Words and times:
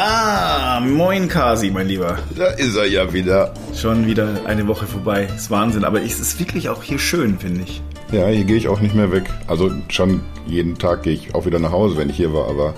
Ah, 0.00 0.78
moin 0.78 1.26
Kasi, 1.26 1.72
mein 1.72 1.88
Lieber. 1.88 2.20
Da 2.36 2.50
ist 2.50 2.76
er 2.76 2.86
ja 2.86 3.12
wieder. 3.12 3.52
Schon 3.74 4.06
wieder 4.06 4.28
eine 4.44 4.68
Woche 4.68 4.86
vorbei. 4.86 5.26
Ist 5.34 5.50
Wahnsinn, 5.50 5.82
aber 5.82 6.00
es 6.00 6.20
ist 6.20 6.38
wirklich 6.38 6.68
auch 6.68 6.84
hier 6.84 7.00
schön, 7.00 7.36
finde 7.36 7.62
ich. 7.64 7.82
Ja, 8.12 8.28
hier 8.28 8.44
gehe 8.44 8.56
ich 8.56 8.68
auch 8.68 8.78
nicht 8.78 8.94
mehr 8.94 9.10
weg. 9.10 9.24
Also 9.48 9.72
schon 9.88 10.20
jeden 10.46 10.78
Tag 10.78 11.02
gehe 11.02 11.14
ich 11.14 11.34
auch 11.34 11.46
wieder 11.46 11.58
nach 11.58 11.72
Hause, 11.72 11.96
wenn 11.96 12.10
ich 12.10 12.16
hier 12.16 12.32
war, 12.32 12.48
aber, 12.48 12.74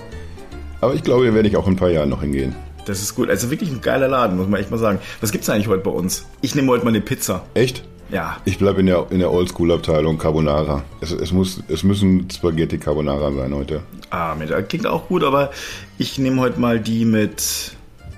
aber 0.81 0.95
ich 0.95 1.03
glaube, 1.03 1.21
hier 1.25 1.35
werde 1.35 1.47
ich 1.47 1.57
auch 1.57 1.67
in 1.67 1.73
ein 1.73 1.75
paar 1.75 1.91
Jahren 1.91 2.09
noch 2.09 2.21
hingehen. 2.21 2.55
Das 2.87 3.03
ist 3.03 3.13
gut. 3.13 3.29
Also 3.29 3.51
wirklich 3.51 3.69
ein 3.69 3.81
geiler 3.81 4.07
Laden, 4.07 4.37
muss 4.37 4.47
man 4.47 4.59
echt 4.59 4.71
mal 4.71 4.79
sagen. 4.79 4.97
Was 5.19 5.31
gibt's 5.31 5.47
eigentlich 5.47 5.67
heute 5.67 5.83
bei 5.83 5.91
uns? 5.91 6.25
Ich 6.41 6.55
nehme 6.55 6.69
heute 6.69 6.85
mal 6.85 6.89
eine 6.89 7.01
Pizza. 7.01 7.43
Echt? 7.53 7.83
Ja. 8.11 8.37
Ich 8.43 8.57
bleibe 8.57 8.81
in 8.81 8.87
der, 8.87 9.07
in 9.09 9.19
der 9.19 9.31
Oldschool-Abteilung 9.31 10.17
Carbonara. 10.17 10.83
Es, 10.99 11.11
es, 11.11 11.31
muss, 11.31 11.63
es 11.69 11.83
müssen 11.83 12.29
Spaghetti 12.29 12.77
Carbonara 12.77 13.31
sein 13.31 13.55
heute. 13.55 13.81
Ah, 14.09 14.35
mit, 14.35 14.51
klingt 14.69 14.85
auch 14.85 15.07
gut, 15.07 15.23
aber 15.23 15.51
ich 15.97 16.19
nehme 16.19 16.41
heute 16.41 16.59
mal 16.59 16.79
die 16.79 17.05
mit 17.05 17.75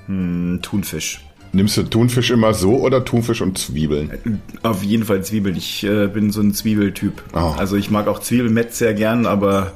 hm, 0.07 0.59
Thunfisch. 0.63 1.23
Nimmst 1.51 1.77
du 1.77 1.83
Thunfisch 1.83 2.31
immer 2.31 2.55
so 2.55 2.77
oder 2.77 3.05
Thunfisch 3.05 3.41
und 3.41 3.59
Zwiebeln? 3.59 4.41
Auf 4.63 4.81
jeden 4.81 5.05
Fall 5.05 5.23
Zwiebeln. 5.23 5.55
Ich 5.55 5.83
äh, 5.83 6.07
bin 6.07 6.31
so 6.31 6.41
ein 6.41 6.55
Zwiebeltyp. 6.55 7.21
Oh. 7.33 7.53
Also 7.57 7.75
ich 7.75 7.91
mag 7.91 8.07
auch 8.07 8.17
Zwiebelmett 8.17 8.73
sehr 8.73 8.95
gern, 8.95 9.27
aber 9.27 9.73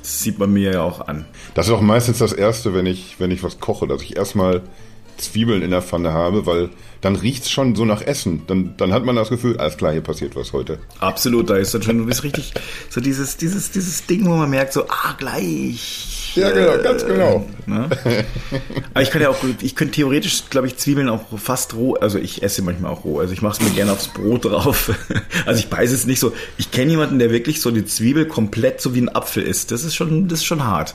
das 0.00 0.22
sieht 0.22 0.38
man 0.38 0.52
mir 0.52 0.74
ja 0.74 0.82
auch 0.82 1.08
an. 1.08 1.24
Das 1.54 1.66
ist 1.66 1.72
auch 1.72 1.80
meistens 1.80 2.18
das 2.18 2.32
Erste, 2.32 2.72
wenn 2.72 2.86
ich, 2.86 3.16
wenn 3.18 3.32
ich 3.32 3.42
was 3.42 3.58
koche, 3.58 3.88
dass 3.88 4.02
ich 4.02 4.16
erstmal 4.16 4.62
Zwiebeln 5.16 5.62
in 5.62 5.72
der 5.72 5.82
Pfanne 5.82 6.12
habe, 6.12 6.46
weil 6.46 6.70
dann 7.00 7.16
riecht's 7.16 7.50
schon 7.50 7.74
so 7.74 7.84
nach 7.84 8.02
Essen. 8.02 8.42
Dann, 8.46 8.74
dann 8.76 8.92
hat 8.92 9.04
man 9.04 9.16
das 9.16 9.28
Gefühl, 9.28 9.56
alles 9.58 9.76
klar, 9.76 9.92
hier 9.92 10.00
passiert 10.00 10.36
was 10.36 10.52
heute. 10.52 10.78
Absolut, 11.00 11.50
da 11.50 11.56
ist 11.56 11.74
dann 11.74 11.82
schon, 11.82 11.98
du 11.98 12.06
bist 12.06 12.24
richtig 12.24 12.52
so 12.90 13.00
dieses, 13.00 13.36
dieses, 13.36 13.70
dieses 13.70 14.06
Ding, 14.06 14.26
wo 14.26 14.36
man 14.36 14.50
merkt, 14.50 14.72
so, 14.72 14.84
ah, 14.88 15.14
gleich. 15.18 16.32
Ja, 16.34 16.50
genau, 16.50 16.82
ganz 16.82 17.04
genau. 17.04 17.46
Ne? 17.66 17.88
Aber 18.94 19.02
ich 19.02 19.10
kann 19.10 19.22
ja 19.22 19.28
auch, 19.28 19.38
ich 19.60 19.74
könnte 19.74 19.94
theoretisch, 19.94 20.44
glaube 20.50 20.66
ich, 20.66 20.76
Zwiebeln 20.76 21.08
auch 21.08 21.38
fast 21.38 21.74
roh, 21.74 21.94
also 21.94 22.18
ich 22.18 22.42
esse 22.42 22.62
manchmal 22.62 22.92
auch 22.92 23.04
roh, 23.04 23.18
also 23.20 23.32
ich 23.32 23.42
mache 23.42 23.60
es 23.60 23.68
mir 23.68 23.74
gerne 23.74 23.92
aufs 23.92 24.08
Brot 24.08 24.44
drauf. 24.44 24.92
Also 25.46 25.60
ich 25.60 25.68
beiße 25.68 25.94
es 25.94 26.06
nicht 26.06 26.20
so. 26.20 26.32
Ich 26.58 26.70
kenne 26.70 26.90
jemanden, 26.90 27.18
der 27.18 27.30
wirklich 27.30 27.60
so 27.60 27.70
die 27.70 27.84
Zwiebel 27.84 28.26
komplett 28.26 28.80
so 28.80 28.94
wie 28.94 29.00
ein 29.00 29.08
Apfel 29.08 29.42
isst. 29.42 29.70
Das 29.70 29.84
ist 29.84 29.94
schon, 29.94 30.28
das 30.28 30.40
ist 30.40 30.44
schon 30.44 30.64
hart. 30.64 30.94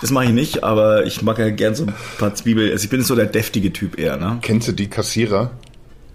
Das 0.00 0.10
mache 0.10 0.26
ich 0.26 0.30
nicht, 0.30 0.64
aber 0.64 1.04
ich 1.04 1.20
mag 1.22 1.38
ja 1.38 1.50
gern 1.50 1.74
so 1.74 1.84
ein 1.84 1.94
paar 2.18 2.34
Zwiebeln. 2.34 2.70
Also 2.70 2.84
ich 2.84 2.90
bin 2.90 3.02
so 3.02 3.14
der 3.14 3.26
deftige 3.26 3.72
Typ 3.72 3.98
eher, 3.98 4.16
ne? 4.16 4.38
Kennst 4.40 4.68
du 4.68 4.72
die 4.72 4.88
Kassierer? 4.88 5.31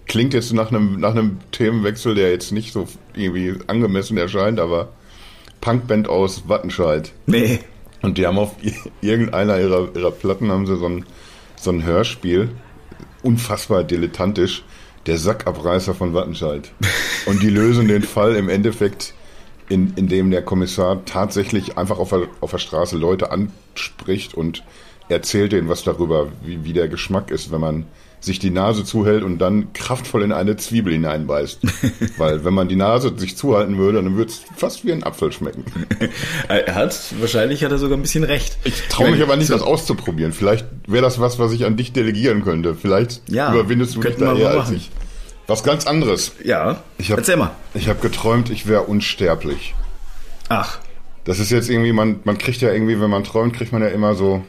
Klingt 0.08 0.34
jetzt 0.34 0.54
nach 0.54 0.72
einem, 0.72 1.00
nach 1.00 1.12
einem 1.12 1.40
Themenwechsel, 1.52 2.16
der 2.16 2.32
jetzt 2.32 2.52
nicht 2.52 2.72
so 2.72 2.88
irgendwie 3.14 3.56
angemessen 3.68 4.18
erscheint, 4.18 4.60
aber 4.60 4.90
Punkband 5.60 6.08
aus 6.08 6.48
Wattenscheid. 6.48 7.12
Nee. 7.26 7.60
Und 8.02 8.18
die 8.18 8.26
haben 8.26 8.38
auf 8.38 8.56
irgendeiner 9.02 9.60
ihrer, 9.60 9.90
ihrer 9.96 10.12
Platten 10.12 10.52
haben 10.52 10.66
sie 10.66 10.78
so 10.78 10.88
ein, 10.88 11.06
so 11.60 11.72
ein 11.72 11.84
Hörspiel, 11.84 12.50
unfassbar 13.22 13.84
dilettantisch, 13.84 14.64
der 15.08 15.18
Sackabreißer 15.18 15.94
von 15.94 16.14
Wattenscheid. 16.14 16.72
Und 17.26 17.42
die 17.42 17.50
lösen 17.50 17.88
den 17.88 18.04
Fall 18.04 18.36
im 18.36 18.50
Endeffekt, 18.50 19.14
in, 19.70 19.94
in 19.96 20.08
dem 20.08 20.32
der 20.32 20.44
Kommissar 20.44 21.04
tatsächlich 21.04 21.78
einfach 21.78 22.00
auf 22.00 22.10
der, 22.10 22.28
auf 22.40 22.52
der 22.52 22.58
Straße 22.58 22.96
Leute 22.98 23.32
anspricht 23.32 24.34
und 24.34 24.64
erzählt 25.10 25.52
denen 25.52 25.68
was 25.68 25.84
darüber, 25.84 26.30
wie, 26.42 26.64
wie 26.64 26.72
der 26.72 26.88
Geschmack 26.88 27.32
ist, 27.32 27.52
wenn 27.52 27.60
man 27.60 27.86
sich 28.20 28.40
die 28.40 28.50
Nase 28.50 28.84
zuhält 28.84 29.24
und 29.24 29.38
dann 29.38 29.74
kraftvoll 29.74 30.24
in 30.24 30.32
eine 30.32 30.58
Zwiebel 30.58 30.94
hineinbeißt. 30.94 31.60
Weil 32.18 32.44
wenn 32.44 32.54
man 32.54 32.68
die 32.68 32.76
Nase 32.76 33.14
sich 33.18 33.38
zuhalten 33.38 33.78
würde, 33.78 34.02
dann 34.02 34.16
würde 34.18 34.32
es 34.32 34.42
fast 34.56 34.86
wie 34.86 34.92
ein 34.92 35.04
Apfel 35.04 35.32
schmecken. 35.32 35.66
Er 36.48 36.76
hat, 36.76 36.98
wahrscheinlich 37.20 37.64
hat 37.64 37.72
er 37.72 37.78
sogar 37.78 37.98
ein 37.98 38.02
bisschen 38.02 38.24
recht. 38.24 38.58
Ich 38.64 38.88
traue 38.88 39.12
mich 39.12 39.22
aber 39.22 39.36
nicht, 39.36 39.50
das 39.50 39.62
auszuprobieren. 39.62 40.32
Vielleicht 40.34 40.66
wäre 40.88 41.04
das 41.04 41.20
was, 41.20 41.40
was 41.40 41.52
ich 41.52 41.66
an 41.66 41.76
dich 41.78 41.92
delegieren 41.94 42.44
könnte. 42.44 42.74
Vielleicht 42.76 43.22
Ja, 43.28 43.54
überwindest 43.54 43.96
du 43.96 44.02
dich 44.02 44.16
da 44.16 44.36
eher 44.36 44.52
als 44.52 44.72
ich. 44.72 44.90
Was 45.48 45.64
ganz 45.64 45.86
anderes. 45.88 46.34
Ja, 46.44 46.84
Ich 46.98 47.12
hab, 47.12 47.20
erzähl 47.20 47.38
mal. 47.38 47.52
Ich 47.74 47.88
habe 47.90 48.00
geträumt, 48.02 48.50
ich 48.50 48.68
wäre 48.68 48.84
unsterblich. 48.84 49.74
Ach, 50.50 50.80
Das 51.26 51.40
ist 51.40 51.52
jetzt 51.52 51.70
irgendwie, 51.70 51.92
man, 51.94 52.20
man 52.24 52.38
kriegt 52.38 52.62
ja 52.62 52.72
irgendwie, 52.72 53.00
wenn 53.00 53.10
man 53.10 53.24
träumt, 53.24 53.54
kriegt 53.54 53.72
man 53.72 53.82
ja 53.82 53.90
immer 53.90 54.16
so, 54.16 54.44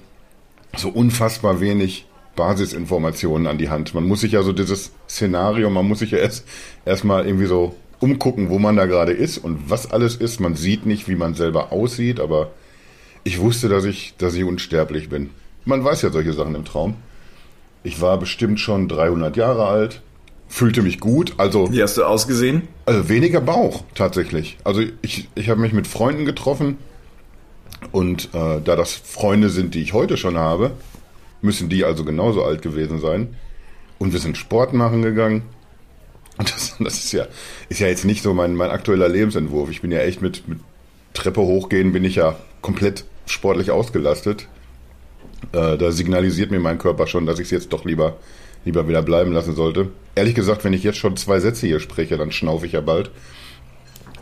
so 0.76 0.88
unfassbar 0.88 1.60
wenig 1.60 2.06
Basisinformationen 2.38 3.48
an 3.48 3.58
die 3.58 3.68
Hand. 3.68 3.94
Man 3.94 4.06
muss 4.06 4.20
sich 4.20 4.32
ja 4.32 4.42
so 4.42 4.52
dieses 4.52 4.92
Szenario, 5.08 5.68
man 5.70 5.86
muss 5.86 5.98
sich 5.98 6.12
ja 6.12 6.18
erst 6.18 6.46
erstmal 6.84 7.26
irgendwie 7.26 7.46
so 7.46 7.74
umgucken, 7.98 8.48
wo 8.48 8.60
man 8.60 8.76
da 8.76 8.86
gerade 8.86 9.12
ist 9.12 9.38
und 9.38 9.68
was 9.68 9.90
alles 9.90 10.14
ist. 10.14 10.38
Man 10.38 10.54
sieht 10.54 10.86
nicht, 10.86 11.08
wie 11.08 11.16
man 11.16 11.34
selber 11.34 11.72
aussieht, 11.72 12.20
aber 12.20 12.52
ich 13.24 13.40
wusste, 13.40 13.68
dass 13.68 13.84
ich, 13.84 14.14
dass 14.18 14.34
ich 14.34 14.44
unsterblich 14.44 15.08
bin. 15.08 15.30
Man 15.64 15.84
weiß 15.84 16.02
ja 16.02 16.10
solche 16.10 16.32
Sachen 16.32 16.54
im 16.54 16.64
Traum. 16.64 16.94
Ich 17.82 18.00
war 18.00 18.18
bestimmt 18.18 18.60
schon 18.60 18.86
300 18.86 19.36
Jahre 19.36 19.66
alt, 19.66 20.00
fühlte 20.46 20.82
mich 20.82 21.00
gut, 21.00 21.34
also 21.38 21.72
wie 21.72 21.82
hast 21.82 21.96
du 21.96 22.04
ausgesehen? 22.04 22.68
also 22.86 23.08
weniger 23.08 23.40
Bauch 23.40 23.82
tatsächlich. 23.96 24.58
Also 24.62 24.82
ich, 25.02 25.28
ich 25.34 25.48
habe 25.48 25.60
mich 25.60 25.72
mit 25.72 25.88
Freunden 25.88 26.24
getroffen 26.24 26.78
und 27.90 28.26
äh, 28.32 28.60
da 28.64 28.76
das 28.76 28.92
Freunde 28.94 29.50
sind, 29.50 29.74
die 29.74 29.82
ich 29.82 29.92
heute 29.92 30.16
schon 30.16 30.38
habe, 30.38 30.70
müssen 31.40 31.68
die 31.68 31.84
also 31.84 32.04
genauso 32.04 32.44
alt 32.44 32.62
gewesen 32.62 33.00
sein. 33.00 33.36
Und 33.98 34.12
wir 34.12 34.20
sind 34.20 34.36
Sport 34.36 34.72
machen 34.72 35.02
gegangen. 35.02 35.42
Und 36.38 36.52
das, 36.54 36.76
das 36.78 37.04
ist 37.04 37.12
ja 37.12 37.26
ist 37.68 37.80
ja 37.80 37.88
jetzt 37.88 38.04
nicht 38.04 38.22
so 38.22 38.32
mein, 38.32 38.54
mein 38.54 38.70
aktueller 38.70 39.08
Lebensentwurf. 39.08 39.70
Ich 39.70 39.82
bin 39.82 39.90
ja 39.90 40.00
echt 40.00 40.22
mit, 40.22 40.46
mit 40.48 40.60
Treppe 41.12 41.40
hochgehen, 41.40 41.92
bin 41.92 42.04
ich 42.04 42.16
ja 42.16 42.36
komplett 42.62 43.04
sportlich 43.26 43.70
ausgelastet. 43.70 44.48
Äh, 45.52 45.76
da 45.76 45.90
signalisiert 45.92 46.50
mir 46.50 46.60
mein 46.60 46.78
Körper 46.78 47.06
schon, 47.06 47.26
dass 47.26 47.38
ich 47.38 47.46
es 47.46 47.50
jetzt 47.50 47.72
doch 47.72 47.84
lieber, 47.84 48.16
lieber 48.64 48.88
wieder 48.88 49.02
bleiben 49.02 49.32
lassen 49.32 49.54
sollte. 49.54 49.88
Ehrlich 50.14 50.34
gesagt, 50.34 50.64
wenn 50.64 50.72
ich 50.72 50.82
jetzt 50.82 50.98
schon 50.98 51.16
zwei 51.16 51.40
Sätze 51.40 51.66
hier 51.66 51.80
spreche, 51.80 52.16
dann 52.16 52.32
schnaufe 52.32 52.66
ich 52.66 52.72
ja 52.72 52.80
bald. 52.80 53.10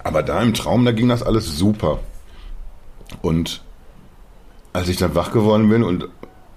Aber 0.02 0.22
da 0.22 0.42
im 0.42 0.54
Traum, 0.54 0.84
da 0.84 0.92
ging 0.92 1.08
das 1.08 1.22
alles 1.22 1.56
super. 1.56 2.00
Und 3.22 3.62
als 4.72 4.88
ich 4.88 4.96
dann 4.98 5.14
wach 5.14 5.32
geworden 5.32 5.68
bin 5.68 5.82
und 5.82 6.08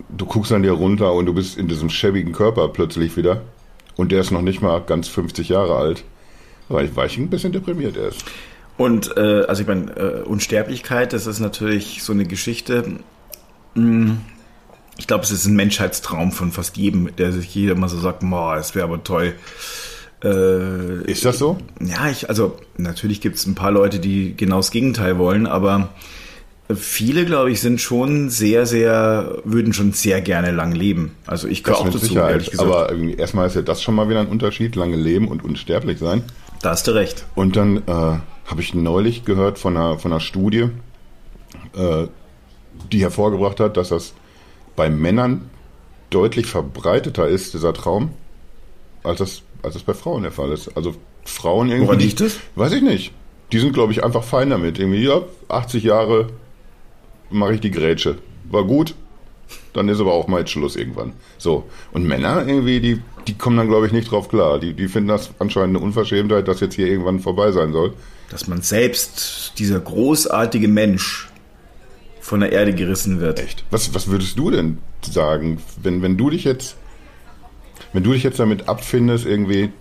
du 0.10 0.26
guckst 0.26 0.52
an 0.52 0.64
dir 0.64 0.72
runter 0.72 1.14
und 1.14 1.26
du 1.26 1.34
bist 1.34 1.58
in 1.58 1.68
diesem 1.68 1.90
schäbigen 1.90 2.34
Körper 2.34 2.68
plötzlich 2.70 3.16
wieder 3.18 3.42
und 3.96 4.12
der 4.12 4.22
ist 4.22 4.32
noch 4.32 4.42
nicht 4.42 4.62
mal 4.62 4.80
ganz 4.82 5.08
50 5.08 5.50
Jahre 5.50 5.76
alt, 5.76 6.04
war 6.68 6.84
ich, 6.84 6.96
war 6.96 7.06
ich 7.06 7.18
ein 7.18 7.30
bisschen 7.30 7.52
deprimiert 7.52 7.98
erst. 7.98 8.26
Und 8.78 9.16
äh, 9.18 9.44
also 9.48 9.62
ich 9.62 9.68
meine, 9.68 9.92
äh, 9.98 10.22
Unsterblichkeit, 10.24 11.12
das 11.14 11.28
ist 11.28 11.40
natürlich 11.40 12.02
so 12.04 12.14
eine 12.14 12.26
Geschichte. 12.26 13.00
Hm, 13.76 14.20
Ich 14.98 15.08
glaube, 15.08 15.24
es 15.24 15.32
ist 15.32 15.46
ein 15.46 15.56
Menschheitstraum 15.56 16.32
von 16.32 16.52
fast 16.52 16.78
jedem, 16.78 17.16
der 17.18 17.32
sich 17.32 17.54
jeder 17.54 17.76
mal 17.76 17.90
so 17.90 18.00
sagt, 18.00 18.22
boah, 18.22 18.56
es 18.58 18.76
wäre 18.76 18.86
aber 18.86 19.04
toll. 19.04 19.34
Äh, 20.24 21.04
Ist 21.10 21.24
das 21.26 21.38
so? 21.38 21.58
ja, 21.82 22.10
ich, 22.10 22.28
also 22.30 22.58
natürlich 22.78 23.22
gibt 23.22 23.38
es 23.38 23.46
ein 23.46 23.56
paar 23.56 23.72
Leute, 23.72 24.00
die 24.00 24.36
genau 24.36 24.58
das 24.58 24.72
Gegenteil 24.72 25.18
wollen, 25.18 25.46
aber 25.48 25.90
viele, 26.76 27.26
glaube 27.26 27.52
ich, 27.52 27.62
sind 27.62 27.82
schon 27.82 28.30
sehr, 28.30 28.66
sehr, 28.66 29.40
würden 29.44 29.74
schon 29.74 29.92
sehr 29.94 30.22
gerne 30.22 30.52
lang 30.52 30.72
leben. 30.72 31.16
Also 31.26 31.48
ich 31.48 31.64
gehöre 31.64 31.80
auch 31.80 31.86
dazu, 31.86 31.98
Sicherheit. 31.98 32.32
ehrlich 32.32 32.52
gesagt. 32.52 32.70
Aber 32.70 32.92
irgendwie 32.92 33.16
erstmal 33.16 33.48
ist 33.48 33.56
ja 33.56 33.62
das 33.62 33.82
schon 33.82 33.96
mal 33.96 34.10
wieder 34.10 34.20
ein 34.20 34.28
Unterschied, 34.28 34.76
lange 34.76 34.96
leben 34.96 35.28
und 35.28 35.44
unsterblich 35.44 36.00
sein. 36.00 36.24
da 36.62 36.72
hast 36.72 36.88
du 36.88 36.92
recht. 36.92 37.26
Und 37.36 37.56
dann 37.56 37.78
äh, 37.78 37.82
habe 37.88 38.62
ich 38.62 38.74
neulich 38.74 39.26
gehört 39.26 39.58
von 39.58 39.76
einer, 39.76 39.98
von 39.98 40.12
einer 40.12 40.22
Studie, 40.22 40.70
äh, 41.76 42.08
die 42.92 43.02
hervorgebracht 43.02 43.60
hat, 43.60 43.78
dass 43.78 43.90
das 43.90 44.14
bei 44.76 44.90
Männern 44.90 45.50
deutlich 46.12 46.46
verbreiteter 46.46 47.28
ist, 47.28 47.54
dieser 47.54 47.74
Traum, 47.74 48.12
als 49.04 49.20
das, 49.20 49.42
als 49.64 49.74
das 49.74 49.84
bei 49.84 49.94
Frauen 49.94 50.24
der 50.24 50.32
Fall 50.32 50.52
ist. 50.52 50.76
Also 50.76 50.96
Frauen 51.26 51.70
irgendwie. 51.70 51.88
Woran 51.88 52.00
liegt 52.00 52.20
das? 52.22 52.38
Weiß 52.56 52.74
ich 52.74 52.82
nicht. 52.82 53.12
Die 53.52 53.60
sind, 53.60 53.74
glaube 53.74 53.92
ich, 53.92 54.04
einfach 54.04 54.24
fein 54.24 54.52
damit. 54.52 54.78
Irgendwie, 54.78 55.04
ja, 55.04 55.22
80 55.50 55.84
Jahre 55.84 56.28
mache 57.30 57.56
ich 57.56 57.62
die 57.62 57.72
Grätsche. 57.72 58.18
War 58.50 58.64
gut, 58.64 58.96
dann 59.74 59.90
ist 59.90 60.00
aber 60.00 60.14
auch 60.14 60.28
mal 60.28 60.40
jetzt 60.40 60.52
Schluss 60.52 60.76
irgendwann. 60.76 61.14
So. 61.38 61.66
Und 61.92 62.06
Männer 62.06 62.46
irgendwie, 62.48 62.80
die, 62.80 63.02
die 63.28 63.38
kommen 63.38 63.58
dann, 63.58 63.68
glaube 63.68 63.88
ich, 63.88 63.92
nicht 63.92 64.12
drauf 64.12 64.30
klar. 64.30 64.60
Die, 64.60 64.74
die 64.74 64.88
finden 64.88 65.10
das 65.10 65.32
anscheinend 65.40 65.78
eine 65.78 65.86
Unverschämtheit, 65.86 66.48
dass 66.48 66.60
jetzt 66.60 66.76
hier 66.76 66.88
irgendwann 66.88 67.20
vorbei 67.20 67.52
sein 67.52 67.72
soll. 67.72 67.94
Dass 68.30 68.48
man 68.48 68.62
selbst, 68.62 69.54
dieser 69.58 69.80
großartige 69.80 70.68
Mensch, 70.68 71.30
von 72.30 72.42
der 72.42 72.52
Erde 72.52 72.74
gerissen 72.74 73.20
wird. 73.20 73.40
Echt? 73.40 73.66
Was, 73.72 73.94
was 73.96 74.08
würdest 74.08 74.38
du 74.38 74.52
denn 74.52 74.78
sagen, 75.02 75.60
wenn, 75.82 76.02
wenn 76.04 76.16
du 76.16 76.30
dich 76.30 76.44
jetzt, 76.44 76.76
wenn 77.92 78.04
du 78.04 78.14
dich 78.14 78.24
jetzt 78.24 78.40
damit 78.40 78.70
abfindest, 78.70 79.26
irgendwie, 79.26 79.72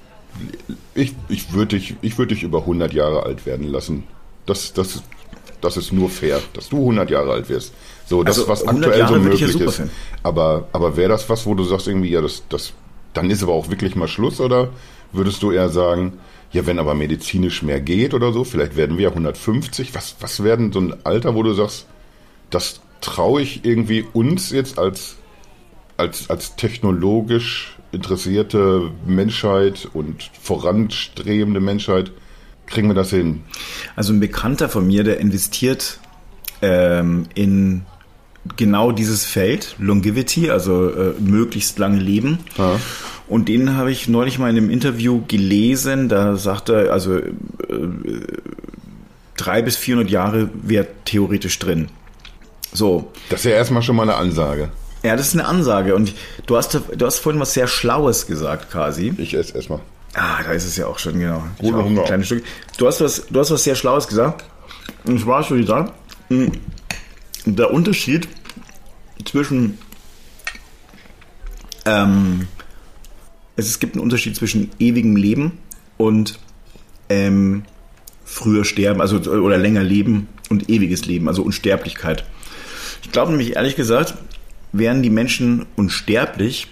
ich, 0.94 1.14
ich 1.28 1.52
würde 1.52 1.76
dich, 1.76 1.96
ich 2.00 2.16
würde 2.16 2.34
dich 2.34 2.42
über 2.42 2.60
100 2.60 2.92
Jahre 2.94 3.24
alt 3.24 3.44
werden 3.44 3.66
lassen. 3.66 4.04
Das, 4.46 4.72
das, 4.72 5.02
das 5.60 5.76
ist 5.76 5.92
nur 5.92 6.08
fair, 6.08 6.40
dass 6.54 6.68
du 6.68 6.78
100 6.78 7.10
Jahre 7.10 7.32
alt 7.32 7.48
wirst. 7.48 7.74
So, 8.06 8.22
das, 8.22 8.38
Also 8.38 8.48
was 8.48 8.62
100 8.62 8.84
aktuell 8.84 9.00
Jahre 9.00 9.14
so 9.14 9.18
ja 9.18 9.24
möglich 9.28 9.52
super 9.52 9.64
ist. 9.66 9.82
Aber, 10.22 10.68
aber 10.72 10.96
wäre 10.96 11.08
das 11.10 11.28
was, 11.28 11.46
wo 11.46 11.54
du 11.54 11.64
sagst 11.64 11.88
irgendwie, 11.88 12.10
ja, 12.10 12.20
das, 12.20 12.42
das, 12.48 12.72
dann 13.14 13.30
ist 13.30 13.42
aber 13.42 13.52
auch 13.52 13.70
wirklich 13.70 13.96
mal 13.96 14.08
Schluss, 14.08 14.40
oder 14.40 14.70
würdest 15.12 15.42
du 15.42 15.50
eher 15.50 15.68
sagen, 15.68 16.18
ja, 16.52 16.66
wenn 16.66 16.78
aber 16.78 16.94
medizinisch 16.94 17.62
mehr 17.62 17.80
geht 17.80 18.14
oder 18.14 18.32
so, 18.32 18.44
vielleicht 18.44 18.76
werden 18.76 18.96
wir 18.96 19.08
150. 19.08 19.94
Was, 19.94 20.16
was 20.20 20.42
werden 20.42 20.72
so 20.72 20.80
ein 20.80 20.94
Alter, 21.04 21.34
wo 21.34 21.42
du 21.42 21.52
sagst, 21.52 21.86
das 22.50 22.80
traue 23.00 23.42
ich 23.42 23.64
irgendwie 23.64 24.04
uns 24.12 24.50
jetzt 24.50 24.78
als 24.78 25.18
als, 25.98 26.30
als 26.30 26.56
technologisch 26.56 27.76
interessierte 27.92 28.90
Menschheit 29.06 29.88
und 29.92 30.30
voranstrebende 30.40 31.60
Menschheit, 31.60 32.12
kriegen 32.68 32.88
wir 32.88 32.94
das 32.94 33.10
hin? 33.10 33.42
Also 33.96 34.12
ein 34.12 34.20
Bekannter 34.20 34.68
von 34.68 34.86
mir, 34.86 35.04
der 35.04 35.18
investiert 35.18 35.98
ähm, 36.62 37.26
in 37.34 37.82
genau 38.56 38.92
dieses 38.92 39.24
Feld, 39.24 39.76
Longevity, 39.78 40.50
also 40.50 40.88
äh, 40.90 41.12
möglichst 41.18 41.78
lange 41.78 41.98
Leben. 41.98 42.38
Ja. 42.56 42.80
Und 43.28 43.48
den 43.48 43.76
habe 43.76 43.90
ich 43.90 44.08
neulich 44.08 44.38
mal 44.38 44.50
in 44.50 44.56
einem 44.56 44.70
Interview 44.70 45.22
gelesen, 45.28 46.08
da 46.08 46.36
sagt 46.36 46.70
er, 46.70 46.92
also 46.92 47.18
äh, 47.18 47.32
drei 49.36 49.62
bis 49.62 49.76
400 49.76 50.10
Jahre 50.10 50.48
wäre 50.62 50.86
theoretisch 51.04 51.58
drin. 51.58 51.88
So. 52.72 53.12
Das 53.28 53.40
ist 53.40 53.46
ja 53.46 53.52
erstmal 53.52 53.82
schon 53.82 53.96
mal 53.96 54.04
eine 54.04 54.16
Ansage. 54.16 54.70
Ja, 55.02 55.16
das 55.16 55.28
ist 55.28 55.34
eine 55.34 55.46
Ansage. 55.46 55.94
Und 55.94 56.14
du 56.46 56.56
hast, 56.56 56.74
du 56.96 57.06
hast 57.06 57.18
vorhin 57.18 57.40
was 57.40 57.54
sehr 57.54 57.66
Schlaues 57.66 58.26
gesagt, 58.26 58.70
quasi. 58.70 59.12
Ich 59.18 59.34
esse 59.34 59.54
erstmal. 59.54 59.80
Ah, 60.14 60.42
da 60.42 60.52
ist 60.52 60.64
es 60.64 60.76
ja 60.76 60.86
auch 60.86 60.98
schon, 60.98 61.18
genau. 61.18 61.44
Gute 61.58 61.84
Hunger. 61.84 62.02
Ein 62.02 62.06
kleines 62.06 62.26
Stück. 62.26 62.44
Du 62.76 62.86
hast 62.86 63.00
was, 63.00 63.26
du 63.26 63.40
hast 63.40 63.50
was 63.50 63.64
sehr 63.64 63.74
Schlaues 63.74 64.08
gesagt. 64.08 64.44
Und 65.04 65.20
zwar 65.20 65.42
du 65.42 65.56
gesagt, 65.56 65.92
hm, 66.28 66.52
der 67.44 67.72
Unterschied 67.72 68.28
zwischen 69.24 69.78
ähm, 71.84 72.48
es 73.56 73.80
gibt 73.80 73.94
einen 73.94 74.02
Unterschied 74.02 74.36
zwischen 74.36 74.70
ewigem 74.78 75.16
Leben 75.16 75.58
und 75.96 76.38
ähm, 77.08 77.64
früher 78.24 78.64
sterben, 78.64 79.00
also 79.00 79.18
oder 79.18 79.58
länger 79.58 79.82
leben 79.82 80.28
und 80.48 80.68
ewiges 80.68 81.06
Leben, 81.06 81.28
also 81.28 81.42
Unsterblichkeit. 81.42 82.24
Ich 83.02 83.10
glaube 83.10 83.32
nämlich 83.32 83.56
ehrlich 83.56 83.74
gesagt, 83.74 84.14
wären 84.72 85.02
die 85.02 85.10
Menschen 85.10 85.66
unsterblich, 85.76 86.68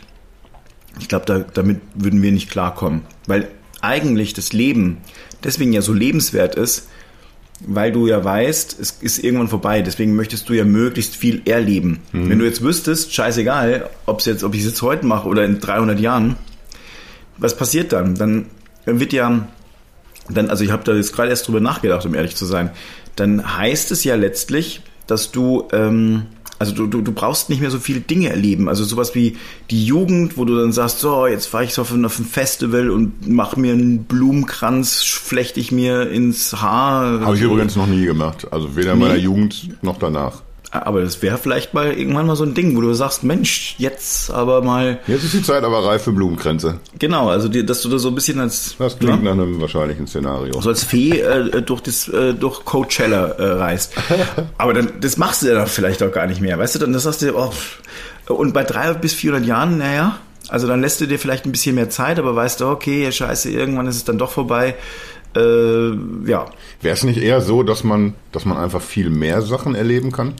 ich 0.99 1.09
glaube, 1.09 1.27
da, 1.27 1.39
damit 1.39 1.81
würden 1.95 2.23
wir 2.23 2.33
nicht 2.33 2.51
klarkommen. 2.51 3.03
Weil 3.27 3.49
eigentlich 3.81 4.35
das 4.35 4.53
Leben 4.53 4.99
deswegen 5.45 5.73
ja 5.73 5.83
so 5.83 5.93
lebenswert 5.93 6.55
ist, 6.55 6.89
weil 7.61 7.93
du 7.93 8.07
ja 8.07 8.23
weißt, 8.23 8.79
es 8.81 8.91
ist 9.01 9.23
irgendwann 9.23 9.49
vorbei. 9.49 9.83
Deswegen 9.83 10.15
möchtest 10.15 10.49
du 10.49 10.53
ja 10.53 10.65
möglichst 10.65 11.17
viel 11.17 11.43
erleben. 11.47 12.01
Mhm. 12.13 12.31
Wenn 12.31 12.39
du 12.39 12.45
jetzt 12.45 12.63
wüsstest, 12.63 13.15
scheißegal, 13.15 13.89
ob's 14.05 14.27
jetzt, 14.27 14.45
ob 14.45 14.55
ich 14.55 14.61
es 14.61 14.67
jetzt 14.67 14.83
heute 14.83 15.07
mache 15.07 15.29
oder 15.29 15.45
in 15.45 15.61
300 15.61 15.99
Jahren, 15.99 16.37
was 17.39 17.57
passiert 17.57 17.93
dann? 17.93 18.15
Dann 18.15 18.47
wird 18.85 19.13
ja, 19.13 19.49
dann, 20.29 20.51
also 20.51 20.65
ich 20.65 20.71
habe 20.71 20.85
da 20.85 20.95
jetzt 20.95 21.15
gerade 21.15 21.31
erst 21.31 21.49
drüber 21.49 21.61
nachgedacht, 21.61 22.05
um 22.05 22.15
ehrlich 22.15 22.37
zu 22.37 22.45
sein. 22.45 22.71
Dann 23.15 23.57
heißt 23.57 23.91
es 23.91 24.05
ja 24.05 24.15
letztlich, 24.17 24.83
dass 25.07 25.33
du 25.33 25.69
ähm, 25.73 26.27
also 26.59 26.73
du, 26.73 26.87
du, 26.87 27.03
du 27.03 27.13
brauchst 27.13 27.51
nicht 27.51 27.61
mehr 27.61 27.71
so 27.71 27.79
viele 27.79 28.01
Dinge 28.01 28.31
erleben. 28.31 28.69
Also 28.69 28.85
sowas 28.85 29.15
wie 29.15 29.37
die 29.71 29.85
Jugend, 29.85 30.37
wo 30.39 30.45
du 30.45 30.57
dann 30.57 30.73
sagst, 30.73 31.01
so, 31.01 31.27
jetzt 31.27 31.47
fahre 31.47 31.65
ich 31.65 31.75
so 31.75 31.83
auf 31.83 31.93
ein, 31.93 32.05
auf 32.05 32.19
ein 32.19 32.25
Festival 32.25 32.91
und 32.91 33.29
mache 33.29 33.61
mir 33.61 33.73
einen 33.73 34.05
Blumenkranz, 34.05 35.03
flechte 35.03 35.61
ich 35.61 35.73
mir 35.73 36.11
ins 36.11 36.61
Haar. 36.61 37.21
Habe 37.21 37.37
ich 37.37 37.43
übrigens 37.43 37.77
noch 37.77 37.87
nie 37.87 38.07
gemacht. 38.07 38.49
Also 38.51 38.77
weder 38.77 38.95
in 38.95 39.01
meiner 39.01 39.17
Jugend 39.17 39.83
noch 39.83 39.99
danach. 39.99 40.46
Aber 40.71 41.01
das 41.01 41.23
wäre 41.23 41.39
vielleicht 41.39 41.75
mal 41.75 41.93
irgendwann 41.93 42.27
mal 42.27 42.37
so 42.37 42.45
ein 42.45 42.55
Ding, 42.55 42.77
wo 42.77 42.81
du 42.81 42.93
sagst, 42.93 43.23
Mensch, 43.23 43.77
jetzt 43.79 44.31
aber 44.31 44.63
mal. 44.63 44.99
Jetzt 45.07 45.25
ist 45.25 45.35
die 45.35 45.43
Zeit 45.43 45.63
aber 45.63 45.85
reif 45.85 46.03
für 46.03 46.13
Blumenkränze. 46.13 46.81
Genau, 46.99 47.29
also 47.29 47.49
die, 47.49 47.65
dass 47.65 47.83
du 47.83 47.89
da 47.89 47.99
so 47.99 48.09
ein 48.09 48.15
bisschen 48.15 48.41
als. 48.41 48.75
Das 48.79 48.99
klingt 48.99 49.25
ja, 49.25 49.35
nach 49.35 49.45
einem 49.45 49.61
wahrscheinlichen 49.61 50.07
Szenario. 50.07 50.61
So 50.61 50.69
als 50.69 50.85
Fee 50.85 51.21
äh, 51.21 51.63
durch 51.63 51.81
das 51.81 52.09
äh, 52.09 52.35
durch 52.35 52.65
Coachella 52.65 53.27
äh, 53.27 53.45
reist. 53.53 53.95
aber 54.59 54.75
dann, 54.75 54.93
das 55.01 55.17
machst 55.17 55.43
du 55.43 55.49
ja 55.49 55.55
dann 55.55 55.67
vielleicht 55.69 56.03
auch 56.03 56.13
gar 56.13 56.27
nicht 56.27 56.41
mehr, 56.41 56.59
weißt 56.59 56.75
du? 56.75 56.79
Dann 56.81 56.93
das 56.93 57.05
sagst 57.05 57.23
du, 57.23 57.37
oh, 57.37 57.53
und 58.29 58.53
bei 58.53 58.65
drei 58.65 58.93
bis 58.95 59.15
400 59.15 59.47
Jahren, 59.47 59.79
naja, 59.79 60.19
also 60.49 60.67
dann 60.67 60.81
lässt 60.81 61.01
du 61.01 61.07
dir 61.07 61.19
vielleicht 61.19 61.47
ein 61.47 61.53
bisschen 61.53 61.75
mehr 61.75 61.91
Zeit, 61.91 62.19
aber 62.19 62.35
weißt 62.35 62.61
du, 62.61 62.67
okay, 62.67 63.11
scheiße, 63.11 63.51
irgendwann 63.51 63.87
ist 63.87 63.97
es 63.97 64.05
dann 64.05 64.19
doch 64.19 64.31
vorbei. 64.31 64.75
Äh, 65.37 65.91
ja. 66.27 66.47
Wäre 66.81 66.95
es 66.95 67.05
nicht 67.05 67.21
eher 67.21 67.41
so, 67.41 67.63
dass 67.63 67.85
man, 67.85 68.15
dass 68.33 68.45
man 68.45 68.57
einfach 68.57 68.81
viel 68.81 69.11
mehr 69.11 69.43
Sachen 69.43 69.75
erleben 69.75 70.13
kann? 70.13 70.35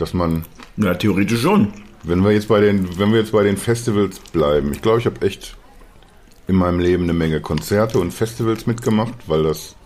Dass 0.00 0.14
man. 0.14 0.44
Ja, 0.76 0.94
theoretisch 0.94 1.40
schon. 1.40 1.72
Wenn 2.02 2.24
wir 2.24 2.32
jetzt 2.32 2.48
bei 2.48 2.60
den, 2.60 2.98
wenn 2.98 3.12
wir 3.12 3.20
jetzt 3.20 3.32
bei 3.32 3.42
den 3.42 3.56
Festivals 3.56 4.18
bleiben, 4.18 4.72
ich 4.72 4.80
glaube, 4.80 5.00
ich 5.00 5.06
habe 5.06 5.24
echt 5.26 5.56
in 6.46 6.56
meinem 6.56 6.80
Leben 6.80 7.04
eine 7.04 7.12
Menge 7.12 7.40
Konzerte 7.40 7.98
und 7.98 8.12
Festivals 8.12 8.66
mitgemacht, 8.66 9.14
weil 9.26 9.42
das, 9.42 9.76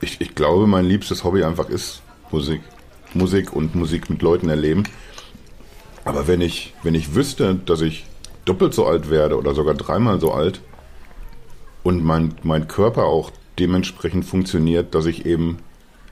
ich, 0.00 0.20
ich 0.20 0.34
glaube, 0.34 0.66
mein 0.66 0.84
liebstes 0.84 1.24
Hobby 1.24 1.44
einfach 1.44 1.68
ist 1.68 2.02
Musik. 2.30 2.60
Musik 3.14 3.52
und 3.52 3.74
Musik 3.74 4.10
mit 4.10 4.22
Leuten 4.22 4.48
erleben. 4.48 4.84
Aber 6.04 6.26
wenn 6.26 6.40
ich, 6.40 6.74
wenn 6.82 6.94
ich 6.94 7.14
wüsste, 7.14 7.54
dass 7.54 7.80
ich 7.80 8.04
doppelt 8.44 8.74
so 8.74 8.86
alt 8.86 9.08
werde 9.08 9.38
oder 9.38 9.54
sogar 9.54 9.74
dreimal 9.74 10.20
so 10.20 10.32
alt 10.32 10.60
und 11.82 12.04
mein, 12.04 12.34
mein 12.42 12.68
Körper 12.68 13.04
auch 13.04 13.30
dementsprechend 13.58 14.24
funktioniert, 14.24 14.94
dass 14.94 15.06
ich 15.06 15.24
eben 15.24 15.58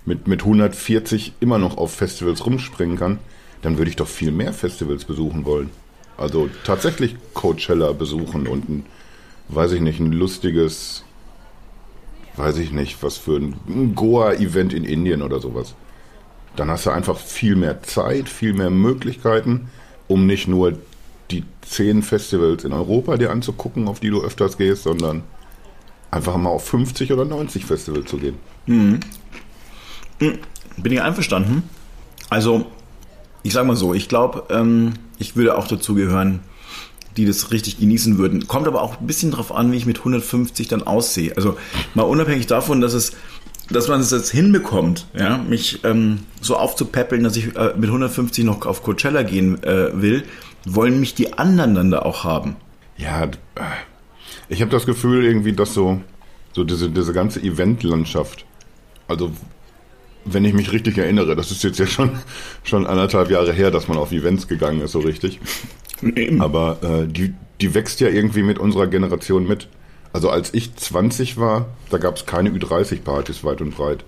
mit, 0.05 0.27
mit 0.27 0.43
140 0.43 1.35
immer 1.41 1.59
noch 1.59 1.77
auf 1.77 1.95
Festivals 1.95 2.45
rumspringen 2.45 2.97
kann, 2.97 3.19
dann 3.63 3.79
würde 3.79 3.91
ich 3.91 3.97
doch 3.97 4.09
viel 4.09 4.33
mehr 4.33 4.53
Festivals 4.53 5.05
besuchen 5.05 5.45
wollen. 5.45 5.71
Also 6.17 6.49
tatsächlich 6.65 7.17
Coachella 7.35 7.93
besuchen 7.93 8.47
und 8.47 8.69
ein, 8.69 8.87
weiß 9.49 9.73
ich 9.73 9.81
nicht, 9.81 10.01
ein 10.01 10.13
lustiges, 10.13 11.05
weiß 12.37 12.59
ich 12.59 12.73
nicht, 12.73 13.03
was 13.03 13.17
für 13.17 13.37
ein, 13.37 13.55
ein 13.69 13.95
Goa-Event 13.95 14.73
in 14.73 14.85
Indien 14.85 15.23
oder 15.23 15.41
sowas. 15.41 15.75
Dann 16.57 16.71
hast 16.71 16.87
du 16.87 16.91
einfach 16.91 17.17
viel 17.19 17.57
mehr 17.57 17.83
Zeit, 17.83 18.29
viel 18.29 18.53
mehr 18.53 18.71
Möglichkeiten, 18.71 19.71
um 20.07 20.27
nicht 20.27 20.49
nur 20.49 20.79
die 21.31 21.45
zehn 21.63 22.03
Festivals 22.03 22.65
in 22.65 22.73
Europa 22.73 23.17
dir 23.17 23.31
anzugucken, 23.31 23.89
auf 23.89 24.01
die 24.01 24.11
du 24.11 24.23
öfters 24.23 24.59
gehst, 24.59 24.83
sondern 24.83 25.23
einfach 26.11 26.37
mal 26.37 26.51
auf 26.51 26.67
50 26.67 27.13
oder 27.13 27.25
90 27.25 27.65
Festivals 27.65 28.11
zu 28.11 28.19
gehen. 28.19 28.37
Mhm. 28.67 29.01
Bin 30.77 30.93
ich 30.93 31.03
einverstanden. 31.03 31.63
Also, 32.31 32.67
ich 33.43 33.53
sag 33.53 33.67
mal 33.67 33.77
so, 33.77 33.95
ich 33.95 34.09
glaube, 34.09 34.45
ähm, 34.51 34.95
ich 35.19 35.37
würde 35.37 35.57
auch 35.57 35.67
dazu 35.67 35.95
gehören, 35.95 36.41
die 37.17 37.27
das 37.27 37.51
richtig 37.51 37.79
genießen 37.79 38.19
würden. 38.19 38.47
Kommt 38.47 38.67
aber 38.67 38.83
auch 38.83 39.01
ein 39.01 39.07
bisschen 39.07 39.31
drauf 39.31 39.55
an, 39.55 39.73
wie 39.73 39.77
ich 39.77 39.87
mit 39.87 39.99
150 39.99 40.69
dann 40.69 40.83
aussehe. 40.83 41.37
Also 41.37 41.57
mal 41.95 42.05
unabhängig 42.05 42.47
davon, 42.47 42.81
dass 42.81 42.95
es, 42.95 43.13
dass 43.71 43.89
man 43.89 44.01
es 44.01 44.11
jetzt 44.11 44.31
hinbekommt, 44.31 45.07
ja, 45.15 45.39
mich 45.39 45.85
ähm, 45.85 46.21
so 46.41 46.57
aufzupäppeln, 46.57 47.23
dass 47.23 47.37
ich 47.37 47.55
äh, 47.57 47.75
mit 47.77 47.89
150 47.89 48.45
noch 48.45 48.65
auf 48.67 48.83
Coachella 48.83 49.23
gehen 49.23 49.63
äh, 49.63 49.91
will, 50.01 50.25
wollen 50.65 51.01
mich 51.01 51.15
die 51.15 51.35
anderen 51.35 51.75
dann 51.75 51.91
da 51.91 52.01
auch 52.01 52.25
haben. 52.25 52.57
Ja, 52.97 53.29
ich 54.49 54.61
habe 54.61 54.71
das 54.71 54.87
Gefühl 54.87 55.25
irgendwie, 55.25 55.53
dass 55.53 55.75
so, 55.75 56.01
so 56.53 56.65
diese, 56.65 56.91
diese 56.91 57.13
ganze 57.13 57.41
Eventlandschaft, 57.41 58.45
also 59.09 59.33
wenn 60.25 60.45
ich 60.45 60.55
mich 60.55 60.73
richtig 60.73 60.99
erinnere, 60.99 61.37
das 61.37 61.51
ist 61.51 61.65
jetzt 61.65 61.79
ja 61.79 61.87
schon, 61.87 62.11
schon 62.63 62.87
anderthalb 62.87 63.31
Jahre 63.31 63.53
her, 63.53 63.71
dass 63.71 63.89
man 63.89 63.99
auf 63.99 64.13
Events 64.13 64.49
gegangen 64.49 64.81
ist, 64.81 64.93
so 64.93 65.01
richtig. 65.01 65.41
Eben. 66.03 66.41
Aber 66.41 66.79
äh, 66.83 67.07
die, 67.07 67.35
die 67.61 67.75
wächst 67.75 68.01
ja 68.01 68.09
irgendwie 68.09 68.43
mit 68.43 68.59
unserer 68.59 68.87
Generation 68.87 69.47
mit. 69.47 69.69
Also 70.13 70.29
als 70.29 70.53
ich 70.53 70.75
20 70.75 71.39
war, 71.39 71.69
da 71.91 71.99
gab 71.99 72.17
es 72.17 72.27
keine 72.27 72.51
Ü30-Partys 72.51 73.45
weit 73.45 73.61
und 73.61 73.75
breit. 73.75 74.05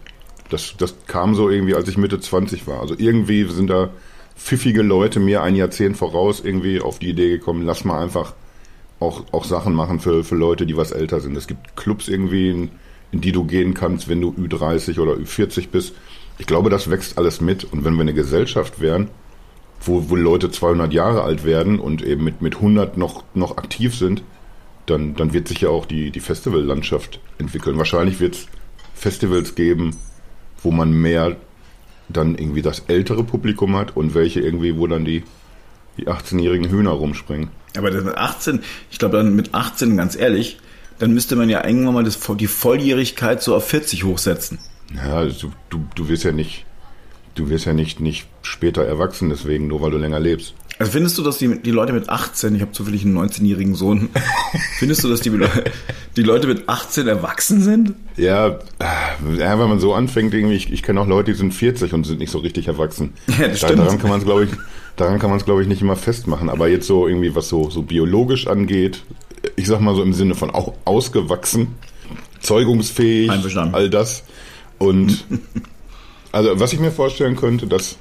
Das, 0.50 0.74
das 0.76 0.94
kam 1.06 1.34
so 1.34 1.48
irgendwie, 1.48 1.74
als 1.74 1.88
ich 1.88 1.96
Mitte 1.96 2.20
20 2.20 2.66
war. 2.66 2.80
Also 2.80 2.94
irgendwie 2.98 3.44
sind 3.44 3.70
da 3.70 3.90
pfiffige 4.36 4.82
Leute 4.82 5.20
mir 5.20 5.42
ein 5.42 5.56
Jahrzehnt 5.56 5.96
voraus 5.96 6.42
irgendwie 6.44 6.80
auf 6.80 6.98
die 6.98 7.10
Idee 7.10 7.30
gekommen, 7.30 7.64
lass 7.64 7.84
mal 7.84 8.02
einfach 8.02 8.34
auch, 9.00 9.24
auch 9.32 9.44
Sachen 9.44 9.74
machen 9.74 10.00
für, 10.00 10.24
für 10.24 10.34
Leute, 10.34 10.66
die 10.66 10.76
was 10.76 10.92
älter 10.92 11.20
sind. 11.20 11.36
Es 11.36 11.46
gibt 11.46 11.76
Clubs 11.76 12.08
irgendwie 12.08 12.50
in 12.50 12.70
in 13.14 13.20
die 13.20 13.30
du 13.30 13.44
gehen 13.44 13.74
kannst, 13.74 14.08
wenn 14.08 14.20
du 14.20 14.32
Ü30 14.32 14.98
oder 14.98 15.12
Ü40 15.12 15.68
bist. 15.68 15.94
Ich 16.38 16.46
glaube, 16.46 16.68
das 16.68 16.90
wächst 16.90 17.16
alles 17.16 17.40
mit. 17.40 17.62
Und 17.62 17.84
wenn 17.84 17.94
wir 17.94 18.00
eine 18.00 18.12
Gesellschaft 18.12 18.80
wären, 18.80 19.08
wo, 19.80 20.10
wo 20.10 20.16
Leute 20.16 20.50
200 20.50 20.92
Jahre 20.92 21.22
alt 21.22 21.44
werden 21.44 21.78
und 21.78 22.02
eben 22.02 22.24
mit, 22.24 22.42
mit 22.42 22.56
100 22.56 22.96
noch, 22.96 23.22
noch 23.32 23.56
aktiv 23.56 23.94
sind, 23.94 24.24
dann, 24.86 25.14
dann 25.14 25.32
wird 25.32 25.46
sich 25.46 25.60
ja 25.60 25.68
auch 25.68 25.86
die, 25.86 26.10
die 26.10 26.18
Festivallandschaft 26.18 27.20
entwickeln. 27.38 27.78
Wahrscheinlich 27.78 28.18
wird 28.18 28.34
es 28.34 28.46
Festivals 28.96 29.54
geben, 29.54 29.94
wo 30.60 30.72
man 30.72 30.90
mehr 30.90 31.36
dann 32.08 32.34
irgendwie 32.36 32.62
das 32.62 32.80
ältere 32.88 33.22
Publikum 33.22 33.76
hat 33.76 33.96
und 33.96 34.14
welche 34.14 34.40
irgendwie, 34.40 34.76
wo 34.76 34.88
dann 34.88 35.04
die, 35.04 35.22
die 35.98 36.08
18-jährigen 36.08 36.68
Hühner 36.68 36.90
rumspringen. 36.90 37.50
Aber 37.76 37.92
das 37.92 38.02
mit 38.02 38.16
18, 38.16 38.60
ich 38.90 38.98
glaube 38.98 39.18
dann 39.18 39.36
mit 39.36 39.54
18, 39.54 39.96
ganz 39.96 40.16
ehrlich, 40.16 40.58
dann 40.98 41.12
müsste 41.12 41.36
man 41.36 41.48
ja 41.48 41.66
irgendwann 41.66 41.94
mal 41.94 42.04
das, 42.04 42.18
die 42.38 42.46
Volljährigkeit 42.46 43.42
so 43.42 43.54
auf 43.54 43.66
40 43.68 44.04
hochsetzen. 44.04 44.58
Ja, 44.94 45.16
also 45.16 45.52
du, 45.70 45.84
du 45.94 46.08
wirst 46.08 46.24
ja 46.24 46.32
nicht, 46.32 46.66
du 47.34 47.48
wirst 47.48 47.66
ja 47.66 47.72
nicht, 47.72 48.00
nicht 48.00 48.26
später 48.42 48.84
erwachsen, 48.84 49.28
deswegen, 49.28 49.66
nur 49.66 49.80
weil 49.80 49.90
du 49.90 49.98
länger 49.98 50.20
lebst. 50.20 50.54
Also 50.78 50.90
findest 50.90 51.16
du, 51.18 51.22
dass 51.22 51.38
die, 51.38 51.60
die 51.62 51.70
Leute 51.70 51.92
mit 51.92 52.08
18, 52.08 52.56
ich 52.56 52.60
habe 52.60 52.72
zufällig 52.72 53.04
einen 53.04 53.16
19-jährigen 53.16 53.76
Sohn, 53.76 54.08
findest 54.78 55.04
du, 55.04 55.08
dass 55.08 55.20
die, 55.20 55.30
die 56.16 56.22
Leute 56.22 56.48
mit 56.48 56.68
18 56.68 57.06
erwachsen 57.06 57.62
sind? 57.62 57.94
Ja, 58.16 58.58
ja 59.38 59.58
wenn 59.58 59.68
man 59.68 59.78
so 59.78 59.94
anfängt, 59.94 60.34
irgendwie, 60.34 60.56
ich, 60.56 60.72
ich 60.72 60.82
kenne 60.82 61.00
auch 61.00 61.06
Leute, 61.06 61.30
die 61.30 61.38
sind 61.38 61.54
40 61.54 61.92
und 61.92 62.04
sind 62.04 62.18
nicht 62.18 62.30
so 62.30 62.38
richtig 62.38 62.66
erwachsen. 62.68 63.14
Ja, 63.38 63.48
das 63.48 63.58
stimmt. 63.58 63.78
Daran 63.78 63.98
kann 63.98 64.10
man 64.10 64.18
es, 64.20 64.24
glaube 64.24 64.44
ich, 64.44 64.50
daran 64.96 65.18
kann 65.18 65.30
man 65.30 65.38
es, 65.38 65.44
glaube 65.44 65.62
ich, 65.62 65.68
nicht 65.68 65.82
immer 65.82 65.96
festmachen. 65.96 66.48
Aber 66.48 66.68
jetzt 66.68 66.86
so 66.86 67.06
irgendwie, 67.06 67.34
was 67.34 67.48
so, 67.48 67.70
so 67.70 67.82
biologisch 67.82 68.46
angeht, 68.46 69.02
ich 69.56 69.66
sag 69.66 69.80
mal 69.80 69.94
so 69.94 70.02
im 70.02 70.12
Sinne 70.12 70.34
von 70.34 70.50
auch 70.50 70.72
ausgewachsen, 70.84 71.74
zeugungsfähig, 72.40 73.30
all 73.72 73.90
das. 73.90 74.24
Und 74.78 75.24
also 76.32 76.58
was 76.60 76.72
ich 76.72 76.80
mir 76.80 76.90
vorstellen 76.90 77.36
könnte, 77.36 77.66
dass, 77.66 77.98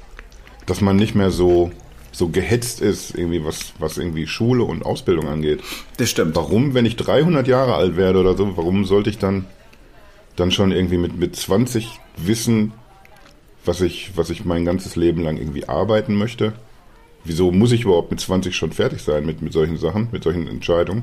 dass 0.66 0.80
man 0.80 0.96
nicht 0.96 1.14
mehr 1.14 1.30
so, 1.30 1.70
so 2.12 2.28
gehetzt 2.28 2.80
ist, 2.80 3.14
irgendwie 3.14 3.44
was, 3.44 3.74
was 3.78 3.98
irgendwie 3.98 4.26
Schule 4.26 4.64
und 4.64 4.84
Ausbildung 4.84 5.28
angeht. 5.28 5.60
Das 5.96 6.10
stimmt. 6.10 6.36
Warum, 6.36 6.74
wenn 6.74 6.86
ich 6.86 6.96
300 6.96 7.46
Jahre 7.46 7.74
alt 7.74 7.96
werde 7.96 8.20
oder 8.20 8.36
so, 8.36 8.56
warum 8.56 8.84
sollte 8.84 9.10
ich 9.10 9.18
dann, 9.18 9.46
dann 10.36 10.50
schon 10.50 10.72
irgendwie 10.72 10.98
mit, 10.98 11.16
mit 11.16 11.36
20 11.36 12.00
wissen, 12.16 12.72
was 13.64 13.80
ich, 13.80 14.12
was 14.16 14.30
ich 14.30 14.44
mein 14.44 14.64
ganzes 14.64 14.96
Leben 14.96 15.22
lang 15.22 15.36
irgendwie 15.38 15.68
arbeiten 15.68 16.14
möchte? 16.14 16.52
Wieso 17.24 17.50
muss 17.50 17.72
ich 17.72 17.84
überhaupt 17.84 18.10
mit 18.10 18.20
20 18.20 18.54
schon 18.54 18.72
fertig 18.72 19.02
sein 19.02 19.24
mit, 19.24 19.40
mit 19.40 19.52
solchen 19.52 19.78
Sachen, 19.78 20.08
mit 20.12 20.22
solchen 20.22 20.46
Entscheidungen? 20.46 21.02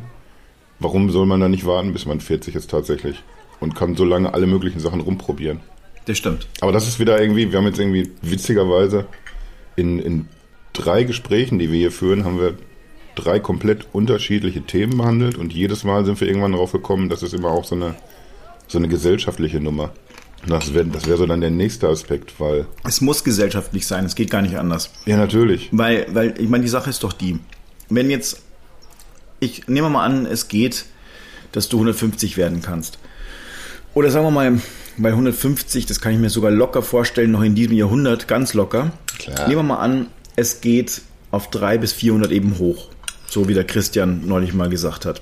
Warum 0.81 1.11
soll 1.11 1.27
man 1.27 1.39
da 1.39 1.47
nicht 1.47 1.65
warten, 1.65 1.93
bis 1.93 2.07
man 2.07 2.19
40 2.19 2.55
ist 2.55 2.71
tatsächlich? 2.71 3.23
Und 3.59 3.75
kann 3.75 3.95
so 3.95 4.03
lange 4.03 4.33
alle 4.33 4.47
möglichen 4.47 4.79
Sachen 4.79 5.00
rumprobieren. 5.00 5.59
Das 6.05 6.17
stimmt. 6.17 6.47
Aber 6.61 6.71
das 6.71 6.88
ist 6.88 7.00
wieder 7.00 7.21
irgendwie, 7.21 7.51
wir 7.51 7.59
haben 7.59 7.67
jetzt 7.67 7.79
irgendwie 7.79 8.09
witzigerweise 8.23 9.05
in, 9.75 10.00
in 10.00 10.27
drei 10.73 11.03
Gesprächen, 11.03 11.59
die 11.59 11.71
wir 11.71 11.77
hier 11.77 11.91
führen, 11.91 12.25
haben 12.25 12.39
wir 12.39 12.55
drei 13.13 13.39
komplett 13.39 13.88
unterschiedliche 13.93 14.63
Themen 14.63 14.97
behandelt 14.97 15.38
und 15.38 15.53
jedes 15.53 15.83
Mal 15.83 16.03
sind 16.05 16.19
wir 16.19 16.27
irgendwann 16.27 16.53
darauf 16.53 16.71
gekommen, 16.71 17.09
das 17.09 17.21
ist 17.21 17.35
immer 17.35 17.51
auch 17.51 17.65
so 17.65 17.75
eine, 17.75 17.95
so 18.67 18.79
eine 18.79 18.88
gesellschaftliche 18.88 19.59
Nummer. 19.59 19.91
Das 20.47 20.73
wäre 20.73 20.85
das 20.85 21.07
wär 21.07 21.17
so 21.17 21.27
dann 21.27 21.41
der 21.41 21.51
nächste 21.51 21.88
Aspekt, 21.88 22.39
weil. 22.39 22.65
Es 22.83 23.00
muss 23.00 23.23
gesellschaftlich 23.23 23.85
sein, 23.85 24.05
es 24.05 24.15
geht 24.15 24.31
gar 24.31 24.41
nicht 24.41 24.57
anders. 24.57 24.91
Ja, 25.05 25.17
natürlich. 25.17 25.69
Weil, 25.71 26.07
weil, 26.09 26.33
ich 26.39 26.50
meine, 26.50 26.63
die 26.63 26.69
Sache 26.69 26.89
ist 26.89 27.03
doch 27.03 27.13
die, 27.13 27.38
wenn 27.89 28.09
jetzt, 28.09 28.41
ich 29.41 29.67
nehme 29.67 29.89
mal 29.89 30.05
an, 30.05 30.25
es 30.25 30.48
geht, 30.48 30.86
dass 31.51 31.67
du 31.67 31.77
150 31.77 32.38
werden 32.38 32.62
kannst. 32.62 33.00
Oder 33.93 34.10
sagen 34.10 34.25
wir 34.25 34.31
mal, 34.31 34.62
bei 34.98 35.10
150, 35.10 35.86
das 35.86 36.00
kann 36.00 36.13
ich 36.13 36.19
mir 36.19 36.29
sogar 36.29 36.51
locker 36.51 36.81
vorstellen, 36.81 37.31
noch 37.31 37.41
in 37.41 37.55
diesem 37.55 37.75
Jahrhundert, 37.75 38.29
ganz 38.29 38.53
locker. 38.53 38.91
Klar. 39.17 39.48
Nehmen 39.48 39.60
wir 39.60 39.63
mal 39.63 39.79
an, 39.79 40.07
es 40.36 40.62
geht 40.62 41.01
auf 41.31 41.50
300 41.50 41.81
bis 41.81 41.91
400 41.91 42.31
eben 42.31 42.57
hoch. 42.60 42.89
So 43.27 43.48
wie 43.48 43.53
der 43.53 43.65
Christian 43.65 44.27
neulich 44.27 44.53
mal 44.53 44.69
gesagt 44.69 45.05
hat. 45.05 45.21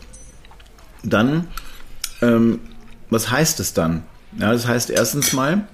Dann, 1.03 1.47
ähm, 2.21 2.59
was 3.09 3.31
heißt 3.31 3.59
es 3.59 3.73
dann? 3.73 4.03
Ja, 4.37 4.51
das 4.51 4.67
heißt 4.67 4.89
erstens 4.89 5.33
mal, 5.33 5.67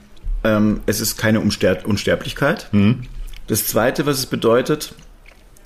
ähm, 0.43 0.81
es 0.85 1.01
ist 1.01 1.17
keine 1.17 1.39
Umster 1.41 1.79
Unsterblichkeit. 1.85 2.69
Das 3.47 3.65
zweite, 3.65 4.05
was 4.05 4.19
es 4.19 4.25
bedeutet, 4.27 4.93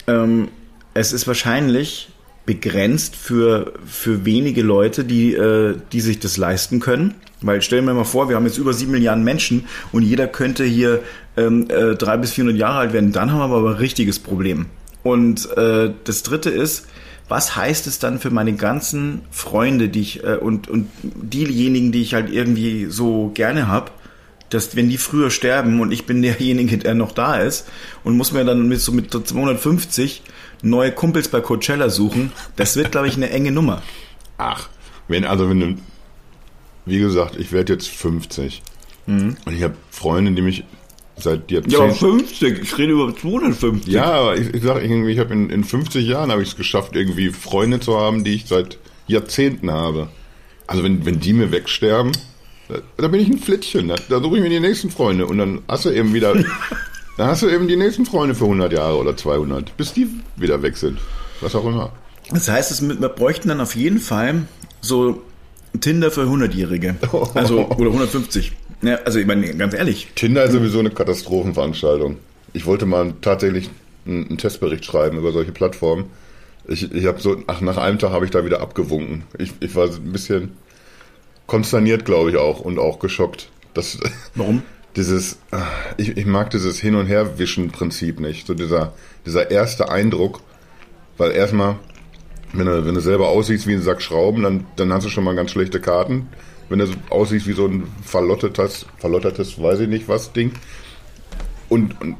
ähm, 0.08 0.48
es 0.94 1.12
ist 1.12 1.28
wahrscheinlich 1.28 2.10
begrenzt 2.46 3.16
für, 3.16 3.74
für 3.86 4.26
wenige 4.26 4.62
Leute, 4.62 5.04
die, 5.04 5.34
äh, 5.34 5.76
die 5.92 6.02
sich 6.02 6.20
das 6.20 6.38
leisten 6.38 6.80
können. 6.80 7.16
Weil 7.42 7.62
stellen 7.62 7.86
wir 7.86 7.94
mal 7.94 8.04
vor, 8.04 8.28
wir 8.28 8.36
haben 8.36 8.46
jetzt 8.46 8.58
über 8.58 8.74
sieben 8.74 8.92
Milliarden 8.92 9.24
Menschen 9.24 9.66
und 9.92 10.04
jeder 10.04 10.28
könnte 10.28 10.66
hier 10.66 11.02
ähm, 11.38 11.68
äh, 11.70 11.96
drei 11.96 12.18
bis 12.18 12.32
400 12.34 12.60
Jahre 12.60 12.80
alt 12.80 12.94
werden. 12.94 13.12
Dann 13.12 13.32
haben 13.32 13.52
wir 13.52 13.58
aber 13.58 13.70
ein 13.70 13.76
richtiges 13.76 14.20
Problem. 14.20 14.66
Und 15.04 15.56
äh, 15.58 15.92
das 16.04 16.24
dritte 16.24 16.50
ist, 16.50 16.88
was 17.30 17.56
heißt 17.56 17.88
es 17.88 18.00
dann 18.00 18.20
für 18.20 18.32
meine 18.32 18.54
ganzen 18.54 19.22
Freunde, 19.32 19.88
die 19.88 20.02
ich 20.02 20.24
äh, 20.24 20.36
und, 20.36 20.68
und 20.68 20.90
diejenigen, 21.04 21.92
die 21.92 22.02
ich 22.02 22.14
halt 22.14 22.32
irgendwie 22.32 22.88
so 22.88 23.32
gerne 23.34 23.68
habe, 23.68 23.92
dass 24.50 24.76
wenn 24.76 24.90
die 24.90 24.98
früher 24.98 25.30
sterben 25.30 25.80
und 25.80 25.92
ich 25.92 26.06
bin 26.06 26.22
derjenige, 26.22 26.78
der 26.80 26.96
noch 26.96 27.12
da 27.12 27.38
ist 27.38 27.68
und 28.04 28.18
muss 28.18 28.32
mir 28.32 28.44
dann 28.44 28.68
mit 28.68 28.82
so 28.82 28.92
mit 28.92 29.12
250 29.12 30.24
neue 30.62 30.92
Kumpels 30.92 31.28
bei 31.28 31.42
Coachella 31.42 31.90
suchen, 31.90 32.32
das 32.56 32.76
wird, 32.76 32.92
glaube 32.92 33.08
ich, 33.08 33.16
eine 33.16 33.30
enge 33.30 33.52
Nummer. 33.52 33.82
Ach, 34.38 34.70
wenn, 35.08 35.26
also 35.26 35.50
wenn 35.50 35.60
du, 35.60 35.76
wie 36.86 37.00
gesagt, 37.00 37.36
ich 37.38 37.52
werde 37.52 37.74
jetzt 37.74 37.90
50 37.90 38.62
und 39.10 39.38
ich 39.48 39.64
habe 39.64 39.76
Freunde, 39.90 40.32
die 40.34 40.42
mich 40.42 40.64
seit 41.18 41.50
Jahrzehnten... 41.52 41.96
50, 41.96 42.60
ich 42.62 42.78
rede 42.78 42.94
über 42.94 43.16
250. 43.16 43.92
Ja, 43.92 44.06
aber 44.06 44.38
ich, 44.38 44.54
ich 44.54 44.62
sage 44.64 44.82
irgendwie, 44.82 45.12
ich 45.12 45.20
habe 45.20 45.34
in, 45.34 45.50
in 45.50 45.64
50 45.64 46.06
Jahren 46.06 46.32
habe 46.32 46.44
ich 46.44 46.50
es 46.50 46.56
geschafft, 46.56 46.96
irgendwie 46.96 47.30
Freunde 47.30 47.80
zu 47.80 47.98
haben, 47.98 48.24
die 48.24 48.36
ich 48.36 48.46
seit 48.46 48.78
Jahrzehnten 49.08 49.72
habe. 49.72 50.10
Also 50.68 50.84
wenn, 50.84 51.06
wenn 51.06 51.20
die 51.20 51.34
mir 51.34 51.52
wegsterben, 51.52 52.12
da, 52.68 52.76
da 52.98 53.08
bin 53.08 53.20
ich 53.20 53.30
ein 53.30 53.40
Flittchen. 53.40 53.88
Da, 53.88 53.96
da 54.08 54.22
suche 54.22 54.38
ich 54.38 54.44
mir 54.44 54.50
die 54.50 54.60
nächsten 54.60 54.92
Freunde 54.92 55.26
und 55.26 55.40
dann 55.40 55.62
hast 55.68 55.86
du 55.86 55.90
eben 55.90 56.14
wieder, 56.14 56.36
dann 57.20 57.28
hast 57.28 57.42
du 57.42 57.50
eben 57.50 57.68
die 57.68 57.76
nächsten 57.76 58.06
Freunde 58.06 58.34
für 58.34 58.46
100 58.46 58.72
Jahre 58.72 58.98
oder 58.98 59.18
200, 59.18 59.76
bis 59.76 59.92
die 59.92 60.08
wieder 60.38 60.62
weg 60.62 60.78
sind. 60.78 61.00
Was 61.42 61.54
auch 61.54 61.66
immer. 61.66 61.92
Das 62.32 62.48
heißt, 62.48 62.72
es, 62.72 62.82
wir 62.82 63.10
bräuchten 63.10 63.50
dann 63.50 63.60
auf 63.60 63.76
jeden 63.76 64.00
Fall 64.00 64.44
so 64.80 65.22
Tinder 65.82 66.12
für 66.12 66.22
100-Jährige. 66.22 66.96
Also, 67.34 67.68
oder 67.68 67.88
150. 67.88 68.54
Ja, 68.84 69.00
also, 69.04 69.20
ich 69.20 69.28
meine, 69.28 69.54
ganz 69.56 69.74
ehrlich. 69.74 70.08
Tinder 70.16 70.46
ist 70.46 70.54
sowieso 70.54 70.80
eine 70.80 70.92
Katastrophenveranstaltung. 70.92 72.16
Ich 72.54 72.66
wollte 72.66 72.86
mal 72.86 73.14
tatsächlich 73.20 73.70
einen, 74.06 74.38
Testbericht 74.38 74.86
schreiben 74.86 75.18
über 75.18 75.34
solche 75.34 75.52
Plattformen. 75.52 76.06
Ich, 76.70 76.90
ich 76.90 77.06
habe 77.06 77.20
so, 77.20 77.44
ach, 77.48 77.60
nach 77.60 77.76
einem 77.76 78.00
Tag 78.00 78.12
habe 78.12 78.24
ich 78.24 78.32
da 78.32 78.46
wieder 78.46 78.62
abgewunken. 78.62 79.24
Ich, 79.38 79.52
ich 79.60 79.76
war 79.76 79.88
ein 79.90 80.14
bisschen 80.14 80.54
konsterniert, 81.48 82.06
glaube 82.06 82.30
ich 82.30 82.38
auch, 82.38 82.62
und 82.62 82.80
auch 82.80 83.00
geschockt. 83.00 83.50
Das, 83.74 83.98
Warum? 84.36 84.64
Dieses, 84.96 85.40
ah, 85.52 85.68
ich, 85.98 86.18
ich 86.18 86.26
mag 86.26 86.50
dieses 86.50 86.80
Hin- 86.80 86.96
und 86.96 87.08
Herwischen-Prinzip 87.08 88.20
nicht. 88.20 88.48
So 88.48 88.54
dieser, 88.54 88.94
dieser 89.26 89.52
erste 89.52 89.90
Eindruck, 89.90 90.42
weil 91.18 91.32
erstmal, 91.32 91.78
wenn 92.54 92.66
du, 92.66 92.86
wenn 92.86 92.96
du 92.96 93.02
selber 93.02 93.30
aussiehst 93.30 93.68
wie 93.68 93.74
ein 93.74 93.82
Sack 93.82 94.02
Schrauben, 94.02 94.44
dann, 94.44 94.66
dann 94.76 94.92
hast 94.92 95.06
du 95.06 95.10
schon 95.10 95.24
mal 95.24 95.36
ganz 95.36 95.52
schlechte 95.52 95.80
Karten. 95.80 96.30
Wenn 96.70 96.80
du 96.80 96.88
so 96.88 96.94
aussiehst 97.10 97.48
wie 97.48 97.54
so 97.54 97.66
ein 97.68 97.88
verlottetes, 98.04 98.86
verlottertes, 98.98 99.62
weiß 99.62 99.82
ich 99.82 99.88
nicht 99.88 100.08
was, 100.08 100.34
Ding. 100.34 100.54
Und, 101.68 102.00
und 102.02 102.18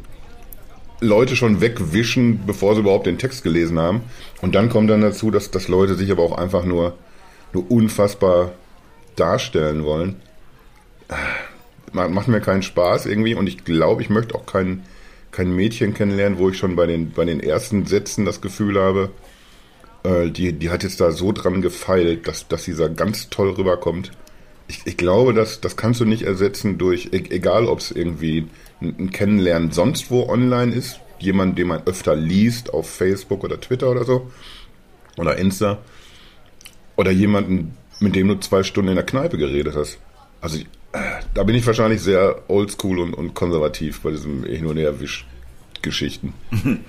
Leute 1.02 1.36
schon 1.36 1.62
wegwischen, 1.62 2.46
bevor 2.46 2.76
sie 2.76 2.82
überhaupt 2.82 3.08
den 3.08 3.18
Text 3.18 3.44
gelesen 3.44 3.80
haben. 3.80 4.02
Und 4.42 4.56
dann 4.56 4.70
kommt 4.70 4.90
dann 4.90 5.02
dazu, 5.02 5.32
dass, 5.32 5.52
dass 5.52 5.68
Leute 5.68 5.96
sich 5.96 6.12
aber 6.12 6.24
auch 6.24 6.38
einfach 6.38 6.66
nur, 6.66 6.98
nur 7.54 7.70
unfassbar 7.72 8.52
darstellen 9.16 9.84
wollen. 9.84 10.18
Macht 11.92 12.28
mir 12.28 12.42
keinen 12.42 12.62
Spaß 12.62 13.06
irgendwie 13.06 13.36
und 13.36 13.48
ich 13.48 13.64
glaube, 13.64 14.02
ich 14.02 14.10
möchte 14.10 14.36
auch 14.36 14.46
kein, 14.46 14.84
kein 15.32 15.56
Mädchen 15.56 15.94
kennenlernen, 15.94 16.38
wo 16.38 16.50
ich 16.50 16.58
schon 16.58 16.76
bei 16.76 16.86
den, 16.86 17.12
bei 17.12 17.26
den 17.26 17.40
ersten 17.40 17.86
Sätzen 17.86 18.26
das 18.26 18.42
Gefühl 18.42 18.80
habe, 18.80 19.10
äh, 20.04 20.30
die, 20.30 20.54
die 20.54 20.70
hat 20.70 20.84
jetzt 20.84 21.02
da 21.02 21.12
so 21.12 21.32
dran 21.32 21.62
gefeilt, 21.62 22.28
dass, 22.28 22.48
dass 22.48 22.64
sie 22.64 22.76
da 22.76 22.88
ganz 22.88 23.30
toll 23.30 23.52
rüberkommt. 23.52 24.12
Ich, 24.68 24.82
ich 24.86 24.98
glaube, 24.98 25.34
das, 25.34 25.62
das 25.62 25.78
kannst 25.78 26.00
du 26.00 26.06
nicht 26.06 26.24
ersetzen 26.24 26.78
durch, 26.78 27.10
e- 27.12 27.30
egal 27.30 27.66
ob 27.66 27.80
es 27.80 27.92
irgendwie 27.92 28.48
ein, 28.82 28.96
ein 29.00 29.12
Kennenlernen 29.12 29.72
sonst 29.72 30.12
wo 30.12 30.30
online 30.30 30.74
ist, 30.74 31.00
jemand, 31.20 31.58
den 31.58 31.68
man 31.68 31.86
öfter 31.86 32.16
liest 32.16 32.74
auf 32.74 32.90
Facebook 32.90 33.44
oder 33.44 33.60
Twitter 33.60 33.90
oder 33.90 34.06
so, 34.06 34.32
oder 35.18 35.38
Insta, 35.38 35.80
oder 36.96 37.12
jemanden, 37.12 37.78
mit 38.00 38.16
dem 38.16 38.28
du 38.28 38.36
zwei 38.36 38.64
Stunden 38.64 38.90
in 38.90 38.96
der 38.96 39.06
Kneipe 39.06 39.38
geredet 39.38 39.76
hast. 39.76 40.00
Also 40.42 40.60
da 41.34 41.44
bin 41.44 41.56
ich 41.56 41.66
wahrscheinlich 41.66 42.02
sehr 42.02 42.44
oldschool 42.48 43.00
und, 43.00 43.14
und 43.14 43.34
konservativ 43.34 44.02
bei 44.02 44.12
diesem 44.12 44.44
Hin- 44.44 44.66
und 44.66 44.78
Her-Wisch-Geschichten. 44.78 46.34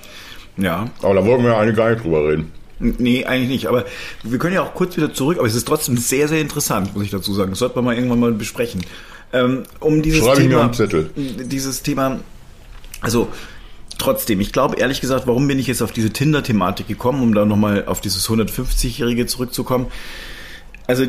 Ja. 0.57 0.90
Aber 1.00 1.14
da 1.14 1.25
wollten 1.25 1.45
wir 1.45 1.52
ja 1.52 1.59
eigentlich 1.59 1.76
gar 1.76 1.90
nicht 1.90 2.04
drüber 2.04 2.28
reden. 2.28 2.52
Nee, 2.80 3.25
eigentlich 3.25 3.49
nicht. 3.49 3.66
Aber 3.66 3.85
wir 4.23 4.38
können 4.38 4.54
ja 4.54 4.62
auch 4.62 4.75
kurz 4.75 4.97
wieder 4.97 5.12
zurück, 5.12 5.38
aber 5.38 5.47
es 5.47 5.54
ist 5.54 5.66
trotzdem 5.66 5.97
sehr, 5.97 6.28
sehr 6.28 6.40
interessant, 6.40 6.95
muss 6.95 7.04
ich 7.04 7.11
dazu 7.11 7.33
sagen. 7.33 7.50
Das 7.50 7.59
sollte 7.59 7.76
man 7.76 7.85
mal 7.87 7.95
irgendwann 7.95 8.21
mal 8.21 8.33
besprechen. 8.33 8.83
Ähm, 9.33 9.62
um 9.78 10.02
dieses 10.02 10.21
Schreibe 10.21 10.42
ich 10.42 10.49
mir 10.49 10.57
Thema, 10.57 10.69
den 10.69 10.75
Zettel. 10.75 11.11
dieses 11.14 11.83
Thema, 11.83 12.21
also 13.00 13.28
trotzdem, 13.99 14.40
ich 14.40 14.52
glaube 14.52 14.76
ehrlich 14.76 15.00
gesagt, 15.00 15.26
warum 15.26 15.47
bin 15.47 15.59
ich 15.59 15.66
jetzt 15.66 15.83
auf 15.83 15.92
diese 15.92 16.11
Tinder-Thematik 16.11 16.88
gekommen, 16.88 17.23
um 17.23 17.35
da 17.35 17.45
nochmal 17.45 17.85
auf 17.85 18.00
dieses 18.00 18.28
150-Jährige 18.28 19.26
zurückzukommen? 19.26 19.87
Also 20.87 21.04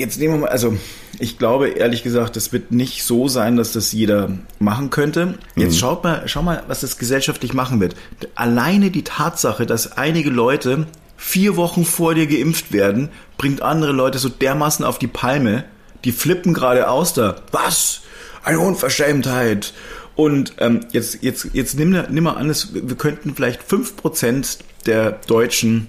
jetzt 0.00 0.18
nehmen 0.18 0.34
wir 0.34 0.40
mal, 0.40 0.48
also 0.48 0.76
ich 1.18 1.38
glaube 1.38 1.68
ehrlich 1.68 2.02
gesagt, 2.02 2.36
es 2.36 2.52
wird 2.52 2.72
nicht 2.72 3.04
so 3.04 3.28
sein, 3.28 3.56
dass 3.56 3.72
das 3.72 3.92
jeder 3.92 4.30
machen 4.58 4.90
könnte. 4.90 5.38
Jetzt 5.54 5.78
schaut 5.78 6.02
mal, 6.02 6.22
schau 6.26 6.42
mal, 6.42 6.62
was 6.66 6.80
das 6.80 6.98
gesellschaftlich 6.98 7.54
machen 7.54 7.80
wird. 7.80 7.94
Alleine 8.34 8.90
die 8.90 9.04
Tatsache, 9.04 9.66
dass 9.66 9.92
einige 9.92 10.30
Leute 10.30 10.86
vier 11.16 11.56
Wochen 11.56 11.84
vor 11.84 12.14
dir 12.14 12.26
geimpft 12.26 12.72
werden, 12.72 13.10
bringt 13.36 13.62
andere 13.62 13.92
Leute 13.92 14.18
so 14.18 14.28
dermaßen 14.28 14.84
auf 14.84 14.98
die 14.98 15.06
Palme, 15.06 15.64
die 16.04 16.12
flippen 16.12 16.54
gerade 16.54 16.88
aus 16.88 17.12
da. 17.12 17.36
Was? 17.52 18.00
Eine 18.42 18.60
Unverschämtheit. 18.60 19.74
Und 20.16 20.54
ähm, 20.58 20.80
jetzt, 20.92 21.22
jetzt, 21.22 21.48
jetzt 21.52 21.78
nimm, 21.78 21.90
nimm 22.08 22.24
mal 22.24 22.32
an, 22.32 22.48
es, 22.48 22.74
wir 22.74 22.96
könnten 22.96 23.34
vielleicht 23.34 23.62
5% 23.62 24.58
der 24.86 25.12
Deutschen 25.26 25.88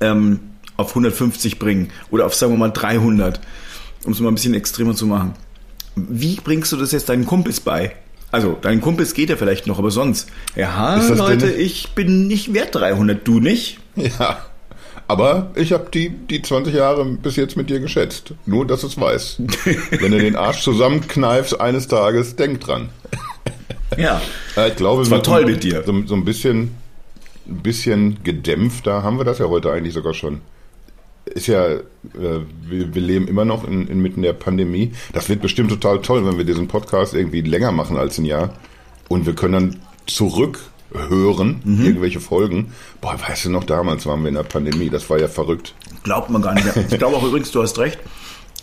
ähm, 0.00 0.40
auf 0.78 0.90
150 0.90 1.58
bringen 1.58 1.90
oder 2.10 2.24
auf, 2.24 2.34
sagen 2.34 2.52
wir 2.54 2.58
mal, 2.58 2.70
300, 2.70 3.40
um 4.04 4.12
es 4.12 4.20
mal 4.20 4.28
ein 4.28 4.34
bisschen 4.36 4.54
extremer 4.54 4.94
zu 4.94 5.04
machen. 5.06 5.34
Wie 5.96 6.36
bringst 6.36 6.72
du 6.72 6.76
das 6.76 6.92
jetzt 6.92 7.08
deinen 7.10 7.26
Kumpels 7.26 7.60
bei? 7.60 7.94
Also, 8.30 8.56
deinen 8.60 8.80
Kumpels 8.80 9.12
geht 9.14 9.28
er 9.30 9.36
vielleicht 9.36 9.66
noch, 9.66 9.78
aber 9.78 9.90
sonst. 9.90 10.28
Ja, 10.54 10.96
Leute, 11.14 11.48
denn- 11.48 11.60
ich 11.60 11.90
bin 11.94 12.26
nicht 12.28 12.54
wert 12.54 12.74
300, 12.74 13.26
du 13.26 13.40
nicht? 13.40 13.78
Ja. 13.96 14.44
Aber 15.08 15.50
ich 15.54 15.72
habe 15.72 15.88
die, 15.92 16.10
die 16.10 16.42
20 16.42 16.74
Jahre 16.74 17.04
bis 17.06 17.36
jetzt 17.36 17.56
mit 17.56 17.70
dir 17.70 17.80
geschätzt. 17.80 18.34
Nur, 18.44 18.66
dass 18.66 18.82
du 18.82 18.86
es 18.88 19.00
weißt. 19.00 19.40
Wenn 20.00 20.12
du 20.12 20.18
den 20.18 20.36
Arsch 20.36 20.62
zusammenkneifst 20.62 21.58
eines 21.60 21.88
Tages, 21.88 22.36
denk 22.36 22.60
dran. 22.60 22.90
Ja. 23.96 24.20
Ja, 24.54 24.66
ich 24.66 24.76
glaube, 24.76 25.02
Es 25.02 25.10
war 25.10 25.22
toll 25.22 25.46
mit 25.46 25.64
dir. 25.64 25.82
So, 25.86 26.06
so 26.06 26.14
ein 26.14 26.24
bisschen, 26.26 26.74
ein 27.48 27.62
bisschen 27.62 28.22
gedämpfter 28.22 29.02
haben 29.02 29.16
wir 29.16 29.24
das 29.24 29.38
ja 29.38 29.46
heute 29.46 29.72
eigentlich 29.72 29.94
sogar 29.94 30.12
schon. 30.12 30.42
Ist 31.34 31.46
ja, 31.46 31.66
äh, 31.66 31.80
wir, 32.12 32.94
wir 32.94 33.02
leben 33.02 33.28
immer 33.28 33.44
noch 33.44 33.66
in, 33.66 33.86
inmitten 33.88 34.22
der 34.22 34.32
Pandemie. 34.32 34.92
Das 35.12 35.28
wird 35.28 35.40
bestimmt 35.42 35.70
total 35.70 36.00
toll, 36.02 36.24
wenn 36.26 36.36
wir 36.38 36.44
diesen 36.44 36.68
Podcast 36.68 37.14
irgendwie 37.14 37.40
länger 37.42 37.72
machen 37.72 37.96
als 37.96 38.18
ein 38.18 38.24
Jahr. 38.24 38.54
Und 39.08 39.26
wir 39.26 39.34
können 39.34 39.52
dann 39.52 39.76
zurückhören, 40.06 41.60
Mhm. 41.64 41.84
irgendwelche 41.84 42.20
Folgen. 42.20 42.72
Boah, 43.00 43.18
weißt 43.20 43.46
du 43.46 43.50
noch, 43.50 43.64
damals 43.64 44.06
waren 44.06 44.22
wir 44.22 44.28
in 44.28 44.34
der 44.34 44.42
Pandemie. 44.42 44.88
Das 44.90 45.08
war 45.10 45.18
ja 45.20 45.28
verrückt. 45.28 45.74
Glaubt 46.02 46.30
man 46.30 46.42
gar 46.42 46.54
nicht 46.54 46.64
mehr. 46.64 46.84
Ich 46.90 46.98
glaube 46.98 47.16
auch 47.16 47.24
übrigens, 47.24 47.50
du 47.50 47.62
hast 47.62 47.78
recht. 47.78 47.98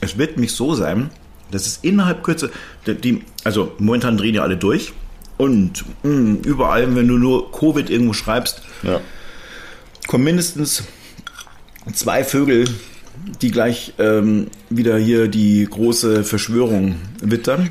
Es 0.01 0.17
wird 0.17 0.37
nicht 0.37 0.53
so 0.55 0.73
sein, 0.75 1.09
dass 1.51 1.65
es 1.67 1.79
innerhalb 1.81 2.23
Kürze, 2.23 2.51
die- 2.87 2.95
die, 2.95 3.21
also 3.43 3.71
momentan 3.77 4.17
drehen 4.17 4.35
ja 4.35 4.41
alle 4.41 4.57
durch. 4.57 4.93
Und 5.37 5.83
mh, 6.03 6.39
überall, 6.45 6.95
wenn 6.95 7.07
du 7.07 7.17
nur 7.17 7.51
Covid 7.51 7.89
irgendwo 7.89 8.13
schreibst, 8.13 8.61
Ja. 8.83 9.01
kommen 10.07 10.23
mindestens 10.23 10.83
zwei 11.93 12.23
Vögel, 12.23 12.65
die 13.41 13.51
gleich 13.51 13.93
ähm, 13.97 14.47
wieder 14.69 14.97
hier 14.97 15.27
die 15.27 15.67
große 15.69 16.23
Verschwörung 16.23 16.95
wittern. 17.21 17.69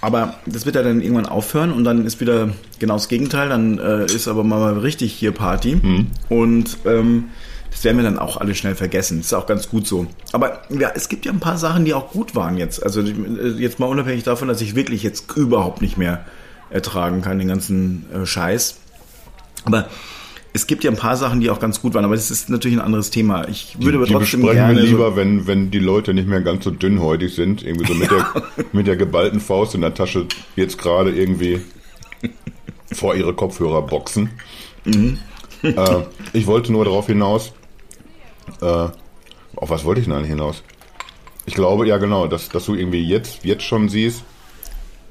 Aber 0.00 0.34
das 0.46 0.66
wird 0.66 0.76
ja 0.76 0.82
dann 0.82 1.00
irgendwann 1.00 1.26
aufhören 1.26 1.72
und 1.72 1.84
dann 1.84 2.06
ist 2.06 2.20
wieder 2.20 2.50
genau 2.78 2.94
das 2.94 3.08
Gegenteil. 3.08 3.48
Dann 3.48 3.78
äh, 3.78 4.06
ist 4.06 4.28
aber 4.28 4.44
mal 4.44 4.78
richtig 4.78 5.12
hier 5.12 5.32
Party. 5.32 5.80
Und 6.28 6.78
ähm, 6.84 7.24
das 7.70 7.84
werden 7.84 7.96
wir 7.96 8.04
dann 8.04 8.18
auch 8.18 8.36
alle 8.36 8.54
schnell 8.54 8.74
vergessen. 8.74 9.18
Das 9.18 9.26
ist 9.26 9.32
auch 9.32 9.46
ganz 9.46 9.68
gut 9.68 9.86
so. 9.86 10.06
Aber 10.32 10.62
ja, 10.70 10.92
es 10.94 11.08
gibt 11.08 11.26
ja 11.26 11.32
ein 11.32 11.40
paar 11.40 11.58
Sachen, 11.58 11.84
die 11.84 11.94
auch 11.94 12.10
gut 12.10 12.34
waren 12.34 12.56
jetzt. 12.56 12.82
Also 12.82 13.00
äh, 13.00 13.48
jetzt 13.58 13.78
mal 13.78 13.86
unabhängig 13.86 14.22
davon, 14.22 14.48
dass 14.48 14.60
ich 14.60 14.74
wirklich 14.74 15.02
jetzt 15.02 15.24
überhaupt 15.36 15.82
nicht 15.82 15.96
mehr 15.96 16.24
ertragen 16.70 17.22
kann, 17.22 17.38
den 17.38 17.48
ganzen 17.48 18.06
äh, 18.12 18.26
Scheiß. 18.26 18.76
Aber 19.64 19.88
es 20.56 20.66
gibt 20.66 20.84
ja 20.84 20.90
ein 20.90 20.96
paar 20.96 21.16
Sachen, 21.16 21.40
die 21.40 21.50
auch 21.50 21.60
ganz 21.60 21.80
gut 21.82 21.94
waren, 21.94 22.04
aber 22.04 22.14
das 22.14 22.30
ist 22.30 22.48
natürlich 22.48 22.78
ein 22.78 22.82
anderes 22.84 23.10
Thema. 23.10 23.46
Ich 23.48 23.76
würde 23.78 23.98
aber 23.98 24.06
die 24.06 24.12
trotzdem 24.14 24.40
besprechen 24.40 24.56
gerne. 24.66 24.74
wir 24.80 24.82
so- 24.88 24.96
lieber, 24.96 25.14
wenn, 25.16 25.46
wenn 25.46 25.70
die 25.70 25.78
Leute 25.78 26.14
nicht 26.14 26.26
mehr 26.28 26.40
ganz 26.40 26.64
so 26.64 26.70
dünnhäutig 26.70 27.34
sind, 27.34 27.62
irgendwie 27.62 27.86
so 27.86 27.94
mit 27.94 28.10
der, 28.10 28.26
mit 28.72 28.86
der 28.86 28.96
geballten 28.96 29.40
Faust 29.40 29.74
in 29.74 29.82
der 29.82 29.94
Tasche 29.94 30.26
jetzt 30.56 30.78
gerade 30.78 31.10
irgendwie 31.10 31.60
vor 32.92 33.14
ihre 33.14 33.34
Kopfhörer 33.34 33.82
boxen. 33.82 34.30
Mhm. 34.84 35.18
äh, 35.62 35.74
ich 36.32 36.46
wollte 36.46 36.72
nur 36.72 36.84
darauf 36.84 37.06
hinaus, 37.06 37.52
äh, 38.60 38.64
auf 39.56 39.70
was 39.70 39.84
wollte 39.84 40.00
ich 40.00 40.06
denn 40.06 40.14
eigentlich 40.16 40.30
hinaus? 40.30 40.62
Ich 41.44 41.54
glaube, 41.54 41.86
ja 41.86 41.98
genau, 41.98 42.26
dass, 42.26 42.48
dass 42.48 42.64
du 42.66 42.74
irgendwie 42.74 43.02
jetzt, 43.02 43.44
jetzt 43.44 43.62
schon 43.64 43.88
siehst, 43.88 44.22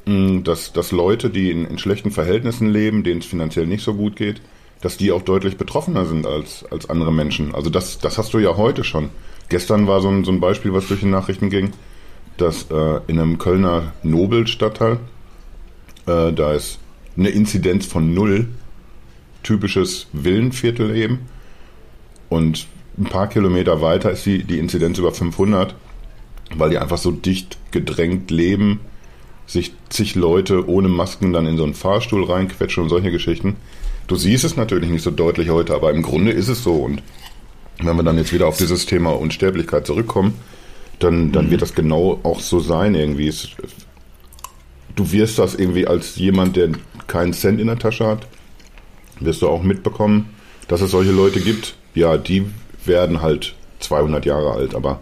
mh, 0.05 0.41
dass, 0.41 0.73
dass 0.73 0.91
Leute, 0.91 1.29
die 1.29 1.51
in, 1.51 1.65
in 1.65 1.77
schlechten 1.77 2.11
Verhältnissen 2.11 2.69
leben, 2.69 3.03
denen 3.03 3.19
es 3.21 3.25
finanziell 3.25 3.67
nicht 3.67 3.83
so 3.83 3.93
gut 3.93 4.15
geht, 4.15 4.41
dass 4.85 4.97
die 4.97 5.11
auch 5.11 5.23
deutlich 5.23 5.57
betroffener 5.57 6.05
sind 6.05 6.27
als, 6.27 6.63
als 6.69 6.91
andere 6.91 7.11
Menschen. 7.11 7.55
Also 7.55 7.71
das, 7.71 7.97
das 7.97 8.19
hast 8.19 8.35
du 8.35 8.37
ja 8.37 8.55
heute 8.55 8.83
schon. 8.83 9.09
Gestern 9.49 9.87
war 9.87 9.99
so 9.99 10.09
ein, 10.09 10.23
so 10.23 10.31
ein 10.31 10.39
Beispiel, 10.39 10.73
was 10.73 10.87
durch 10.87 10.99
die 10.99 11.07
Nachrichten 11.07 11.49
ging, 11.49 11.71
dass 12.37 12.69
äh, 12.69 12.99
in 13.07 13.19
einem 13.19 13.39
Kölner 13.39 13.93
Nobelstadtteil, 14.03 14.99
äh, 16.05 16.31
da 16.31 16.53
ist 16.53 16.77
eine 17.17 17.29
Inzidenz 17.29 17.87
von 17.87 18.13
null, 18.13 18.47
typisches 19.41 20.05
Villenviertel 20.13 20.95
eben, 20.95 21.21
und 22.29 22.67
ein 22.99 23.05
paar 23.05 23.27
Kilometer 23.27 23.81
weiter 23.81 24.11
ist 24.11 24.27
die, 24.27 24.43
die 24.43 24.59
Inzidenz 24.59 24.99
über 24.99 25.11
500, 25.11 25.73
weil 26.55 26.69
die 26.69 26.77
einfach 26.77 26.99
so 26.99 27.09
dicht 27.09 27.57
gedrängt 27.71 28.29
leben, 28.29 28.81
sich 29.47 29.73
zig 29.89 30.13
Leute 30.13 30.69
ohne 30.69 30.89
Masken 30.89 31.33
dann 31.33 31.47
in 31.47 31.57
so 31.57 31.63
einen 31.63 31.73
Fahrstuhl 31.73 32.23
reinquetschen 32.23 32.83
und 32.83 32.89
solche 32.89 33.09
Geschichten. 33.09 33.55
Du 34.07 34.15
siehst 34.15 34.43
es 34.43 34.55
natürlich 34.55 34.89
nicht 34.89 35.03
so 35.03 35.11
deutlich 35.11 35.49
heute, 35.49 35.73
aber 35.73 35.91
im 35.91 36.01
Grunde 36.01 36.31
ist 36.31 36.47
es 36.47 36.63
so. 36.63 36.75
Und 36.75 37.01
wenn 37.79 37.95
wir 37.95 38.03
dann 38.03 38.17
jetzt 38.17 38.33
wieder 38.33 38.47
auf 38.47 38.57
dieses 38.57 38.85
Thema 38.85 39.11
Unsterblichkeit 39.11 39.87
zurückkommen, 39.87 40.35
dann, 40.99 41.31
dann 41.31 41.49
wird 41.51 41.61
das 41.61 41.75
genau 41.75 42.19
auch 42.23 42.39
so 42.39 42.59
sein 42.59 42.95
irgendwie. 42.95 43.27
Es, 43.27 43.49
du 44.95 45.11
wirst 45.11 45.39
das 45.39 45.55
irgendwie 45.55 45.87
als 45.87 46.15
jemand, 46.15 46.55
der 46.55 46.69
keinen 47.07 47.33
Cent 47.33 47.59
in 47.59 47.67
der 47.67 47.79
Tasche 47.79 48.05
hat, 48.05 48.27
wirst 49.19 49.41
du 49.41 49.49
auch 49.49 49.63
mitbekommen, 49.63 50.29
dass 50.67 50.81
es 50.81 50.91
solche 50.91 51.11
Leute 51.11 51.39
gibt. 51.39 51.75
Ja, 51.93 52.17
die 52.17 52.45
werden 52.85 53.21
halt 53.21 53.55
200 53.79 54.25
Jahre 54.25 54.51
alt, 54.51 54.75
aber 54.75 54.99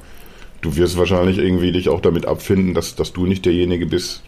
du 0.61 0.75
wirst 0.75 0.97
wahrscheinlich 0.97 1.37
irgendwie 1.37 1.71
dich 1.71 1.89
auch 1.89 2.01
damit 2.01 2.25
abfinden, 2.25 2.73
dass, 2.73 2.95
dass 2.95 3.13
du 3.13 3.25
nicht 3.25 3.45
derjenige 3.45 3.85
bist, 3.85 4.23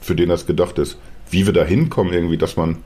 für 0.00 0.14
den 0.14 0.28
das 0.28 0.46
gedacht 0.46 0.78
ist. 0.78 0.98
Wie 1.30 1.46
wir 1.46 1.52
da 1.52 1.64
hinkommen 1.64 2.12
irgendwie, 2.12 2.38
dass 2.38 2.56
man, 2.56 2.78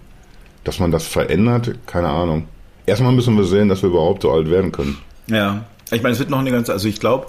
dass 0.64 0.78
man 0.78 0.90
das 0.90 1.06
verändert, 1.06 1.78
keine 1.86 2.08
Ahnung. 2.08 2.48
Erstmal 2.86 3.12
müssen 3.12 3.36
wir 3.36 3.44
sehen, 3.44 3.68
dass 3.68 3.82
wir 3.82 3.90
überhaupt 3.90 4.22
so 4.22 4.30
alt 4.30 4.50
werden 4.50 4.72
können. 4.72 4.98
Ja, 5.28 5.64
ich 5.90 6.02
meine, 6.02 6.14
es 6.14 6.18
wird 6.18 6.30
noch 6.30 6.38
eine 6.38 6.50
ganze, 6.50 6.72
also 6.72 6.88
ich 6.88 7.00
glaube, 7.00 7.26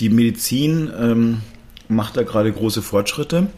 die 0.00 0.10
Medizin 0.10 0.90
ähm, 0.98 1.38
macht 1.88 2.16
da 2.16 2.22
gerade 2.22 2.52
große 2.52 2.82
Fortschritte. 2.82 3.48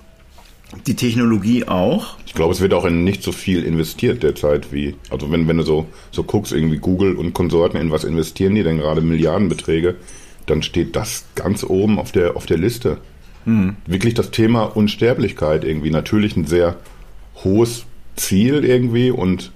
Die 0.87 0.95
Technologie 0.95 1.67
auch. 1.67 2.17
Ich 2.27 2.35
glaube, 2.35 2.53
es 2.53 2.61
wird 2.61 2.75
auch 2.75 2.85
in 2.85 3.03
nicht 3.03 3.25
so 3.25 3.33
viel 3.33 3.65
investiert 3.65 4.23
derzeit 4.23 4.73
wie, 4.73 4.95
also 5.11 5.33
wenn, 5.33 5.49
wenn 5.49 5.57
du 5.57 5.65
so, 5.65 5.87
so 6.13 6.23
guckst, 6.23 6.53
irgendwie 6.53 6.79
Google 6.79 7.17
und 7.17 7.35
Konsorten, 7.35 7.77
in 7.81 7.91
was 7.91 8.05
investieren 8.05 8.55
die 8.55 8.63
denn 8.63 8.79
gerade 8.79 9.01
Milliardenbeträge, 9.01 9.97
dann 10.47 10.63
steht 10.63 10.95
das 10.95 11.25
ganz 11.35 11.65
oben 11.65 11.99
auf 11.99 12.13
der, 12.13 12.37
auf 12.37 12.47
der 12.47 12.59
Liste. 12.59 12.99
Wirklich 13.87 14.15
das 14.15 14.31
Thema 14.31 14.65
Unsterblichkeit 14.65 15.65
irgendwie. 15.65 15.91
Natürlich 15.91 16.37
ein 16.37 16.47
sehr 16.47 16.77
hohes 17.43 17.85
Ziel 18.21 18.65
irgendwie 18.65 19.11
und 19.11 19.51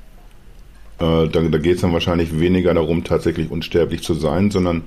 äh, 0.98 1.28
da, 1.28 1.40
da 1.40 1.58
geht 1.58 1.76
es 1.76 1.80
dann 1.82 1.92
wahrscheinlich 1.92 2.38
weniger 2.38 2.74
darum, 2.74 3.04
tatsächlich 3.04 3.50
unsterblich 3.50 4.02
zu 4.02 4.14
sein, 4.14 4.50
sondern, 4.50 4.82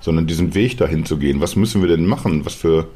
sondern 0.00 0.26
diesen 0.26 0.54
Weg 0.54 0.78
dahin 0.78 1.04
zu 1.04 1.18
gehen. 1.18 1.40
Was 1.40 1.56
müssen 1.56 1.82
wir 1.82 1.88
denn 1.88 2.06
machen? 2.06 2.44
Was 2.44 2.54
für, 2.54 2.88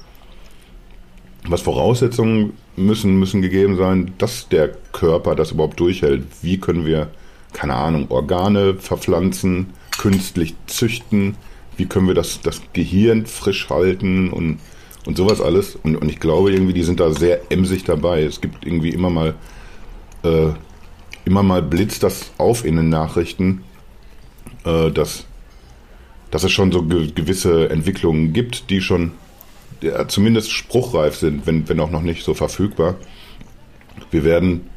was 1.47 1.63
Voraussetzungen 1.63 2.55
müssen, 2.77 3.19
müssen 3.19 3.43
gegeben 3.43 3.77
sein, 3.77 4.13
dass 4.19 4.49
der 4.49 4.69
Körper 4.93 5.35
das 5.35 5.53
überhaupt 5.53 5.79
durchhält? 5.81 6.25
Wie 6.43 6.59
können 6.59 6.87
wir, 6.87 7.11
keine 7.53 7.75
Ahnung, 7.75 8.07
Organe 8.11 8.75
verpflanzen, 8.75 9.67
künstlich 9.99 10.55
züchten? 10.67 11.37
Wie 11.77 11.87
können 11.87 12.07
wir 12.07 12.15
das, 12.15 12.41
das 12.41 12.63
Gehirn 12.73 13.27
frisch 13.27 13.69
halten 13.69 14.31
und, 14.31 14.59
und 15.07 15.17
sowas 15.17 15.41
alles? 15.41 15.77
Und, 15.77 15.97
und 15.97 16.09
ich 16.09 16.21
glaube 16.21 16.53
irgendwie, 16.53 16.73
die 16.73 16.85
sind 16.85 17.01
da 17.01 17.13
sehr 17.13 17.51
emsig 17.51 17.83
dabei. 17.83 18.23
Es 18.23 18.41
gibt 18.41 18.65
irgendwie 18.65 18.91
immer 18.91 19.11
mal, 19.11 19.35
äh, 20.25 20.53
immer 21.25 21.43
mal 21.43 21.63
blitzt 21.63 22.03
das 22.03 22.33
auf 22.39 22.65
in 22.65 22.77
den 22.77 22.89
Nachrichten, 22.89 23.63
äh, 24.65 24.91
dass, 24.91 25.27
dass 26.31 26.45
es 26.45 26.53
schon 26.53 26.73
so 26.73 26.83
ge 26.83 27.13
gewisse 27.13 27.71
Entwicklungen 27.71 28.33
gibt, 28.33 28.71
die 28.71 28.81
schon 28.81 29.13
ja, 29.81 30.09
zumindest 30.09 30.53
spruchreif 30.53 31.17
sind, 31.17 31.47
wenn, 31.47 31.69
wenn 31.69 31.81
auch 31.81 31.91
noch 31.91 32.03
nicht 32.03 32.25
so 32.25 32.35
verfügbar. 32.35 32.97
Wir 34.11 34.25
werden 34.25 34.71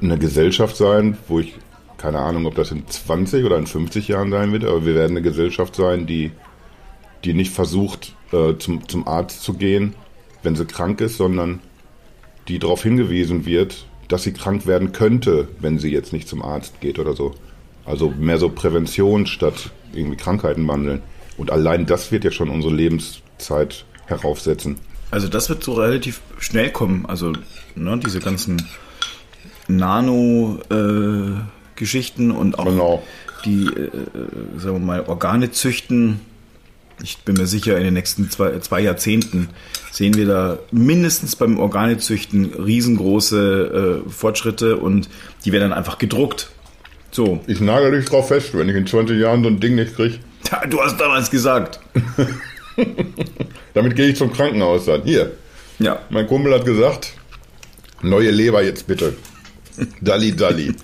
eine 0.00 0.18
Gesellschaft 0.18 0.76
sein, 0.76 1.18
wo 1.28 1.40
ich 1.40 1.54
keine 2.02 2.18
Ahnung, 2.18 2.46
ob 2.46 2.56
das 2.56 2.72
in 2.72 2.84
20 2.88 3.44
oder 3.44 3.56
in 3.58 3.68
50 3.68 4.08
Jahren 4.08 4.32
sein 4.32 4.50
wird, 4.50 4.64
aber 4.64 4.84
wir 4.84 4.96
werden 4.96 5.12
eine 5.12 5.22
Gesellschaft 5.22 5.76
sein, 5.76 6.04
die, 6.04 6.32
die 7.22 7.32
nicht 7.32 7.52
versucht, 7.52 8.16
äh, 8.32 8.56
zum, 8.58 8.88
zum 8.88 9.06
Arzt 9.06 9.42
zu 9.42 9.54
gehen, 9.54 9.94
wenn 10.42 10.56
sie 10.56 10.66
krank 10.66 11.00
ist, 11.00 11.16
sondern 11.16 11.60
die 12.48 12.58
darauf 12.58 12.82
hingewiesen 12.82 13.46
wird, 13.46 13.86
dass 14.08 14.24
sie 14.24 14.32
krank 14.32 14.66
werden 14.66 14.92
könnte, 14.92 15.48
wenn 15.60 15.78
sie 15.78 15.90
jetzt 15.90 16.12
nicht 16.12 16.28
zum 16.28 16.42
Arzt 16.42 16.80
geht 16.80 16.98
oder 16.98 17.14
so. 17.14 17.34
Also 17.84 18.10
mehr 18.10 18.38
so 18.38 18.48
Prävention 18.48 19.26
statt 19.26 19.70
irgendwie 19.92 20.16
Krankheiten 20.16 20.66
behandeln. 20.66 21.02
Und 21.36 21.50
allein 21.50 21.86
das 21.86 22.12
wird 22.12 22.24
ja 22.24 22.30
schon 22.30 22.48
unsere 22.50 22.74
Lebenszeit 22.74 23.84
heraufsetzen. 24.06 24.76
Also 25.10 25.28
das 25.28 25.48
wird 25.48 25.64
so 25.64 25.72
relativ 25.74 26.20
schnell 26.38 26.70
kommen. 26.70 27.06
Also 27.06 27.32
ne, 27.74 27.98
diese 27.98 28.20
ganzen 28.20 28.62
Nano-Geschichten 29.68 32.30
und 32.30 32.58
auch 32.58 32.64
Genau. 32.64 33.02
die, 33.44 33.66
äh, 33.66 33.90
sagen 34.58 34.76
wir 34.76 34.86
mal, 34.86 35.04
Organe 35.06 35.50
züchten. 35.50 36.20
Ich 37.02 37.18
bin 37.18 37.36
mir 37.36 37.46
sicher, 37.46 37.76
in 37.76 37.84
den 37.84 37.94
nächsten 37.94 38.30
zwei, 38.30 38.58
zwei 38.60 38.80
Jahrzehnten 38.80 39.48
sehen 39.90 40.14
wir 40.14 40.26
da 40.26 40.58
mindestens 40.70 41.34
beim 41.36 41.58
Organezüchten 41.58 42.54
riesengroße 42.54 44.02
äh, 44.06 44.10
Fortschritte 44.10 44.76
und 44.76 45.08
die 45.44 45.52
werden 45.52 45.70
dann 45.70 45.78
einfach 45.78 45.98
gedruckt. 45.98 46.50
So, 47.10 47.40
Ich 47.46 47.60
nagel 47.60 47.90
dich 47.92 48.08
drauf 48.08 48.28
fest, 48.28 48.50
wenn 48.54 48.68
ich 48.68 48.76
in 48.76 48.86
20 48.86 49.18
Jahren 49.20 49.42
so 49.42 49.48
ein 49.48 49.60
Ding 49.60 49.74
nicht 49.74 49.96
kriege, 49.96 50.18
du 50.70 50.80
hast 50.80 50.98
damals 51.00 51.30
gesagt. 51.30 51.80
damit 53.74 53.96
gehe 53.96 54.08
ich 54.08 54.16
zum 54.16 54.32
Krankenhaus 54.32 54.86
dann. 54.86 55.02
Hier, 55.02 55.32
Ja, 55.78 56.00
mein 56.08 56.26
Kumpel 56.26 56.54
hat 56.54 56.64
gesagt, 56.64 57.14
Neue 58.02 58.30
Leber 58.30 58.62
jetzt 58.62 58.86
bitte. 58.86 59.14
Dalli, 60.00 60.34
Dalli. 60.34 60.74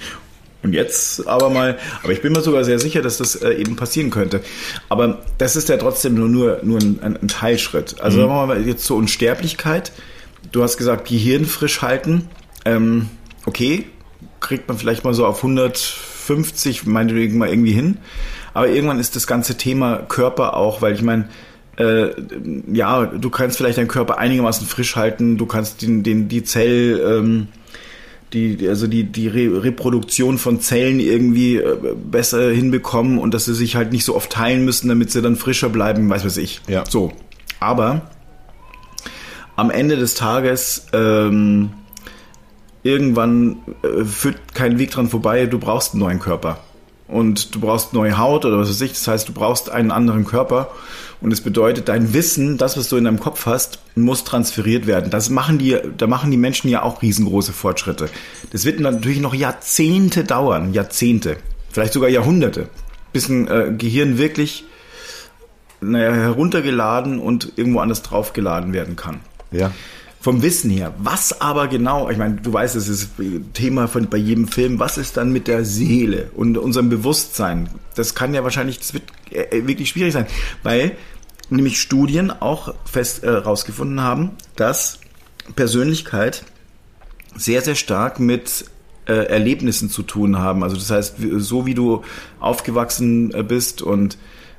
Und 0.62 0.72
jetzt 0.72 1.26
aber 1.28 1.50
mal, 1.50 1.78
aber 2.02 2.12
ich 2.12 2.20
bin 2.20 2.32
mir 2.32 2.40
sogar 2.40 2.64
sehr 2.64 2.80
sicher, 2.80 3.00
dass 3.00 3.18
das 3.18 3.36
äh, 3.36 3.52
eben 3.52 3.76
passieren 3.76 4.10
könnte. 4.10 4.42
Aber 4.88 5.18
das 5.38 5.54
ist 5.54 5.68
ja 5.68 5.76
trotzdem 5.76 6.14
nur, 6.14 6.28
nur, 6.28 6.58
nur 6.62 6.80
ein, 6.80 6.98
ein 7.00 7.28
Teilschritt. 7.28 8.00
Also 8.00 8.18
mhm. 8.18 8.22
sagen 8.22 8.32
wir 8.32 8.46
mal 8.46 8.66
jetzt 8.66 8.84
zur 8.84 8.96
Unsterblichkeit. 8.96 9.92
Du 10.50 10.62
hast 10.62 10.76
gesagt, 10.76 11.08
Gehirn 11.08 11.44
frisch 11.44 11.82
halten. 11.82 12.28
Ähm, 12.64 13.08
okay, 13.46 13.86
kriegt 14.40 14.68
man 14.68 14.78
vielleicht 14.78 15.04
mal 15.04 15.14
so 15.14 15.26
auf 15.26 15.38
150, 15.38 16.86
meinetwegen 16.86 17.38
mal 17.38 17.48
irgendwie 17.48 17.72
hin. 17.72 17.98
Aber 18.54 18.68
irgendwann 18.68 18.98
ist 18.98 19.14
das 19.14 19.26
ganze 19.26 19.56
Thema 19.56 19.98
Körper 19.98 20.54
auch, 20.54 20.82
weil 20.82 20.94
ich 20.94 21.02
meine, 21.02 21.28
äh, 21.76 22.08
ja, 22.72 23.06
du 23.06 23.30
kannst 23.30 23.56
vielleicht 23.56 23.78
deinen 23.78 23.88
Körper 23.88 24.18
einigermaßen 24.18 24.66
frisch 24.66 24.96
halten, 24.96 25.38
du 25.38 25.46
kannst 25.46 25.82
den, 25.82 26.02
den, 26.02 26.28
die 26.28 26.42
Zell, 26.42 27.00
ähm, 27.00 27.48
die, 28.32 28.68
also 28.68 28.86
die, 28.86 29.04
die 29.04 29.28
Re 29.28 29.62
Reproduktion 29.62 30.38
von 30.38 30.60
Zellen 30.60 31.00
irgendwie 31.00 31.56
äh, 31.56 31.76
besser 31.96 32.50
hinbekommen 32.50 33.18
und 33.18 33.34
dass 33.34 33.46
sie 33.46 33.54
sich 33.54 33.76
halt 33.76 33.92
nicht 33.92 34.04
so 34.04 34.14
oft 34.14 34.30
teilen 34.30 34.64
müssen, 34.64 34.88
damit 34.88 35.10
sie 35.10 35.22
dann 35.22 35.36
frischer 35.36 35.68
bleiben, 35.68 36.08
weiß 36.08 36.24
was 36.24 36.36
ich. 36.36 36.60
Ja. 36.68 36.84
So. 36.88 37.12
Aber 37.60 38.02
am 39.56 39.70
Ende 39.70 39.96
des 39.96 40.14
Tages 40.14 40.86
ähm, 40.92 41.70
irgendwann 42.82 43.56
äh, 43.82 44.04
führt 44.04 44.54
kein 44.54 44.78
Weg 44.78 44.90
dran 44.90 45.08
vorbei, 45.08 45.46
du 45.46 45.58
brauchst 45.58 45.94
einen 45.94 46.00
neuen 46.00 46.20
Körper 46.20 46.60
und 47.08 47.54
du 47.54 47.60
brauchst 47.60 47.94
neue 47.94 48.18
Haut 48.18 48.44
oder 48.44 48.58
was 48.58 48.68
weiß 48.68 48.80
ich. 48.82 48.92
Das 48.92 49.08
heißt, 49.08 49.28
du 49.28 49.32
brauchst 49.32 49.70
einen 49.70 49.90
anderen 49.90 50.24
Körper 50.24 50.70
und 51.20 51.32
es 51.32 51.40
bedeutet, 51.40 51.88
dein 51.88 52.12
Wissen, 52.12 52.58
das, 52.58 52.76
was 52.76 52.88
du 52.88 52.96
in 52.96 53.04
deinem 53.04 53.18
Kopf 53.18 53.46
hast, 53.46 53.80
muss 53.96 54.24
transferiert 54.24 54.86
werden. 54.86 55.10
Das 55.10 55.30
machen 55.30 55.58
die, 55.58 55.76
da 55.96 56.06
machen 56.06 56.30
die 56.30 56.36
Menschen 56.36 56.68
ja 56.68 56.82
auch 56.82 57.02
riesengroße 57.02 57.52
Fortschritte. 57.52 58.08
Das 58.50 58.64
wird 58.64 58.78
natürlich 58.78 59.20
noch 59.20 59.34
Jahrzehnte 59.34 60.22
dauern, 60.22 60.74
Jahrzehnte, 60.74 61.38
vielleicht 61.70 61.94
sogar 61.94 62.10
Jahrhunderte, 62.10 62.68
bis 63.12 63.28
ein 63.28 63.48
äh, 63.48 63.72
Gehirn 63.76 64.18
wirklich 64.18 64.64
naja, 65.80 66.12
heruntergeladen 66.12 67.18
und 67.18 67.52
irgendwo 67.56 67.80
anders 67.80 68.02
draufgeladen 68.02 68.72
werden 68.72 68.96
kann. 68.96 69.20
Ja 69.50 69.72
vom 70.20 70.42
Wissen 70.42 70.70
her. 70.70 70.94
Was 70.98 71.40
aber 71.40 71.68
genau, 71.68 72.10
ich 72.10 72.18
meine, 72.18 72.36
du 72.36 72.52
weißt, 72.52 72.74
es 72.76 72.88
ist 72.88 73.10
Thema 73.54 73.86
von, 73.86 74.08
bei 74.08 74.16
jedem 74.16 74.48
Film, 74.48 74.78
was 74.78 74.98
ist 74.98 75.16
dann 75.16 75.32
mit 75.32 75.46
der 75.46 75.64
Seele 75.64 76.30
und 76.34 76.58
unserem 76.58 76.88
Bewusstsein? 76.88 77.68
Das 77.94 78.14
kann 78.14 78.34
ja 78.34 78.42
wahrscheinlich, 78.42 78.78
das 78.78 78.94
wird 78.94 79.04
äh, 79.30 79.66
wirklich 79.66 79.90
schwierig 79.90 80.12
sein, 80.12 80.26
weil 80.62 80.96
nämlich 81.50 81.80
Studien 81.80 82.30
auch 82.30 82.74
fest 82.84 83.22
äh, 83.22 83.30
rausgefunden 83.30 84.00
haben, 84.02 84.32
dass 84.56 84.98
Persönlichkeit 85.54 86.44
sehr, 87.36 87.62
sehr 87.62 87.76
stark 87.76 88.20
mit 88.20 88.66
äh, 89.06 89.12
Erlebnissen 89.12 89.88
zu 89.88 90.02
tun 90.02 90.38
haben. 90.38 90.62
Also 90.62 90.76
das 90.76 90.90
heißt, 90.90 91.16
so 91.36 91.64
wie 91.64 91.74
du 91.74 92.02
aufgewachsen 92.40 93.32
äh, 93.32 93.42
bist 93.42 93.82
und 93.82 94.18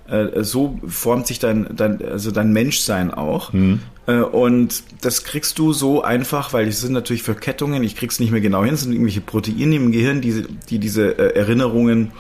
äh, 0.10 0.44
so 0.44 0.80
formt 0.88 1.28
sich 1.28 1.40
dein, 1.40 1.76
dein, 1.76 2.04
also 2.04 2.32
dein 2.32 2.52
Menschsein 2.52 3.14
auch. 3.14 3.54
Mhm. 3.54 3.82
Äh, 4.08 4.22
und 4.22 4.84
das 5.02 5.24
kriegst 5.24 5.60
du 5.60 5.74
so 5.74 6.02
einfach, 6.02 6.54
weil 6.54 6.68
es 6.68 6.82
sind 6.82 6.94
natürlich 6.94 7.24
Verkettungen, 7.24 7.84
ich 7.84 7.96
krieg's 7.96 8.20
nicht 8.20 8.32
mehr 8.32 8.42
genau 8.42 8.64
hin, 8.64 8.74
es 8.74 8.82
sind 8.82 8.92
irgendwelche 8.92 9.22
Proteine 9.22 9.76
im 9.76 9.92
Gehirn, 9.92 10.22
die, 10.22 10.46
die 10.70 10.80
diese 10.80 11.18
äh, 11.18 11.36
Erinnerungen 11.38 12.12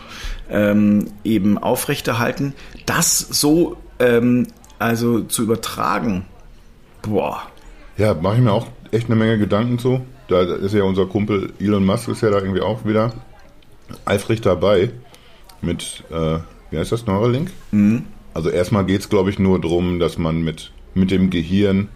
ähm, 0.50 1.08
eben 1.24 1.58
aufrechterhalten. 1.58 2.54
Das 2.86 3.20
so 3.20 3.78
ähm, 4.00 4.48
also 4.80 5.22
zu 5.22 5.44
übertragen, 5.44 6.26
boah. 7.02 7.42
Ja, 7.98 8.14
mache 8.14 8.36
ich 8.36 8.42
mir 8.42 8.54
auch 8.54 8.68
echt 8.92 9.08
eine 9.08 9.16
Menge 9.16 9.38
Gedanken 9.38 9.78
zu. 9.78 10.02
Da 10.30 10.42
ist 10.42 10.74
ja 10.74 10.84
unser 10.84 11.06
Kumpel 11.06 11.54
Elon 11.60 11.86
Musk 11.86 12.08
ist 12.08 12.22
ja 12.22 12.30
da 12.30 12.38
irgendwie 12.38 12.62
auch 12.62 12.86
wieder 12.86 13.14
eifrig 14.06 14.42
dabei 14.42 14.92
mit, 15.62 16.04
äh, 16.12 16.40
wie 16.72 16.78
heißt 16.78 16.92
das, 16.92 17.06
Neuralink? 17.06 17.52
Mhm. 17.72 18.04
Also 18.34 18.50
erstmal 18.50 18.86
geht 18.86 19.02
es, 19.02 19.10
glaube 19.10 19.30
ich, 19.30 19.40
nur 19.40 19.60
darum, 19.60 20.00
dass 20.00 20.18
man 20.18 20.42
mit 20.44 20.72
mit 20.94 21.12
dem 21.12 21.30
Gehirn, 21.30 21.90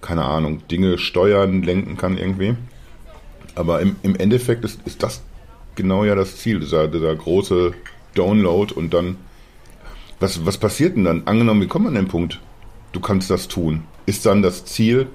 keine 0.00 0.24
Ahnung, 0.24 0.66
Dinge 0.68 0.98
steuern, 0.98 1.62
lenken 1.62 1.96
kann 1.96 2.18
irgendwie. 2.18 2.56
Aber 3.54 3.80
im, 3.80 3.96
im 4.02 4.16
Endeffekt 4.16 4.64
ist, 4.64 4.80
ist 4.84 5.02
das 5.02 5.22
genau 5.74 6.04
ja 6.04 6.14
das 6.14 6.36
Ziel, 6.36 6.60
dieser, 6.60 6.88
dieser 6.88 7.14
große 7.14 7.72
Download 8.14 8.72
und 8.74 8.92
dann, 8.92 9.16
was, 10.20 10.44
was 10.44 10.58
passiert 10.58 10.96
denn 10.96 11.04
dann? 11.04 11.22
Angenommen, 11.26 11.62
wie 11.62 11.66
kommt 11.66 11.84
man 11.84 11.96
an 11.96 12.04
den 12.04 12.10
Punkt? 12.10 12.40
Du 12.92 13.00
kannst 13.00 13.30
das 13.30 13.48
tun. 13.48 13.84
Ist 14.06 14.26
dann 14.26 14.42
das 14.42 14.64
Ziel, 14.64 15.06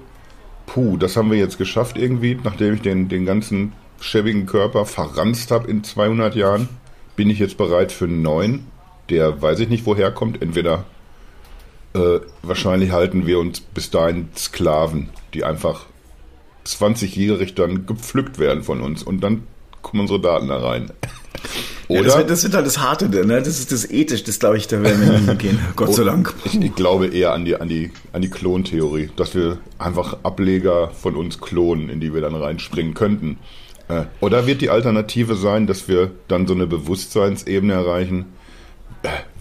puh, 0.66 0.96
das 0.96 1.16
haben 1.16 1.30
wir 1.30 1.38
jetzt 1.38 1.58
geschafft 1.58 1.96
irgendwie, 1.96 2.38
nachdem 2.42 2.74
ich 2.74 2.82
den, 2.82 3.08
den 3.08 3.24
ganzen 3.24 3.72
schäbigen 4.00 4.46
Körper 4.46 4.86
verranzt 4.86 5.50
habe 5.50 5.70
in 5.70 5.84
200 5.84 6.34
Jahren, 6.34 6.68
bin 7.16 7.30
ich 7.30 7.38
jetzt 7.38 7.58
bereit 7.58 7.92
für 7.92 8.06
einen 8.06 8.22
neuen, 8.22 8.66
der 9.10 9.42
weiß 9.42 9.60
ich 9.60 9.68
nicht 9.68 9.86
woher 9.86 10.10
kommt, 10.10 10.40
entweder 10.40 10.84
äh, 11.94 12.20
wahrscheinlich 12.42 12.92
halten 12.92 13.26
wir 13.26 13.38
uns 13.38 13.60
bis 13.60 13.90
dahin 13.90 14.28
Sklaven, 14.36 15.10
die 15.34 15.44
einfach 15.44 15.86
20-jährig 16.66 17.54
dann 17.54 17.86
gepflückt 17.86 18.38
werden 18.38 18.62
von 18.62 18.80
uns 18.80 19.02
und 19.02 19.20
dann 19.20 19.42
kommen 19.82 20.02
unsere 20.02 20.20
Daten 20.20 20.48
da 20.48 20.58
rein. 20.58 20.92
Oder? 21.88 21.98
Ja, 21.98 22.04
das, 22.04 22.18
wird, 22.18 22.30
das, 22.30 22.42
wird, 22.44 22.54
halt 22.54 22.66
das 22.66 22.78
Harte, 22.78 23.08
ne? 23.08 23.42
Das 23.42 23.58
ist 23.58 23.72
das 23.72 23.90
ethisch, 23.90 24.22
das 24.22 24.38
glaube 24.38 24.56
ich, 24.56 24.68
da 24.68 24.80
werden 24.82 25.00
wir 25.00 25.18
nicht 25.18 25.38
gehen. 25.40 25.58
Gott 25.76 25.92
sei 25.94 26.04
Dank. 26.04 26.32
Ich, 26.44 26.60
ich, 26.60 26.74
glaube 26.76 27.08
eher 27.08 27.32
an 27.32 27.44
die, 27.44 27.56
an 27.56 27.68
die, 27.68 27.90
an 28.12 28.22
die 28.22 28.30
Klontheorie, 28.30 29.10
dass 29.16 29.34
wir 29.34 29.58
einfach 29.78 30.18
Ableger 30.22 30.90
von 30.90 31.16
uns 31.16 31.40
klonen, 31.40 31.88
in 31.88 31.98
die 31.98 32.14
wir 32.14 32.20
dann 32.20 32.36
reinspringen 32.36 32.94
könnten. 32.94 33.38
Äh, 33.88 34.04
oder 34.20 34.46
wird 34.46 34.60
die 34.60 34.70
Alternative 34.70 35.34
sein, 35.34 35.66
dass 35.66 35.88
wir 35.88 36.12
dann 36.28 36.46
so 36.46 36.54
eine 36.54 36.68
Bewusstseinsebene 36.68 37.72
erreichen, 37.72 38.26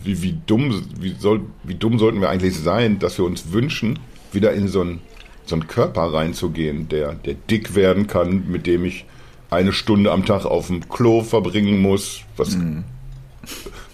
wie, 0.03 0.21
wie, 0.21 0.37
dumm, 0.45 0.81
wie, 0.99 1.15
soll, 1.17 1.41
wie 1.63 1.75
dumm 1.75 1.99
sollten 1.99 2.21
wir 2.21 2.29
eigentlich 2.29 2.55
sein, 2.55 2.99
dass 2.99 3.17
wir 3.17 3.25
uns 3.25 3.51
wünschen, 3.51 3.99
wieder 4.31 4.53
in 4.53 4.67
so 4.67 4.81
einen, 4.81 4.99
so 5.45 5.55
einen 5.55 5.67
Körper 5.67 6.13
reinzugehen, 6.13 6.87
der, 6.89 7.13
der 7.13 7.33
dick 7.33 7.75
werden 7.75 8.07
kann, 8.07 8.49
mit 8.49 8.67
dem 8.67 8.85
ich 8.85 9.05
eine 9.49 9.73
Stunde 9.73 10.11
am 10.11 10.25
Tag 10.25 10.45
auf 10.45 10.67
dem 10.67 10.87
Klo 10.89 11.23
verbringen 11.23 11.81
muss, 11.81 12.21
was 12.37 12.55
mm. 12.55 12.83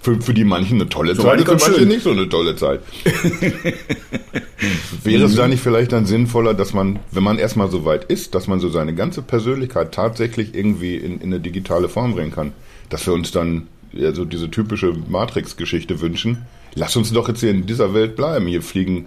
für, 0.01 0.21
für 0.21 0.33
die 0.33 0.43
manchen 0.43 0.81
eine 0.81 0.89
tolle 0.89 1.15
so 1.15 1.23
Zeit 1.23 1.39
ist, 1.39 1.45
für 1.45 1.51
manche 1.51 1.79
schön. 1.79 1.87
nicht 1.87 2.03
so 2.03 2.11
eine 2.11 2.27
tolle 2.27 2.55
Zeit. 2.55 2.81
Wäre 5.03 5.23
es 5.23 5.35
da 5.35 5.47
nicht 5.47 5.61
vielleicht 5.61 5.93
dann 5.93 6.05
sinnvoller, 6.05 6.53
dass 6.53 6.73
man, 6.73 6.99
wenn 7.11 7.23
man 7.23 7.37
erstmal 7.37 7.71
so 7.71 7.85
weit 7.85 8.05
ist, 8.05 8.35
dass 8.35 8.47
man 8.47 8.59
so 8.59 8.69
seine 8.69 8.93
ganze 8.93 9.21
Persönlichkeit 9.21 9.93
tatsächlich 9.93 10.55
irgendwie 10.55 10.95
in, 10.95 11.21
in 11.21 11.27
eine 11.27 11.39
digitale 11.39 11.89
Form 11.89 12.15
bringen 12.15 12.31
kann, 12.31 12.53
dass 12.89 13.05
wir 13.05 13.13
uns 13.13 13.31
dann 13.31 13.67
ja, 13.95 14.13
so 14.13 14.25
diese 14.25 14.51
typische 14.51 14.93
Matrix-Geschichte 15.07 16.01
wünschen. 16.01 16.45
Lass 16.75 16.95
uns 16.95 17.11
doch 17.11 17.27
jetzt 17.27 17.39
hier 17.39 17.51
in 17.51 17.65
dieser 17.65 17.93
Welt 17.93 18.15
bleiben. 18.15 18.47
Hier 18.47 18.61
fliegen 18.61 19.05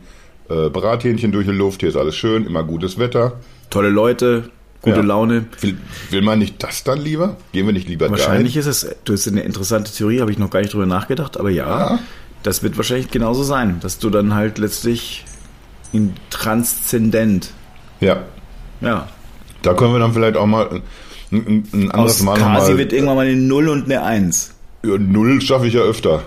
äh, 0.49 0.71
Brathähnchen 0.71 1.31
durch 1.31 1.47
die 1.47 1.53
Luft, 1.53 1.81
hier 1.81 1.91
ist 1.91 1.97
alles 1.97 2.17
schön, 2.17 2.47
immer 2.47 2.65
gutes 2.65 2.99
Wetter. 2.99 3.39
Tolle 3.71 3.91
Leute, 3.91 4.51
gute 4.81 4.97
ja. 4.97 5.03
Laune. 5.03 5.47
Will, 5.61 5.77
will, 6.11 6.23
man 6.23 6.39
nicht 6.39 6.63
das 6.63 6.85
dann 6.85 7.01
lieber? 7.01 7.37
Gehen 7.53 7.67
wir 7.67 7.75
nicht 7.75 7.89
lieber 7.89 8.11
Wahrscheinlich 8.11 8.55
dahin? 8.55 8.71
ist 8.71 8.85
es, 8.85 8.97
du 9.05 9.13
hast 9.13 9.29
eine 9.29 9.43
interessante 9.43 9.93
Theorie, 9.93 10.21
habe 10.21 10.31
ich 10.31 10.39
noch 10.39 10.51
gar 10.51 10.61
nicht 10.61 10.73
drüber 10.73 10.87
nachgedacht, 10.87 11.39
aber 11.39 11.51
ja, 11.51 11.67
ja, 11.67 11.99
das 12.43 12.63
wird 12.63 12.77
wahrscheinlich 12.79 13.11
genauso 13.11 13.43
sein, 13.43 13.79
dass 13.81 13.99
du 13.99 14.09
dann 14.09 14.35
halt 14.35 14.57
letztlich 14.59 15.25
in 15.93 16.15
transzendent. 16.31 17.53
Ja. 18.01 18.25
Ja. 18.81 19.09
Da 19.63 19.75
können 19.75 19.93
wir 19.93 19.99
dann 19.99 20.15
vielleicht 20.15 20.37
auch 20.37 20.47
mal 20.47 20.83
ein, 21.31 21.69
ein 21.73 21.91
anderes 21.91 22.17
Aus 22.17 22.23
Mal 22.23 22.39
nochmal. 22.39 22.79
wird 22.79 22.93
irgendwann 22.93 23.17
mal 23.17 23.27
eine 23.27 23.37
Null 23.37 23.69
und 23.69 23.85
eine 23.85 24.03
Eins. 24.03 24.55
Ja, 24.89 24.97
null 24.97 25.41
schaffe 25.43 25.67
ich 25.67 25.75
ja 25.75 25.83
öfter. 25.83 26.23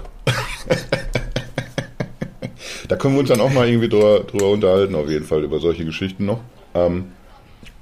da 2.88 2.96
können 2.96 3.16
wir 3.16 3.22
uns 3.22 3.30
dann 3.30 3.42
auch 3.42 3.52
mal 3.52 3.68
irgendwie 3.68 3.90
drüber, 3.90 4.20
drüber 4.20 4.50
unterhalten, 4.50 4.94
auf 4.94 5.10
jeden 5.10 5.26
Fall, 5.26 5.44
über 5.44 5.60
solche 5.60 5.84
Geschichten 5.84 6.26
noch. 6.26 6.42
Ähm, 6.76 7.06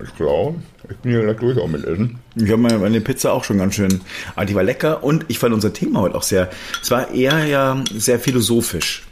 ich 0.02 0.16
glaube, 0.16 0.56
ich 0.90 0.96
bin 0.98 1.12
hier 1.12 1.24
gleich 1.24 1.36
durch 1.36 1.58
auch 1.58 1.68
mit 1.68 1.84
Essen. 1.84 2.20
Ich 2.36 2.50
habe 2.50 2.62
meine 2.62 3.02
Pizza 3.02 3.34
auch 3.34 3.44
schon 3.44 3.58
ganz 3.58 3.76
schön. 3.76 4.00
Aber 4.38 4.46
die 4.46 4.56
war 4.56 4.64
lecker 4.64 5.04
und 5.04 5.26
ich 5.28 5.38
fand 5.38 5.54
unser 5.54 5.74
Thema 5.74 6.00
heute 6.00 6.16
auch 6.16 6.24
sehr. 6.24 6.50
Es 6.82 6.90
war 6.92 7.12
eher 7.12 7.44
ja 7.44 7.84
sehr 7.94 8.18
philosophisch. 8.18 9.04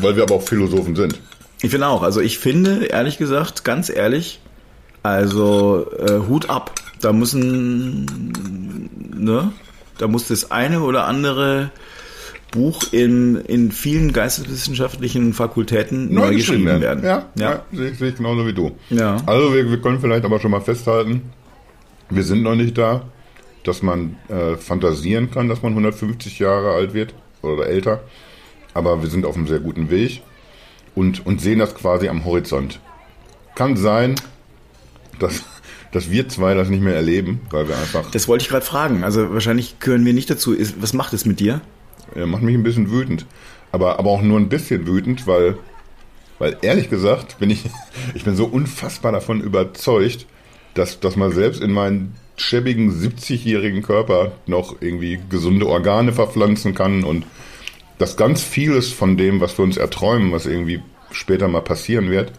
Weil 0.00 0.16
wir 0.16 0.24
aber 0.24 0.34
auch 0.34 0.42
Philosophen 0.42 0.96
sind. 0.96 1.20
Ich 1.62 1.70
finde 1.70 1.86
auch. 1.86 2.02
Also 2.02 2.20
ich 2.20 2.40
finde, 2.40 2.86
ehrlich 2.86 3.18
gesagt, 3.18 3.62
ganz 3.62 3.88
ehrlich, 3.88 4.40
also 5.04 5.86
äh, 5.96 6.26
Hut 6.28 6.50
ab. 6.50 6.74
Da 7.00 7.12
müssen, 7.12 8.32
ne? 9.16 9.52
Da 9.98 10.08
muss 10.08 10.28
das 10.28 10.50
eine 10.50 10.82
oder 10.82 11.06
andere 11.06 11.70
Buch 12.50 12.92
in, 12.92 13.36
in 13.36 13.72
vielen 13.72 14.12
geisteswissenschaftlichen 14.12 15.32
Fakultäten 15.32 16.12
neu, 16.12 16.28
neu 16.28 16.34
geschrieben 16.36 16.66
werden. 16.66 16.82
werden. 16.82 17.04
Ja, 17.04 17.26
ja. 17.34 17.50
ja 17.50 17.62
sehe, 17.72 17.94
sehe 17.94 18.08
ich 18.10 18.16
genauso 18.16 18.46
wie 18.46 18.52
du. 18.52 18.72
Ja. 18.90 19.16
Also 19.26 19.52
wir, 19.54 19.68
wir 19.68 19.80
können 19.80 20.00
vielleicht 20.00 20.24
aber 20.24 20.38
schon 20.40 20.52
mal 20.52 20.60
festhalten, 20.60 21.32
wir 22.10 22.22
sind 22.22 22.42
noch 22.42 22.54
nicht 22.54 22.78
da, 22.78 23.02
dass 23.64 23.82
man 23.82 24.16
äh, 24.28 24.56
fantasieren 24.56 25.30
kann, 25.30 25.48
dass 25.48 25.62
man 25.62 25.72
150 25.72 26.38
Jahre 26.38 26.72
alt 26.72 26.94
wird 26.94 27.14
oder 27.42 27.66
älter. 27.66 28.02
Aber 28.72 29.02
wir 29.02 29.08
sind 29.08 29.24
auf 29.24 29.36
einem 29.36 29.46
sehr 29.46 29.60
guten 29.60 29.90
Weg 29.90 30.22
und, 30.94 31.26
und 31.26 31.40
sehen 31.40 31.58
das 31.58 31.74
quasi 31.74 32.08
am 32.08 32.24
Horizont. 32.24 32.80
Kann 33.54 33.76
sein, 33.76 34.16
dass 35.18 35.44
dass 35.94 36.10
wir 36.10 36.28
zwei 36.28 36.54
das 36.54 36.68
nicht 36.70 36.82
mehr 36.82 36.96
erleben, 36.96 37.40
weil 37.50 37.68
wir 37.68 37.78
einfach. 37.78 38.10
Das 38.10 38.26
wollte 38.26 38.42
ich 38.42 38.48
gerade 38.48 38.66
fragen. 38.66 39.04
Also 39.04 39.32
wahrscheinlich 39.32 39.78
gehören 39.78 40.04
wir 40.04 40.12
nicht 40.12 40.28
dazu. 40.28 40.56
Was 40.80 40.92
macht 40.92 41.12
es 41.12 41.24
mit 41.24 41.38
dir? 41.38 41.60
Ja, 42.16 42.26
macht 42.26 42.42
mich 42.42 42.56
ein 42.56 42.64
bisschen 42.64 42.90
wütend. 42.90 43.26
Aber, 43.70 44.00
aber 44.00 44.10
auch 44.10 44.20
nur 44.20 44.40
ein 44.40 44.48
bisschen 44.48 44.88
wütend, 44.88 45.28
weil, 45.28 45.56
weil 46.40 46.56
ehrlich 46.62 46.90
gesagt 46.90 47.38
bin 47.38 47.48
ich, 47.50 47.64
ich 48.14 48.24
bin 48.24 48.34
so 48.34 48.44
unfassbar 48.44 49.12
davon 49.12 49.40
überzeugt, 49.40 50.26
dass, 50.74 50.98
dass 50.98 51.14
man 51.14 51.30
selbst 51.30 51.62
in 51.62 51.70
meinen 51.70 52.16
schäbigen 52.36 52.90
70-jährigen 52.90 53.82
Körper 53.82 54.32
noch 54.46 54.82
irgendwie 54.82 55.20
gesunde 55.30 55.68
Organe 55.68 56.12
verpflanzen 56.12 56.74
kann 56.74 57.04
und 57.04 57.24
dass 57.98 58.16
ganz 58.16 58.42
vieles 58.42 58.92
von 58.92 59.16
dem, 59.16 59.40
was 59.40 59.56
wir 59.56 59.62
uns 59.62 59.76
erträumen, 59.76 60.32
was 60.32 60.46
irgendwie 60.46 60.82
später 61.12 61.46
mal 61.46 61.62
passieren 61.62 62.10
wird, 62.10 62.32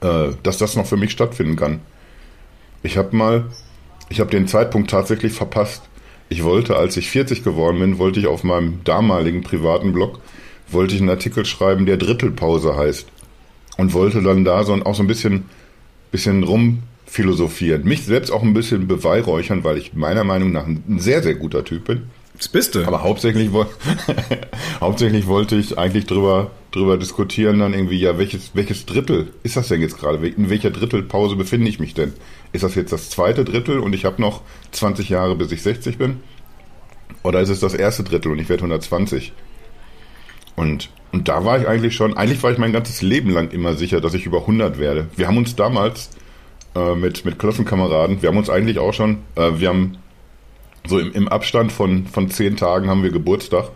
äh, 0.00 0.28
dass 0.44 0.58
das 0.58 0.76
noch 0.76 0.86
für 0.86 0.96
mich 0.96 1.10
stattfinden 1.10 1.56
kann. 1.56 1.80
Ich 2.86 2.96
habe 2.96 3.16
mal, 3.16 3.46
ich 4.08 4.20
habe 4.20 4.30
den 4.30 4.46
Zeitpunkt 4.46 4.90
tatsächlich 4.90 5.32
verpasst. 5.32 5.82
Ich 6.28 6.44
wollte, 6.44 6.76
als 6.76 6.96
ich 6.96 7.10
40 7.10 7.42
geworden 7.42 7.80
bin, 7.80 7.98
wollte 7.98 8.20
ich 8.20 8.28
auf 8.28 8.44
meinem 8.44 8.84
damaligen 8.84 9.42
privaten 9.42 9.92
Blog, 9.92 10.20
wollte 10.68 10.94
ich 10.94 11.00
einen 11.00 11.10
Artikel 11.10 11.44
schreiben, 11.44 11.84
der 11.84 11.96
Drittelpause 11.96 12.76
heißt. 12.76 13.08
Und 13.76 13.92
wollte 13.92 14.22
dann 14.22 14.44
da 14.44 14.62
so 14.62 14.72
auch 14.84 14.94
so 14.94 15.02
ein 15.02 15.08
bisschen, 15.08 15.46
bisschen 16.12 16.44
rumphilosophieren. 16.44 17.82
Mich 17.84 18.04
selbst 18.04 18.30
auch 18.30 18.42
ein 18.42 18.54
bisschen 18.54 18.86
beweihräuchern, 18.86 19.64
weil 19.64 19.78
ich 19.78 19.94
meiner 19.94 20.22
Meinung 20.22 20.52
nach 20.52 20.66
ein 20.66 20.98
sehr, 20.98 21.24
sehr 21.24 21.34
guter 21.34 21.64
Typ 21.64 21.86
bin. 21.86 22.04
Das 22.36 22.48
bist 22.48 22.76
du. 22.76 22.86
Aber 22.86 23.02
hauptsächlich, 23.02 23.50
hauptsächlich 24.80 25.26
wollte 25.26 25.56
ich 25.56 25.76
eigentlich 25.76 26.06
drüber, 26.06 26.52
drüber 26.76 26.96
diskutieren, 26.96 27.58
dann 27.58 27.74
irgendwie, 27.74 27.98
ja, 27.98 28.18
welches, 28.18 28.54
welches 28.54 28.86
Drittel 28.86 29.32
ist 29.42 29.56
das 29.56 29.68
denn 29.68 29.80
jetzt 29.80 29.98
gerade? 29.98 30.24
In 30.26 30.50
welcher 30.50 30.70
Drittelpause 30.70 31.36
befinde 31.36 31.68
ich 31.68 31.80
mich 31.80 31.94
denn? 31.94 32.12
Ist 32.52 32.64
das 32.64 32.74
jetzt 32.74 32.92
das 32.92 33.10
zweite 33.10 33.44
Drittel 33.44 33.80
und 33.80 33.94
ich 33.94 34.04
habe 34.04 34.20
noch 34.22 34.42
20 34.72 35.08
Jahre, 35.08 35.34
bis 35.34 35.50
ich 35.52 35.62
60 35.62 35.98
bin? 35.98 36.20
Oder 37.22 37.40
ist 37.40 37.48
es 37.48 37.60
das 37.60 37.74
erste 37.74 38.04
Drittel 38.04 38.30
und 38.30 38.38
ich 38.38 38.48
werde 38.48 38.62
120? 38.62 39.32
Und, 40.54 40.90
und 41.12 41.28
da 41.28 41.44
war 41.44 41.60
ich 41.60 41.66
eigentlich 41.66 41.94
schon, 41.94 42.16
eigentlich 42.16 42.42
war 42.42 42.52
ich 42.52 42.58
mein 42.58 42.72
ganzes 42.72 43.02
Leben 43.02 43.30
lang 43.30 43.50
immer 43.50 43.74
sicher, 43.74 44.00
dass 44.00 44.14
ich 44.14 44.26
über 44.26 44.42
100 44.42 44.78
werde. 44.78 45.08
Wir 45.16 45.26
haben 45.26 45.36
uns 45.36 45.56
damals 45.56 46.10
äh, 46.74 46.94
mit, 46.94 47.24
mit 47.24 47.38
Klassenkameraden, 47.38 48.22
wir 48.22 48.28
haben 48.28 48.38
uns 48.38 48.50
eigentlich 48.50 48.78
auch 48.78 48.94
schon, 48.94 49.18
äh, 49.34 49.52
wir 49.56 49.68
haben 49.68 49.98
so 50.86 50.98
im, 50.98 51.12
im 51.12 51.28
Abstand 51.28 51.72
von, 51.72 52.06
von 52.06 52.30
zehn 52.30 52.56
Tagen 52.56 52.88
haben 52.88 53.02
wir 53.02 53.10
Geburtstag. 53.10 53.70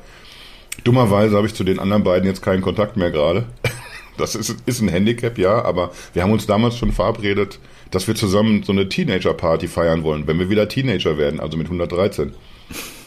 Dummerweise 0.85 1.37
habe 1.37 1.47
ich 1.47 1.55
zu 1.55 1.64
den 1.64 1.79
anderen 1.79 2.05
beiden 2.05 2.27
jetzt 2.27 2.43
keinen 2.43 2.62
Kontakt 2.62 2.97
mehr 2.97 3.11
gerade. 3.11 3.47
Das 4.16 4.35
ist, 4.35 4.55
ist 4.66 4.83
ein 4.83 4.88
Handicap, 4.88 5.38
ja, 5.38 5.64
aber 5.64 5.93
wir 6.12 6.23
haben 6.23 6.33
uns 6.33 6.45
damals 6.47 6.77
schon 6.77 6.93
verabredet, 6.93 7.59
dass 7.90 8.07
wir 8.07 8.14
zusammen 8.14 8.62
so 8.62 8.73
eine 8.73 8.87
Teenager-Party 8.87 9.66
feiern 9.66 10.03
wollen, 10.03 10.27
wenn 10.27 10.38
wir 10.38 10.51
wieder 10.51 10.69
Teenager 10.69 11.16
werden, 11.16 11.40
also 11.40 11.57
mit 11.57 11.69
113. 11.69 12.33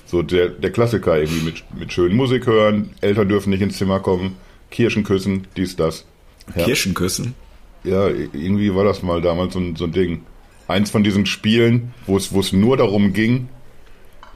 So 0.08 0.24
der, 0.24 0.50
der 0.50 0.72
Klassiker 0.72 1.20
irgendwie 1.20 1.46
mit, 1.46 1.64
mit 1.78 1.94
schönen 1.94 2.16
Musik 2.16 2.48
hören, 2.48 2.92
Eltern 3.02 3.30
dürfen 3.30 3.52
nicht 3.52 3.62
ins 3.62 3.78
Zimmer 3.78 4.00
kommen, 4.00 4.38
Kirschen 4.72 5.04
küssen, 5.04 5.48
dies, 5.56 5.76
das. 5.76 6.06
Ja. 6.56 6.66
Kirschen 6.66 6.96
küssen? 6.96 7.36
Ja, 7.84 8.08
irgendwie 8.08 8.74
war 8.74 8.84
das 8.84 9.04
mal 9.04 9.22
damals 9.22 9.54
so 9.54 9.60
ein, 9.60 9.76
so 9.76 9.84
ein 9.84 9.92
Ding. 9.92 10.22
Eins 10.68 10.90
von 10.90 11.04
diesen 11.04 11.26
Spielen, 11.26 11.94
wo 12.08 12.18
es, 12.18 12.34
wo 12.34 12.40
es 12.40 12.54
nur 12.54 12.78
darum 12.78 13.14
ging, 13.14 13.50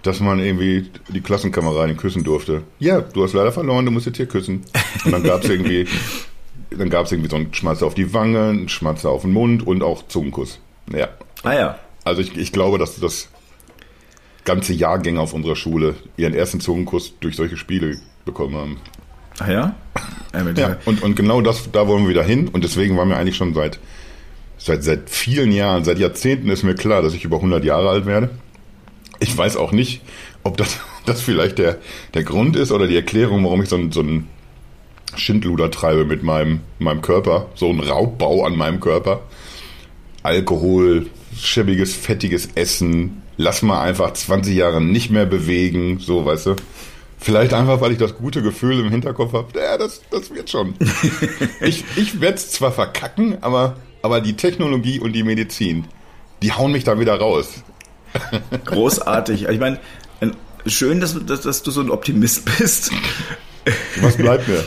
dass 0.08 0.20
man 0.22 0.40
irgendwie 0.40 0.90
die 1.10 1.22
Klassenkameradin 1.22 1.98
küssen 1.98 2.24
durfte. 2.24 2.64
Ja, 2.80 3.02
du 3.02 3.24
hast 3.24 3.34
leider 3.34 3.52
verloren, 3.52 3.86
du 3.86 3.92
musst 3.92 4.06
jetzt 4.06 4.18
hier 4.18 4.26
küssen. 4.26 4.64
Und 5.06 5.12
dann 5.12 5.24
gab 5.24 5.44
es 5.44 5.50
irgendwie, 5.50 5.86
dann 6.70 6.90
gab 6.90 7.06
es 7.06 7.12
irgendwie 7.12 7.30
so 7.30 7.36
einen 7.36 7.54
Schmatzer 7.54 7.86
auf 7.86 7.94
die 7.94 8.14
Wange, 8.14 8.50
einen 8.50 8.70
Schmatzer 8.70 9.10
auf 9.10 9.24
den 9.24 9.34
Mund 9.34 9.68
und 9.68 9.84
auch 9.84 10.08
Zungenkuss. 10.08 10.60
Ja. 10.94 11.10
Ah 11.44 11.54
ja. 11.54 11.80
Also 12.06 12.22
ich, 12.22 12.38
ich 12.38 12.54
glaube, 12.54 12.78
dass 12.78 13.00
das 13.00 13.28
ganze 14.46 14.74
Jahrgänge 14.74 15.20
auf 15.20 15.34
unserer 15.34 15.58
Schule 15.58 15.96
ihren 16.16 16.34
ersten 16.34 16.62
Zungenkuss 16.62 17.14
durch 17.20 17.36
solche 17.36 17.58
Spiele 17.58 17.98
bekommen 18.24 18.56
haben. 18.56 18.78
Ah 19.40 19.52
ja? 19.52 19.76
ja, 20.56 20.78
und, 20.86 21.04
und 21.04 21.16
genau 21.16 21.42
das, 21.42 21.70
da 21.72 21.88
wollen 21.88 22.04
wir 22.04 22.10
wieder 22.10 22.24
hin. 22.24 22.48
Und 22.48 22.64
deswegen 22.64 22.98
waren 22.98 23.10
wir 23.10 23.18
eigentlich 23.18 23.36
schon 23.36 23.54
seit, 23.54 23.78
seit, 24.58 24.84
seit 24.84 25.10
vielen 25.10 25.52
Jahren, 25.52 25.84
seit 25.84 26.00
Jahrzehnten 26.00 26.50
ist 26.50 26.64
mir 26.64 26.76
klar, 26.76 27.02
dass 27.02 27.14
ich 27.14 27.26
über 27.26 27.36
100 27.36 27.64
Jahre 27.66 27.90
alt 27.90 28.06
werde. 28.06 28.30
Ich 29.20 29.36
weiß 29.36 29.58
auch 29.58 29.72
nicht, 29.72 30.02
ob 30.44 30.58
das, 30.58 30.78
das 31.06 31.22
vielleicht 31.22 31.58
der, 31.58 31.78
der 32.14 32.24
Grund 32.24 32.56
ist 32.56 32.72
oder 32.72 32.88
die 32.88 32.96
Erklärung, 32.96 33.44
warum 33.44 33.62
ich 33.62 33.70
so 33.70 33.76
ein, 33.76 33.92
so 33.92 34.02
ein 34.02 34.28
Schindluder 35.16 35.72
treibe 35.72 36.06
mit 36.06 36.24
meinem, 36.24 36.62
meinem 36.80 37.02
Körper, 37.02 37.48
so 37.56 37.70
ein 37.70 37.80
Raubbau 37.80 38.46
an 38.46 38.56
meinem 38.56 38.80
Körper. 38.80 39.22
Alkohol, 40.24 41.08
schäbiges, 41.36 41.96
fettiges 41.96 42.50
Essen, 42.56 43.22
lass 43.38 43.62
mal 43.62 43.82
einfach 43.82 44.14
20 44.14 44.56
Jahre 44.56 44.82
nicht 44.82 45.10
mehr 45.10 45.26
bewegen, 45.26 46.00
so, 46.00 46.26
weißt 46.26 46.48
du. 46.48 46.56
Vielleicht 47.20 47.54
einfach, 47.54 47.82
weil 47.82 47.94
ich 47.94 47.98
das 47.98 48.16
gute 48.16 48.44
Gefühl 48.44 48.80
im 48.80 48.92
Hinterkopf 48.92 49.34
habe, 49.34 49.60
ja, 49.60 49.78
das, 49.78 50.02
das 50.12 50.34
wird 50.34 50.50
schon. 50.50 50.76
ich 51.62 51.84
ich 51.96 52.22
werde 52.22 52.36
es 52.36 52.52
zwar 52.52 52.72
verkacken, 52.72 53.42
aber, 53.42 53.78
aber 54.02 54.22
die 54.22 54.36
Technologie 54.36 55.00
und 55.00 55.14
die 55.14 55.24
Medizin, 55.24 55.86
die 56.44 56.52
hauen 56.52 56.72
mich 56.72 56.84
da 56.84 57.00
wieder 57.00 57.16
raus. 57.16 57.64
Großartig. 58.66 59.48
Ich 59.50 59.60
meine, 59.60 59.80
schön, 60.70 61.00
dass, 61.00 61.18
dass, 61.26 61.42
dass, 61.42 61.64
du 61.64 61.72
so 61.72 61.82
ein 61.82 61.90
Optimist 61.90 62.46
bist. 62.58 62.92
Was 64.02 64.16
bleibt 64.16 64.48
mir? 64.48 64.64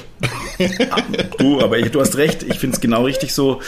du, 1.38 1.60
aber 1.60 1.78
ich, 1.78 1.90
du 1.90 2.00
hast 2.00 2.16
recht. 2.16 2.42
Ich 2.42 2.58
finde 2.58 2.74
es 2.74 2.80
genau 2.80 3.04
richtig 3.04 3.34
so. 3.34 3.60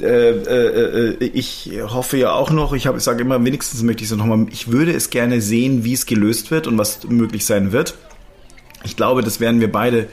Äh, 0.00 0.04
äh, 0.04 1.14
äh, 1.14 1.24
ich 1.24 1.70
hoffe 1.82 2.18
ja 2.18 2.32
auch 2.32 2.50
noch, 2.50 2.72
ich, 2.72 2.86
hab, 2.86 2.96
ich 2.96 3.02
sage 3.02 3.22
immer, 3.22 3.42
wenigstens 3.44 3.82
möchte 3.82 4.04
ich 4.04 4.10
es 4.10 4.16
nochmal, 4.16 4.46
ich 4.50 4.70
würde 4.70 4.92
es 4.92 5.10
gerne 5.10 5.40
sehen, 5.40 5.84
wie 5.84 5.94
es 5.94 6.06
gelöst 6.06 6.50
wird 6.50 6.66
und 6.66 6.78
was 6.78 7.04
möglich 7.04 7.46
sein 7.46 7.72
wird. 7.72 7.94
Ich 8.84 8.96
glaube, 8.96 9.22
das 9.22 9.40
werden 9.40 9.60
wir 9.60 9.72
beide 9.72 10.08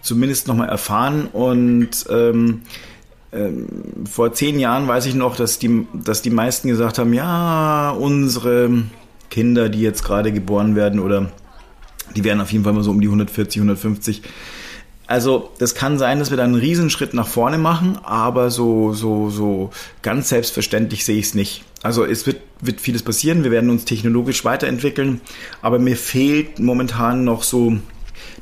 zumindest 0.00 0.48
nochmal 0.48 0.68
erfahren 0.68 1.26
und 1.26 2.06
ähm, 2.08 2.62
ähm, 3.32 3.66
vor 4.10 4.32
zehn 4.32 4.58
Jahren 4.58 4.86
weiß 4.86 5.06
ich 5.06 5.14
noch, 5.14 5.36
dass 5.36 5.58
die, 5.58 5.86
dass 5.92 6.22
die 6.22 6.30
meisten 6.30 6.68
gesagt 6.68 6.98
haben, 6.98 7.12
ja, 7.12 7.90
unsere 7.90 8.84
Kinder, 9.30 9.68
die 9.68 9.80
jetzt 9.80 10.04
gerade 10.04 10.32
geboren 10.32 10.76
werden 10.76 11.00
oder 11.00 11.30
die 12.14 12.24
werden 12.24 12.40
auf 12.40 12.52
jeden 12.52 12.64
Fall 12.64 12.72
mal 12.72 12.82
so 12.82 12.90
um 12.90 13.00
die 13.00 13.08
140, 13.08 13.60
150. 13.60 14.22
Also, 15.08 15.50
das 15.58 15.76
kann 15.76 15.98
sein, 15.98 16.18
dass 16.18 16.30
wir 16.30 16.36
da 16.36 16.44
einen 16.44 16.56
Riesenschritt 16.56 17.14
nach 17.14 17.28
vorne 17.28 17.58
machen, 17.58 17.98
aber 18.02 18.50
so, 18.50 18.92
so, 18.92 19.30
so 19.30 19.70
ganz 20.02 20.30
selbstverständlich 20.30 21.04
sehe 21.04 21.18
ich 21.18 21.26
es 21.26 21.34
nicht. 21.34 21.64
Also, 21.82 22.04
es 22.04 22.26
wird, 22.26 22.38
wird 22.60 22.80
vieles 22.80 23.02
passieren. 23.04 23.44
Wir 23.44 23.52
werden 23.52 23.70
uns 23.70 23.84
technologisch 23.84 24.44
weiterentwickeln, 24.44 25.20
aber 25.62 25.78
mir 25.78 25.96
fehlt 25.96 26.58
momentan 26.58 27.24
noch 27.24 27.44
so 27.44 27.76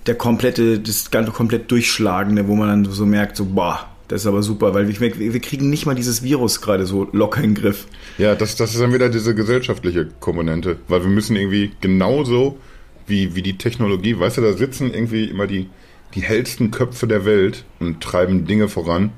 der 0.07 0.15
komplette, 0.15 0.79
das 0.79 1.11
ganze 1.11 1.33
komplett 1.33 1.71
Durchschlagende, 1.71 2.49
wo 2.49 2.55
man 2.55 2.69
dann 2.69 2.93
so 2.93 3.05
merkt, 3.05 3.37
so, 3.37 3.45
boah, 3.45 3.87
das 4.09 4.23
ist 4.23 4.27
aber 4.27 4.43
super, 4.43 4.75
weil 4.75 4.89
wir, 4.89 5.19
wir 5.19 5.41
kriegen 5.41 5.71
nicht 5.71 5.87
mal 5.87 5.95
dieses 5.95 6.23
Virus 6.23 6.61
gerade 6.61 6.85
so 6.87 7.09
locker 7.13 7.43
in 7.43 7.55
den 7.55 7.63
Griff. 7.63 7.87
Ja, 8.19 8.35
das, 8.35 8.57
das 8.57 8.75
ist 8.75 8.81
dann 8.81 8.93
wieder 8.93 9.09
diese 9.09 9.35
gesellschaftliche 9.35 10.09
Komponente, 10.21 10.77
weil 10.89 11.03
wir 11.03 11.11
müssen 11.11 11.37
irgendwie 11.37 11.73
genauso 11.81 12.59
wie, 13.07 13.35
wie 13.35 13.43
die 13.43 13.59
Technologie, 13.59 14.19
weißt 14.19 14.39
du, 14.39 14.43
da 14.43 14.53
sitzen 14.53 14.93
irgendwie 14.93 15.25
immer 15.25 15.47
die, 15.47 15.69
die 16.15 16.23
hellsten 16.23 16.71
Köpfe 16.71 17.07
der 17.07 17.25
Welt 17.25 17.65
und 17.81 18.03
treiben 18.03 18.47
Dinge 18.47 18.69
voran. 18.69 19.13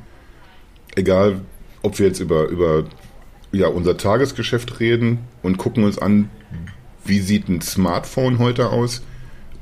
Egal, 0.94 1.40
ob 1.82 1.98
wir 1.98 2.06
jetzt 2.06 2.20
über, 2.20 2.48
über 2.48 2.84
ja, 3.52 3.68
unser 3.68 3.96
Tagesgeschäft 3.96 4.80
reden 4.80 5.18
und 5.42 5.58
gucken 5.58 5.84
uns 5.84 5.98
an, 5.98 6.30
wie 7.04 7.20
sieht 7.20 7.48
ein 7.48 7.60
Smartphone 7.60 8.38
heute 8.38 8.70
aus 8.70 9.02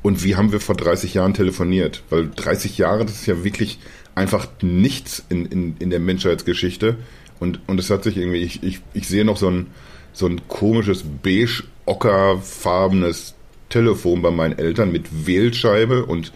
und 0.03 0.23
wie 0.23 0.37
haben 0.37 0.53
wir 0.53 0.61
vor 0.61 0.75
30 0.75 1.15
Jahren 1.15 1.35
telefoniert. 1.35 2.03
Weil 2.11 2.31
30 2.31 2.79
Jahre, 2.79 3.05
das 3.05 3.17
ist 3.17 3.27
ja 3.27 3.45
wirklich 3.45 3.79
einfach 4.15 4.47
nichts 4.63 5.23
in, 5.29 5.45
in, 5.47 5.77
in 5.79 5.91
der 5.91 5.99
Menschheitsgeschichte. 6.01 6.97
Und, 7.41 7.61
und 7.67 7.81
es 7.81 7.91
hat 7.91 8.05
sich 8.05 8.17
irgendwie, 8.17 8.43
ich, 8.43 8.63
ich, 8.63 8.81
ich 8.95 9.09
sehe 9.09 9.25
noch 9.25 9.37
so 9.37 9.49
ein, 9.49 9.67
so 10.13 10.27
ein 10.27 10.47
komisches 10.49 11.05
beige-ockerfarbenes 11.23 13.35
Telefon 13.69 14.23
bei 14.23 14.31
meinen 14.31 14.57
Eltern 14.59 14.93
mit 14.93 15.27
Wählscheibe 15.27 16.07
und 16.07 16.33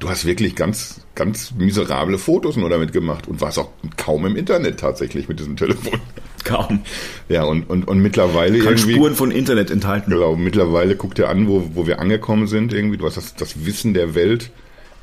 du 0.00 0.08
hast 0.08 0.26
wirklich 0.26 0.56
ganz, 0.56 1.02
ganz 1.14 1.52
miserable 1.52 2.18
Fotos 2.18 2.56
nur 2.56 2.68
damit 2.68 2.92
gemacht 2.92 3.28
und 3.28 3.40
warst 3.40 3.58
auch 3.58 3.70
kaum 3.96 4.26
im 4.26 4.34
Internet 4.34 4.80
tatsächlich 4.80 5.28
mit 5.28 5.38
diesem 5.38 5.56
Telefon. 5.56 6.00
Kaum. 6.42 6.80
Ja, 7.28 7.44
und, 7.44 7.68
und, 7.68 7.86
und 7.86 8.00
mittlerweile 8.00 8.60
Kann 8.60 8.72
irgendwie. 8.72 8.94
Spuren 8.94 9.14
von 9.14 9.30
Internet 9.30 9.70
enthalten. 9.70 10.10
Genau, 10.10 10.36
mittlerweile 10.36 10.96
guck 10.96 11.14
dir 11.14 11.28
an, 11.28 11.46
wo, 11.46 11.72
wo 11.74 11.86
wir 11.86 12.00
angekommen 12.00 12.46
sind 12.46 12.72
irgendwie. 12.72 12.96
Du 12.96 13.04
hast 13.04 13.18
das, 13.18 13.34
das 13.34 13.66
Wissen 13.66 13.92
der 13.92 14.14
Welt 14.14 14.50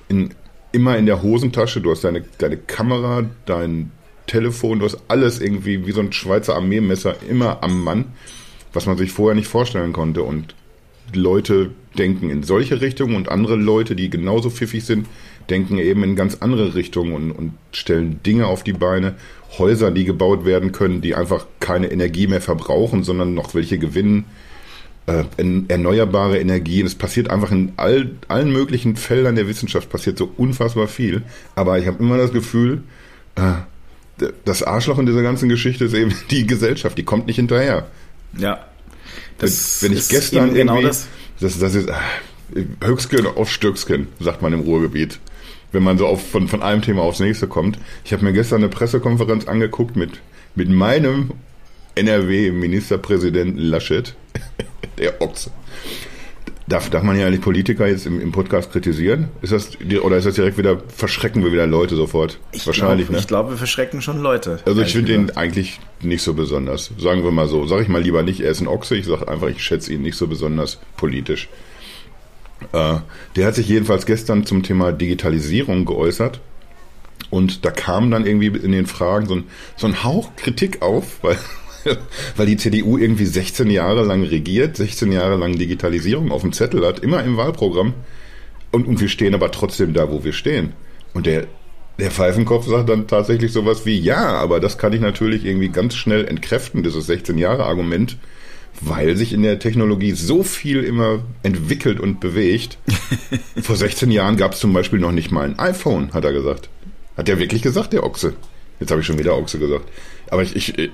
in 0.10 0.34
immer 0.72 0.98
in 0.98 1.06
der 1.06 1.22
Hosentasche, 1.22 1.82
du 1.82 1.92
hast 1.92 2.04
deine, 2.04 2.24
deine 2.38 2.58
Kamera, 2.58 3.26
dein 3.46 3.92
Telefon, 4.26 4.80
du 4.80 4.86
hast 4.86 5.00
alles 5.08 5.40
irgendwie 5.40 5.88
wie 5.88 5.92
so 5.92 6.02
ein 6.02 6.12
Schweizer 6.12 6.56
Armeemesser 6.56 7.16
immer 7.30 7.64
am 7.64 7.84
Mann, 7.84 8.06
was 8.74 8.86
man 8.86 8.98
sich 8.98 9.12
vorher 9.12 9.36
nicht 9.36 9.48
vorstellen 9.48 9.94
konnte. 9.94 10.24
Und 10.24 10.56
Leute 11.14 11.72
denken 11.98 12.30
in 12.30 12.44
solche 12.44 12.82
Richtungen 12.82 13.16
und 13.16 13.30
andere 13.30 13.56
Leute, 13.56 13.96
die 13.96 14.10
genauso 14.10 14.50
pfiffig 14.50 14.86
sind, 14.86 15.08
denken 15.50 15.78
eben 15.78 16.04
in 16.04 16.16
ganz 16.16 16.36
andere 16.42 16.76
Richtungen 16.76 17.14
und, 17.14 17.32
und 17.32 17.54
stellen 17.72 18.20
Dinge 18.24 18.48
auf 18.48 18.64
die 18.64 18.74
Beine, 18.74 19.16
Häuser, 19.58 19.92
die 19.92 20.04
gebaut 20.04 20.46
werden 20.46 20.74
können, 20.74 21.02
die 21.02 21.16
einfach 21.16 21.48
keine 21.62 21.90
Energie 21.90 22.28
mehr 22.28 22.42
verbrauchen, 22.42 23.04
sondern 23.04 23.34
noch 23.34 23.56
welche 23.56 23.80
gewinnen, 23.80 24.26
erneuerbare 25.08 26.38
Energien. 26.38 26.86
Es 26.86 26.96
passiert 26.96 27.30
einfach 27.30 27.52
in 27.52 27.72
all, 27.78 28.12
allen 28.28 28.52
möglichen 28.52 28.96
Feldern 28.98 29.36
der 29.36 29.48
Wissenschaft 29.48 29.90
passiert 29.90 30.18
so 30.18 30.32
unfassbar 30.36 30.88
viel. 30.88 31.24
Aber 31.56 31.80
ich 31.80 31.88
habe 31.88 32.04
immer 32.04 32.18
das 32.18 32.34
Gefühl, 32.34 32.84
äh, 33.36 33.54
das 34.44 34.64
Arschloch 34.64 35.00
in 35.00 35.06
dieser 35.06 35.22
ganzen 35.22 35.48
Geschichte 35.48 35.86
ist 35.86 35.94
eben 35.94 36.14
die 36.32 36.46
Gesellschaft, 36.46 36.98
die 36.98 37.04
kommt 37.04 37.28
nicht 37.28 37.38
hinterher. 37.38 37.88
Ja. 38.38 38.66
Das 39.38 39.82
wenn, 39.82 39.92
wenn 39.92 39.98
ich 39.98 40.10
gestern 40.10 40.54
genau 40.54 40.74
irgendwie, 40.74 40.88
das. 40.88 41.08
Das, 41.40 41.60
das 41.60 41.76
ist 41.76 41.90
äh, 41.90 42.66
Höchstgen 42.84 43.28
auf 43.28 43.50
Stöcksken, 43.50 44.08
sagt 44.20 44.42
man 44.42 44.54
im 44.54 44.62
Ruhrgebiet 44.62 45.20
wenn 45.72 45.84
man 45.84 45.98
so 45.98 46.08
auf, 46.08 46.28
von, 46.30 46.48
von 46.48 46.62
einem 46.62 46.82
Thema 46.82 47.02
aufs 47.02 47.20
nächste 47.20 47.48
kommt. 47.48 47.78
Ich 48.06 48.14
habe 48.14 48.24
mir 48.24 48.34
gestern 48.34 48.62
eine 48.64 48.70
Pressekonferenz 48.70 49.48
angeguckt 49.48 49.96
mit, 49.96 50.12
mit 50.56 50.70
meinem 50.70 51.32
NRW-Ministerpräsidenten 51.96 53.60
Laschet, 53.60 54.16
der 54.98 55.22
Ochse. 55.22 55.52
Darf, 56.70 56.90
darf 56.90 57.02
man 57.02 57.18
ja 57.18 57.28
eigentlich 57.28 57.40
Politiker 57.40 57.88
jetzt 57.88 58.06
im, 58.06 58.20
im 58.20 58.34
Podcast 58.34 58.74
kritisieren? 58.74 59.30
Ist 59.42 59.54
das, 59.54 59.78
oder 60.02 60.18
ist 60.18 60.26
das 60.26 60.36
direkt 60.36 60.58
wieder, 60.58 60.82
verschrecken 60.90 61.42
wir 61.42 61.54
wieder 61.54 61.66
Leute 61.66 61.96
sofort? 61.96 62.40
Ich 62.52 62.68
Wahrscheinlich, 62.68 63.08
glaub, 63.08 63.14
ne? 63.14 63.20
Ich 63.20 63.28
glaube, 63.28 63.50
wir 63.52 63.58
verschrecken 63.58 64.02
schon 64.02 64.22
Leute. 64.22 64.60
Also 64.66 64.82
ich 64.82 64.92
finde 64.92 65.14
ihn 65.14 65.32
eigentlich 65.32 65.80
nicht 66.02 66.24
so 66.24 66.34
besonders. 66.34 66.92
Sagen 66.98 67.24
wir 67.24 67.32
mal 67.32 67.48
so. 67.48 67.66
Sag 67.68 67.82
ich 67.82 67.88
mal 67.88 68.02
lieber 68.02 68.22
nicht, 68.22 68.42
er 68.42 68.52
ist 68.52 68.60
ein 68.60 68.68
Ochse. 68.68 68.98
Ich 68.98 69.06
sage 69.06 69.30
einfach, 69.30 69.48
ich 69.48 69.64
schätze 69.64 69.94
ihn 69.94 70.02
nicht 70.02 70.18
so 70.18 70.28
besonders 70.28 70.80
politisch. 70.98 71.48
Äh, 72.74 72.96
der 73.38 73.48
hat 73.48 73.56
sich 73.56 73.70
jedenfalls 73.70 74.06
gestern 74.06 74.46
zum 74.46 74.62
Thema 74.62 74.92
Digitalisierung 74.92 75.86
geäußert. 75.86 76.42
Und 77.30 77.66
da 77.66 77.72
kam 77.72 78.12
dann 78.12 78.26
irgendwie 78.26 78.48
in 78.48 78.74
den 78.74 78.88
Fragen 78.88 79.26
so 79.26 79.36
ein, 79.36 79.44
so 79.76 79.88
ein 79.88 80.04
Hauch 80.04 80.36
Kritik 80.36 80.82
auf, 80.82 81.24
weil, 81.24 81.38
weil 82.36 82.46
die 82.46 82.58
CDU 82.58 82.98
irgendwie 82.98 83.26
16 83.26 83.70
Jahre 83.70 84.04
lang 84.04 84.24
regiert, 84.24 84.78
16 84.78 85.12
Jahre 85.12 85.36
lang 85.36 85.58
Digitalisierung 85.58 86.32
auf 86.32 86.42
dem 86.42 86.54
Zettel 86.54 86.86
hat, 86.86 87.00
immer 87.00 87.24
im 87.24 87.38
Wahlprogramm. 87.38 87.94
Und, 88.72 88.88
und 88.88 89.00
wir 89.00 89.10
stehen 89.10 89.34
aber 89.34 89.52
trotzdem 89.52 89.94
da, 89.94 90.12
wo 90.12 90.24
wir 90.24 90.34
stehen. 90.34 90.74
Und 91.14 91.26
der, 91.26 91.48
der 92.00 92.12
Pfeifenkopf 92.12 92.68
sagt 92.68 92.90
dann 92.90 93.08
tatsächlich 93.08 93.52
sowas 93.52 93.86
wie, 93.86 93.98
ja, 93.98 94.28
aber 94.28 94.60
das 94.60 94.78
kann 94.78 94.94
ich 94.94 95.02
natürlich 95.02 95.46
irgendwie 95.46 95.70
ganz 95.70 95.96
schnell 95.96 96.26
entkräften, 96.26 96.84
dieses 96.84 97.08
16 97.08 97.38
Jahre 97.38 97.66
Argument 97.66 98.18
weil 98.82 99.16
sich 99.16 99.34
in 99.34 99.44
der 99.44 99.60
Technologie 99.60 100.12
so 100.12 100.44
viel 100.44 100.84
immer 100.84 101.24
entwickelt 101.44 102.00
und 102.00 102.20
bewegt. 102.20 102.78
Vor 103.62 103.76
16 103.76 104.12
Jahren 104.12 104.38
gab 104.38 104.54
es 104.54 104.60
zum 104.60 104.74
Beispiel 104.74 105.00
noch 105.00 105.12
nicht 105.12 105.32
mal 105.32 105.46
ein 105.46 105.60
iPhone, 105.60 106.14
hat 106.14 106.26
er 106.26 106.34
gesagt. 106.34 106.70
Hat 107.16 107.30
er 107.30 107.40
wirklich 107.40 107.62
gesagt, 107.62 107.94
der 107.94 108.04
Ochse. 108.04 108.34
Jetzt 108.80 108.92
habe 108.92 109.02
ich 109.02 109.08
schon 109.08 109.18
wieder 109.18 109.36
Ochse 109.36 109.58
gesagt. 109.58 109.86
Aber 110.30 110.44
ich, 110.44 110.56
ich, 110.56 110.92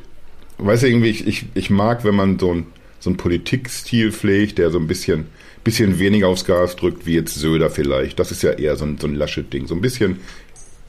weiß 0.58 0.84
irgendwie, 0.84 1.10
ich, 1.10 1.28
ich, 1.28 1.46
ich 1.54 1.70
mag, 1.70 2.04
wenn 2.04 2.16
man 2.16 2.40
so 2.40 2.54
ein 2.54 2.66
so 3.04 3.10
ein 3.10 3.18
Politikstil 3.18 4.14
pflegt, 4.14 4.58
der 4.58 4.72
so 4.72 4.80
ein 4.80 4.88
bisschen, 4.88 5.26
bisschen 5.66 6.00
weniger 6.00 6.30
aufs 6.30 6.46
Gas 6.46 6.78
drückt, 6.78 7.06
wie 7.06 7.16
jetzt 7.16 7.36
Söder 7.36 7.70
vielleicht. 7.70 8.18
Das 8.18 8.32
ist 8.32 8.44
ja 8.44 8.52
eher 8.52 8.78
so 8.78 8.86
ein, 8.86 8.98
so 8.98 9.08
ein 9.08 9.16
Laschet-Ding. 9.16 9.68
So 9.68 9.76
ein 9.76 9.82
bisschen 9.82 10.22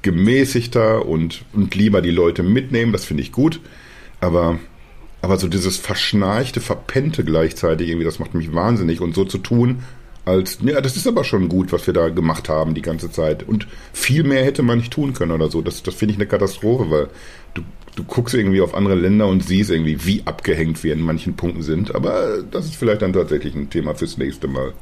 gemäßigter 0.02 1.04
und, 1.06 1.44
und 1.52 1.74
lieber 1.74 2.02
die 2.02 2.12
Leute 2.12 2.44
mitnehmen, 2.44 2.92
das 2.92 3.04
finde 3.04 3.24
ich 3.24 3.32
gut. 3.32 3.60
Aber 4.20 4.60
aber 5.22 5.38
so 5.38 5.48
dieses 5.48 5.78
verschnarchte, 5.78 6.60
verpennte 6.60 7.24
gleichzeitig 7.24 7.88
irgendwie, 7.88 8.04
das 8.04 8.18
macht 8.18 8.34
mich 8.34 8.54
wahnsinnig. 8.54 9.00
Und 9.00 9.14
so 9.14 9.24
zu 9.24 9.38
tun, 9.38 9.82
als, 10.26 10.58
ja, 10.62 10.82
das 10.82 10.96
ist 10.96 11.06
aber 11.06 11.24
schon 11.24 11.48
gut, 11.48 11.72
was 11.72 11.86
wir 11.86 11.94
da 11.94 12.10
gemacht 12.10 12.50
haben 12.50 12.74
die 12.74 12.82
ganze 12.82 13.10
Zeit. 13.10 13.42
Und 13.42 13.66
viel 13.94 14.22
mehr 14.22 14.44
hätte 14.44 14.62
man 14.62 14.78
nicht 14.78 14.92
tun 14.92 15.14
können 15.14 15.32
oder 15.32 15.50
so. 15.50 15.62
Das, 15.62 15.82
das 15.82 15.94
finde 15.94 16.12
ich 16.12 16.18
eine 16.18 16.26
Katastrophe, 16.26 16.90
weil 16.90 17.08
du, 17.94 18.04
guckst 18.04 18.34
irgendwie 18.34 18.60
auf 18.60 18.74
andere 18.74 18.94
Länder 18.94 19.26
und 19.26 19.44
siehst 19.44 19.70
irgendwie, 19.70 20.04
wie 20.04 20.22
abgehängt 20.24 20.82
wir 20.82 20.92
in 20.92 21.00
manchen 21.00 21.36
Punkten 21.36 21.62
sind. 21.62 21.94
Aber 21.94 22.42
das 22.50 22.66
ist 22.66 22.76
vielleicht 22.76 23.02
dann 23.02 23.12
tatsächlich 23.12 23.54
ein 23.54 23.70
Thema 23.70 23.94
fürs 23.94 24.18
nächste 24.18 24.48
Mal. 24.48 24.72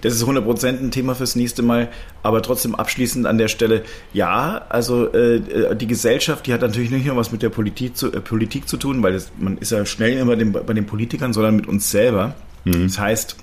Das 0.00 0.14
ist 0.14 0.24
100% 0.24 0.66
ein 0.66 0.90
Thema 0.90 1.14
fürs 1.14 1.36
nächste 1.36 1.62
Mal. 1.62 1.88
Aber 2.22 2.42
trotzdem 2.42 2.74
abschließend 2.74 3.26
an 3.26 3.38
der 3.38 3.48
Stelle, 3.48 3.82
ja, 4.12 4.64
also 4.68 5.12
äh, 5.12 5.76
die 5.76 5.86
Gesellschaft, 5.86 6.46
die 6.46 6.52
hat 6.52 6.62
natürlich 6.62 6.90
nicht 6.90 7.06
nur 7.06 7.16
was 7.16 7.32
mit 7.32 7.42
der 7.42 7.50
Politik 7.50 7.96
zu, 7.96 8.12
äh, 8.12 8.20
Politik 8.20 8.68
zu 8.68 8.76
tun, 8.76 9.02
weil 9.02 9.12
das, 9.12 9.32
man 9.38 9.58
ist 9.58 9.72
ja 9.72 9.84
schnell 9.86 10.18
immer 10.18 10.36
dem, 10.36 10.52
bei 10.52 10.72
den 10.72 10.86
Politikern, 10.86 11.32
sondern 11.32 11.56
mit 11.56 11.66
uns 11.66 11.90
selber. 11.90 12.34
Mhm. 12.64 12.84
Das 12.84 12.98
heißt, 12.98 13.36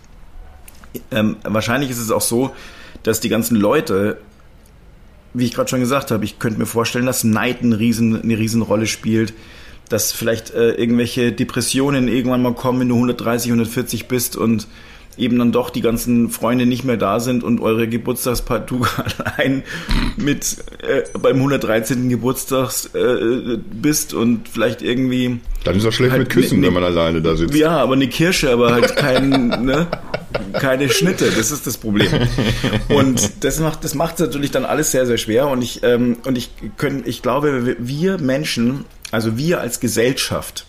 ähm, 1.12 1.38
wahrscheinlich 1.44 1.92
ist 1.92 2.00
es 2.00 2.12
auch 2.12 2.22
so, 2.22 2.52
dass 3.04 3.20
die 3.20 3.30
ganzen 3.30 3.56
Leute 3.56 4.18
wie 5.34 5.46
ich 5.46 5.54
gerade 5.54 5.70
schon 5.70 5.80
gesagt 5.80 6.12
habe, 6.12 6.26
ich 6.26 6.39
könnte 6.39 6.60
mir 6.60 6.65
vorstellen, 6.65 7.06
dass 7.06 7.24
Neid 7.24 7.62
eine, 7.62 7.80
riesen, 7.80 8.22
eine 8.22 8.38
Riesenrolle 8.38 8.88
spielt, 8.88 9.34
dass 9.89 10.12
vielleicht 10.12 10.52
äh, 10.52 10.72
irgendwelche 10.72 11.32
Depressionen 11.32 12.08
irgendwann 12.08 12.42
mal 12.42 12.54
kommen, 12.54 12.82
wenn 12.82 12.89
du 12.89 12.96
130, 12.96 13.52
140 13.52 14.08
bist 14.08 14.36
und 14.36 14.68
eben 15.17 15.38
dann 15.38 15.52
doch 15.52 15.69
die 15.69 15.82
ganzen 15.82 16.30
Freunde 16.30 16.65
nicht 16.65 16.84
mehr 16.84 16.98
da 16.98 17.19
sind 17.19 17.43
und 17.43 17.60
eure 17.60 17.88
Geburtstagspartout 17.88 18.86
allein 19.38 19.63
mit 20.17 20.58
äh, 20.82 21.04
beim 21.19 21.38
113. 21.38 22.10
Geburtstag 22.10 22.72
äh, 22.93 23.58
bist 23.72 24.13
und 24.13 24.48
vielleicht 24.48 24.82
irgendwie. 24.82 25.39
Dann 25.63 25.76
ist 25.76 25.86
auch 25.86 25.91
schlecht 25.91 26.12
halt 26.12 26.22
mit 26.22 26.30
Küssen, 26.30 26.62
ne, 26.62 26.67
wenn 26.67 26.74
man 26.74 26.84
alleine 26.84 27.22
da 27.22 27.36
sitzt. 27.36 27.54
Ja, 27.56 27.78
aber 27.78 27.93
eine 27.93 28.08
Kirsche, 28.08 28.50
aber 28.52 28.72
halt 28.72 28.95
kein, 28.95 29.50
ne, 29.65 29.88
keine 30.54 30.89
Schnitte. 30.89 31.30
Das 31.30 31.52
ist 31.52 31.67
das 31.67 31.78
Problem. 31.78 32.10
Und 32.88 33.43
das 33.43 33.60
macht 33.60 33.84
das 33.84 33.95
macht 33.95 34.19
natürlich 34.19 34.52
dann 34.52 34.65
alles 34.65 34.91
sehr 34.91 35.06
sehr 35.06 35.17
schwer. 35.17 35.48
Und 35.48 35.62
ich 35.62 35.84
ähm, 35.84 36.17
und 36.26 36.38
ich 36.38 36.52
können 36.78 37.04
ich 37.06 37.22
glaube 37.22 37.76
wir 37.78 38.17
Menschen, 38.19 38.86
also 39.12 39.38
wir 39.38 39.60
als 39.60 39.80
Gesellschaft 39.80 40.65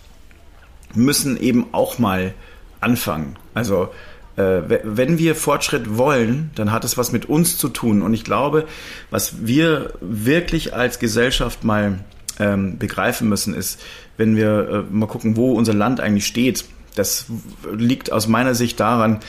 müssen 0.95 1.41
eben 1.41 1.67
auch 1.73 1.99
mal 1.99 2.35
anfangen. 2.81 3.37
Also 3.55 3.91
wenn 4.37 5.19
wir 5.19 5.35
Fortschritt 5.35 5.99
wollen, 5.99 6.51
dann 6.55 6.73
hat 6.73 6.85
es 6.85 6.97
was 6.97 7.13
mit 7.13 7.27
uns 7.27 7.59
zu 7.59 7.69
tun. 7.69 8.01
Und 8.01 8.15
ich 8.15 8.25
glaube, 8.25 8.67
was 9.11 9.47
wir 9.47 9.93
wirklich 10.01 10.73
als 10.73 10.99
Gesellschaft 10.99 11.63
mal 11.63 11.99
ähm, 12.39 12.79
begreifen 12.79 13.29
müssen, 13.29 13.55
ist, 13.55 13.81
wenn 14.17 14.37
wir 14.37 14.87
äh, 14.89 14.95
mal 14.95 15.07
gucken, 15.07 15.37
wo 15.37 15.53
unser 15.53 15.75
Land 15.75 16.01
eigentlich 16.01 16.27
steht. 16.27 16.65
Das 16.95 17.27
liegt 17.73 18.11
aus 18.13 18.27
meiner 18.27 18.55
Sicht 18.55 18.81
daran, 18.81 19.21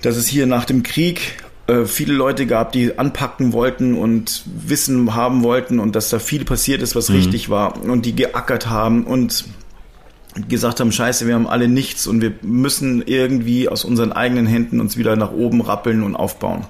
dass 0.00 0.16
es 0.16 0.26
hier 0.26 0.46
nach 0.46 0.64
dem 0.64 0.82
Krieg 0.82 1.36
äh, 1.66 1.84
viele 1.84 2.14
Leute 2.14 2.46
gab, 2.46 2.72
die 2.72 2.98
anpacken 2.98 3.52
wollten 3.52 3.94
und 3.94 4.44
Wissen 4.46 5.14
haben 5.14 5.42
wollten 5.42 5.80
und 5.80 5.96
dass 5.96 6.10
da 6.10 6.18
viel 6.18 6.44
passiert 6.44 6.82
ist, 6.82 6.94
was 6.94 7.08
mhm. 7.08 7.16
richtig 7.16 7.50
war 7.50 7.82
und 7.82 8.06
die 8.06 8.14
geackert 8.14 8.68
haben 8.68 9.04
und 9.04 9.44
gesagt 10.48 10.80
haben, 10.80 10.92
scheiße, 10.92 11.26
wir 11.26 11.34
haben 11.34 11.46
alle 11.46 11.68
nichts 11.68 12.06
und 12.06 12.20
wir 12.20 12.32
müssen 12.42 13.02
irgendwie 13.02 13.68
aus 13.68 13.84
unseren 13.84 14.12
eigenen 14.12 14.46
Händen 14.46 14.80
uns 14.80 14.96
wieder 14.96 15.16
nach 15.16 15.32
oben 15.32 15.60
rappeln 15.60 16.02
und 16.02 16.16
aufbauen. 16.16 16.66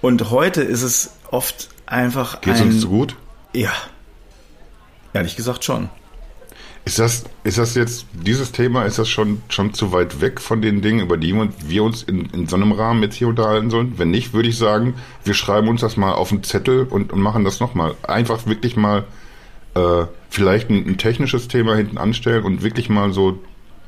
Und 0.00 0.30
heute 0.30 0.62
ist 0.62 0.82
es 0.82 1.12
oft 1.30 1.68
einfach 1.86 2.40
Geht's 2.40 2.60
ein... 2.60 2.68
uns 2.68 2.80
zu 2.80 2.88
gut? 2.88 3.16
Ja. 3.54 3.72
Ehrlich 5.12 5.36
gesagt 5.36 5.64
schon. 5.64 5.88
Ist 6.86 6.98
das, 6.98 7.24
ist 7.44 7.56
das 7.56 7.74
jetzt, 7.74 8.04
dieses 8.12 8.52
Thema, 8.52 8.84
ist 8.84 8.98
das 8.98 9.08
schon, 9.08 9.40
schon 9.48 9.72
zu 9.72 9.92
weit 9.92 10.20
weg 10.20 10.38
von 10.38 10.60
den 10.60 10.82
Dingen, 10.82 11.00
über 11.00 11.16
die 11.16 11.34
wir 11.66 11.82
uns 11.82 12.02
in, 12.02 12.26
in 12.26 12.46
so 12.46 12.56
einem 12.56 12.72
Rahmen 12.72 13.02
jetzt 13.02 13.14
hier 13.14 13.28
unterhalten 13.28 13.70
sollen? 13.70 13.94
Wenn 13.96 14.10
nicht, 14.10 14.34
würde 14.34 14.50
ich 14.50 14.58
sagen, 14.58 14.94
wir 15.24 15.32
schreiben 15.32 15.68
uns 15.68 15.80
das 15.80 15.96
mal 15.96 16.12
auf 16.12 16.30
einen 16.30 16.42
Zettel 16.42 16.84
und, 16.84 17.10
und 17.10 17.20
machen 17.20 17.44
das 17.44 17.60
nochmal. 17.60 17.94
Einfach 18.02 18.44
wirklich 18.44 18.76
mal 18.76 19.04
äh, 19.74 20.06
vielleicht 20.30 20.70
ein, 20.70 20.86
ein, 20.86 20.98
technisches 20.98 21.48
Thema 21.48 21.76
hinten 21.76 21.98
anstellen 21.98 22.44
und 22.44 22.62
wirklich 22.62 22.88
mal 22.88 23.12
so 23.12 23.38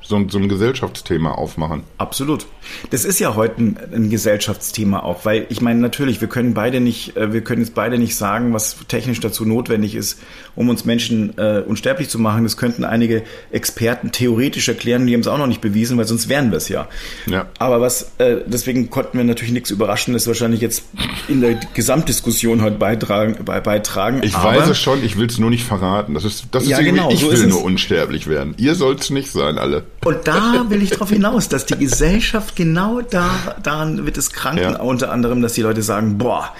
so, 0.09 0.25
so 0.29 0.39
ein 0.39 0.49
Gesellschaftsthema 0.49 1.33
aufmachen. 1.33 1.83
Absolut. 1.99 2.47
Das 2.91 3.05
ist 3.05 3.19
ja 3.21 3.35
heute 3.35 3.63
ein, 3.63 3.79
ein, 3.93 4.11
Gesellschaftsthema 4.11 5.01
auch, 5.01 5.25
weil 5.25 5.47
ich 5.49 5.61
meine, 5.61 5.81
natürlich, 5.81 6.21
wir 6.21 6.29
können 6.29 6.55
beide 6.55 6.81
nicht, 6.81 7.17
äh, 7.17 7.33
wir 7.33 7.43
können 7.43 7.63
jetzt 7.63 7.75
beide 7.75 7.99
nicht 7.99 8.17
sagen, 8.17 8.53
was 8.53 8.77
technisch 8.89 9.21
dazu 9.21 9.45
notwendig 9.45 9.95
ist, 9.95 10.19
um 10.55 10.69
uns 10.69 10.85
Menschen 10.85 11.37
äh, 11.39 11.63
unsterblich 11.67 12.09
zu 12.09 12.19
machen. 12.19 12.45
Das 12.45 12.57
könnten 12.57 12.85
einige 12.85 13.23
Experten 13.51 14.13
theoretisch 14.13 14.69
erklären, 14.69 15.07
die 15.07 15.15
haben 15.15 15.21
es 15.21 15.29
auch 15.29 15.39
noch 15.39 15.47
nicht 15.47 15.61
bewiesen, 15.61 15.97
weil 15.99 16.07
sonst 16.07 16.29
wären 16.29 16.51
wir 16.51 16.59
es 16.59 16.69
ja. 16.69 16.89
ja. 17.27 17.47
Aber 17.59 17.81
was, 17.81 18.13
äh, 18.19 18.39
deswegen 18.47 18.91
konnten 18.91 19.19
wir 19.19 19.25
natürlich 19.25 19.53
nichts 19.53 19.71
Überraschendes 19.71 20.27
wahrscheinlich 20.27 20.61
jetzt 20.61 20.85
in 21.29 21.41
der 21.41 21.59
Gesamtdiskussion 21.75 22.63
heute 22.63 22.77
beitragen. 22.77 23.37
Bei, 23.45 23.61
beitragen. 23.61 24.21
Ich 24.23 24.35
Aber, 24.35 24.57
weiß 24.57 24.69
es 24.69 24.79
schon, 24.79 25.05
ich 25.05 25.19
will 25.19 25.27
es 25.27 25.39
nur 25.39 25.51
nicht 25.51 25.65
verraten. 25.65 26.15
Das 26.15 26.25
ist, 26.25 26.47
das 26.53 26.65
ist 26.65 26.71
ja, 26.71 26.81
genau, 26.81 27.11
ich 27.11 27.21
so 27.21 27.31
will 27.31 27.47
nur 27.47 27.63
unsterblich 27.63 28.27
werden. 28.27 28.55
Ihr 28.59 28.75
sollt 28.75 29.01
es 29.01 29.11
nicht 29.11 29.31
sein, 29.31 29.59
alle. 29.59 29.85
Und 30.05 30.19
da 30.29 30.67
will 30.69 30.83
ich 30.83 30.91
darauf 30.91 31.11
hinaus, 31.11 31.49
dass 31.49 31.67
die 31.67 31.77
Gesellschaft 31.77 32.55
genau 32.55 33.01
da, 33.01 33.57
daran 33.63 34.07
wird 34.07 34.17
es 34.17 34.33
kranken, 34.33 34.63
ja. 34.63 34.81
unter 34.81 35.11
anderem, 35.11 35.43
dass 35.43 35.55
die 35.55 35.63
Leute 35.63 35.83
sagen, 35.83 36.19
boah, 36.19 36.53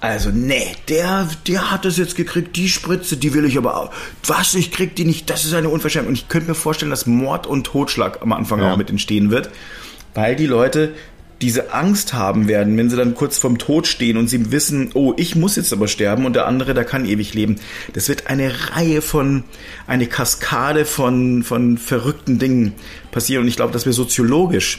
also, 0.00 0.30
nee, 0.30 0.74
der, 0.88 1.28
der 1.46 1.70
hat 1.70 1.84
das 1.84 1.96
jetzt 1.96 2.16
gekriegt, 2.16 2.56
die 2.56 2.68
Spritze, 2.68 3.16
die 3.16 3.34
will 3.34 3.44
ich 3.44 3.56
aber 3.56 3.76
auch. 3.76 3.92
Was, 4.26 4.54
ich 4.54 4.72
krieg 4.72 4.96
die 4.96 5.04
nicht, 5.04 5.30
das 5.30 5.44
ist 5.44 5.54
eine 5.54 5.68
Unverschämtheit. 5.68 6.08
Und 6.08 6.14
ich 6.14 6.28
könnte 6.28 6.48
mir 6.48 6.54
vorstellen, 6.56 6.90
dass 6.90 7.06
Mord 7.06 7.46
und 7.46 7.64
Totschlag 7.64 8.20
am 8.20 8.32
Anfang 8.32 8.60
ja. 8.60 8.72
auch 8.72 8.76
mit 8.76 8.90
entstehen 8.90 9.30
wird. 9.30 9.50
weil 10.14 10.36
die 10.36 10.46
Leute 10.46 10.94
diese 11.42 11.72
Angst 11.74 12.14
haben 12.14 12.46
werden, 12.48 12.76
wenn 12.78 12.88
sie 12.88 12.96
dann 12.96 13.14
kurz 13.14 13.36
vorm 13.36 13.58
Tod 13.58 13.86
stehen 13.88 14.16
und 14.16 14.28
sie 14.28 14.52
wissen, 14.52 14.90
oh, 14.94 15.12
ich 15.16 15.34
muss 15.34 15.56
jetzt 15.56 15.72
aber 15.72 15.88
sterben 15.88 16.24
und 16.24 16.34
der 16.34 16.46
andere, 16.46 16.72
der 16.72 16.84
kann 16.84 17.04
ewig 17.04 17.34
leben. 17.34 17.56
Das 17.92 18.08
wird 18.08 18.28
eine 18.28 18.52
Reihe 18.70 19.02
von, 19.02 19.42
eine 19.86 20.06
Kaskade 20.06 20.84
von, 20.84 21.42
von 21.42 21.78
verrückten 21.78 22.38
Dingen 22.38 22.74
passieren 23.10 23.42
und 23.42 23.48
ich 23.48 23.56
glaube, 23.56 23.72
dass 23.72 23.84
wir 23.86 23.92
soziologisch 23.92 24.78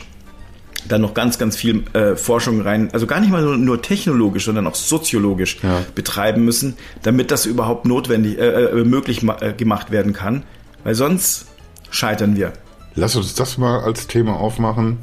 dann 0.87 1.01
noch 1.01 1.13
ganz, 1.13 1.37
ganz 1.37 1.55
viel 1.55 1.83
äh, 1.93 2.15
Forschung 2.15 2.61
rein, 2.61 2.89
also 2.93 3.07
gar 3.07 3.19
nicht 3.19 3.29
mal 3.29 3.41
nur, 3.41 3.57
nur 3.57 3.81
technologisch, 3.81 4.45
sondern 4.45 4.65
auch 4.67 4.75
soziologisch 4.75 5.57
Ja. 5.63 5.81
betreiben 5.95 6.43
müssen, 6.45 6.75
damit 7.03 7.31
das 7.31 7.45
überhaupt 7.45 7.85
notwendig, 7.85 8.37
äh, 8.37 8.65
äh, 8.65 8.83
möglich 8.83 9.21
äh, 9.23 9.53
gemacht 9.53 9.91
werden 9.91 10.13
kann, 10.13 10.43
weil 10.83 10.95
sonst 10.95 11.47
scheitern 11.89 12.35
wir. 12.35 12.53
Lass 12.95 13.15
uns 13.15 13.33
das 13.33 13.57
mal 13.57 13.79
als 13.81 14.07
Thema 14.07 14.35
aufmachen 14.39 14.97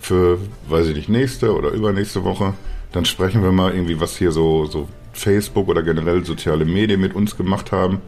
für, 0.00 0.38
weiß 0.68 0.86
ich 0.88 0.96
nicht, 0.96 1.08
nächste 1.08 1.54
oder 1.54 1.70
übernächste 1.70 2.24
Woche. 2.24 2.54
Dann 2.92 3.04
sprechen 3.04 3.42
wir 3.42 3.52
mal 3.52 3.72
irgendwie, 3.72 4.00
was 4.00 4.16
hier 4.16 4.32
so, 4.32 4.66
so 4.66 4.88
Facebook 5.12 5.68
oder 5.68 5.82
generell 5.82 6.24
soziale 6.24 6.64
Medien 6.64 7.00
mit 7.00 7.14
uns 7.14 7.36
gemacht 7.36 7.72
haben 7.72 8.00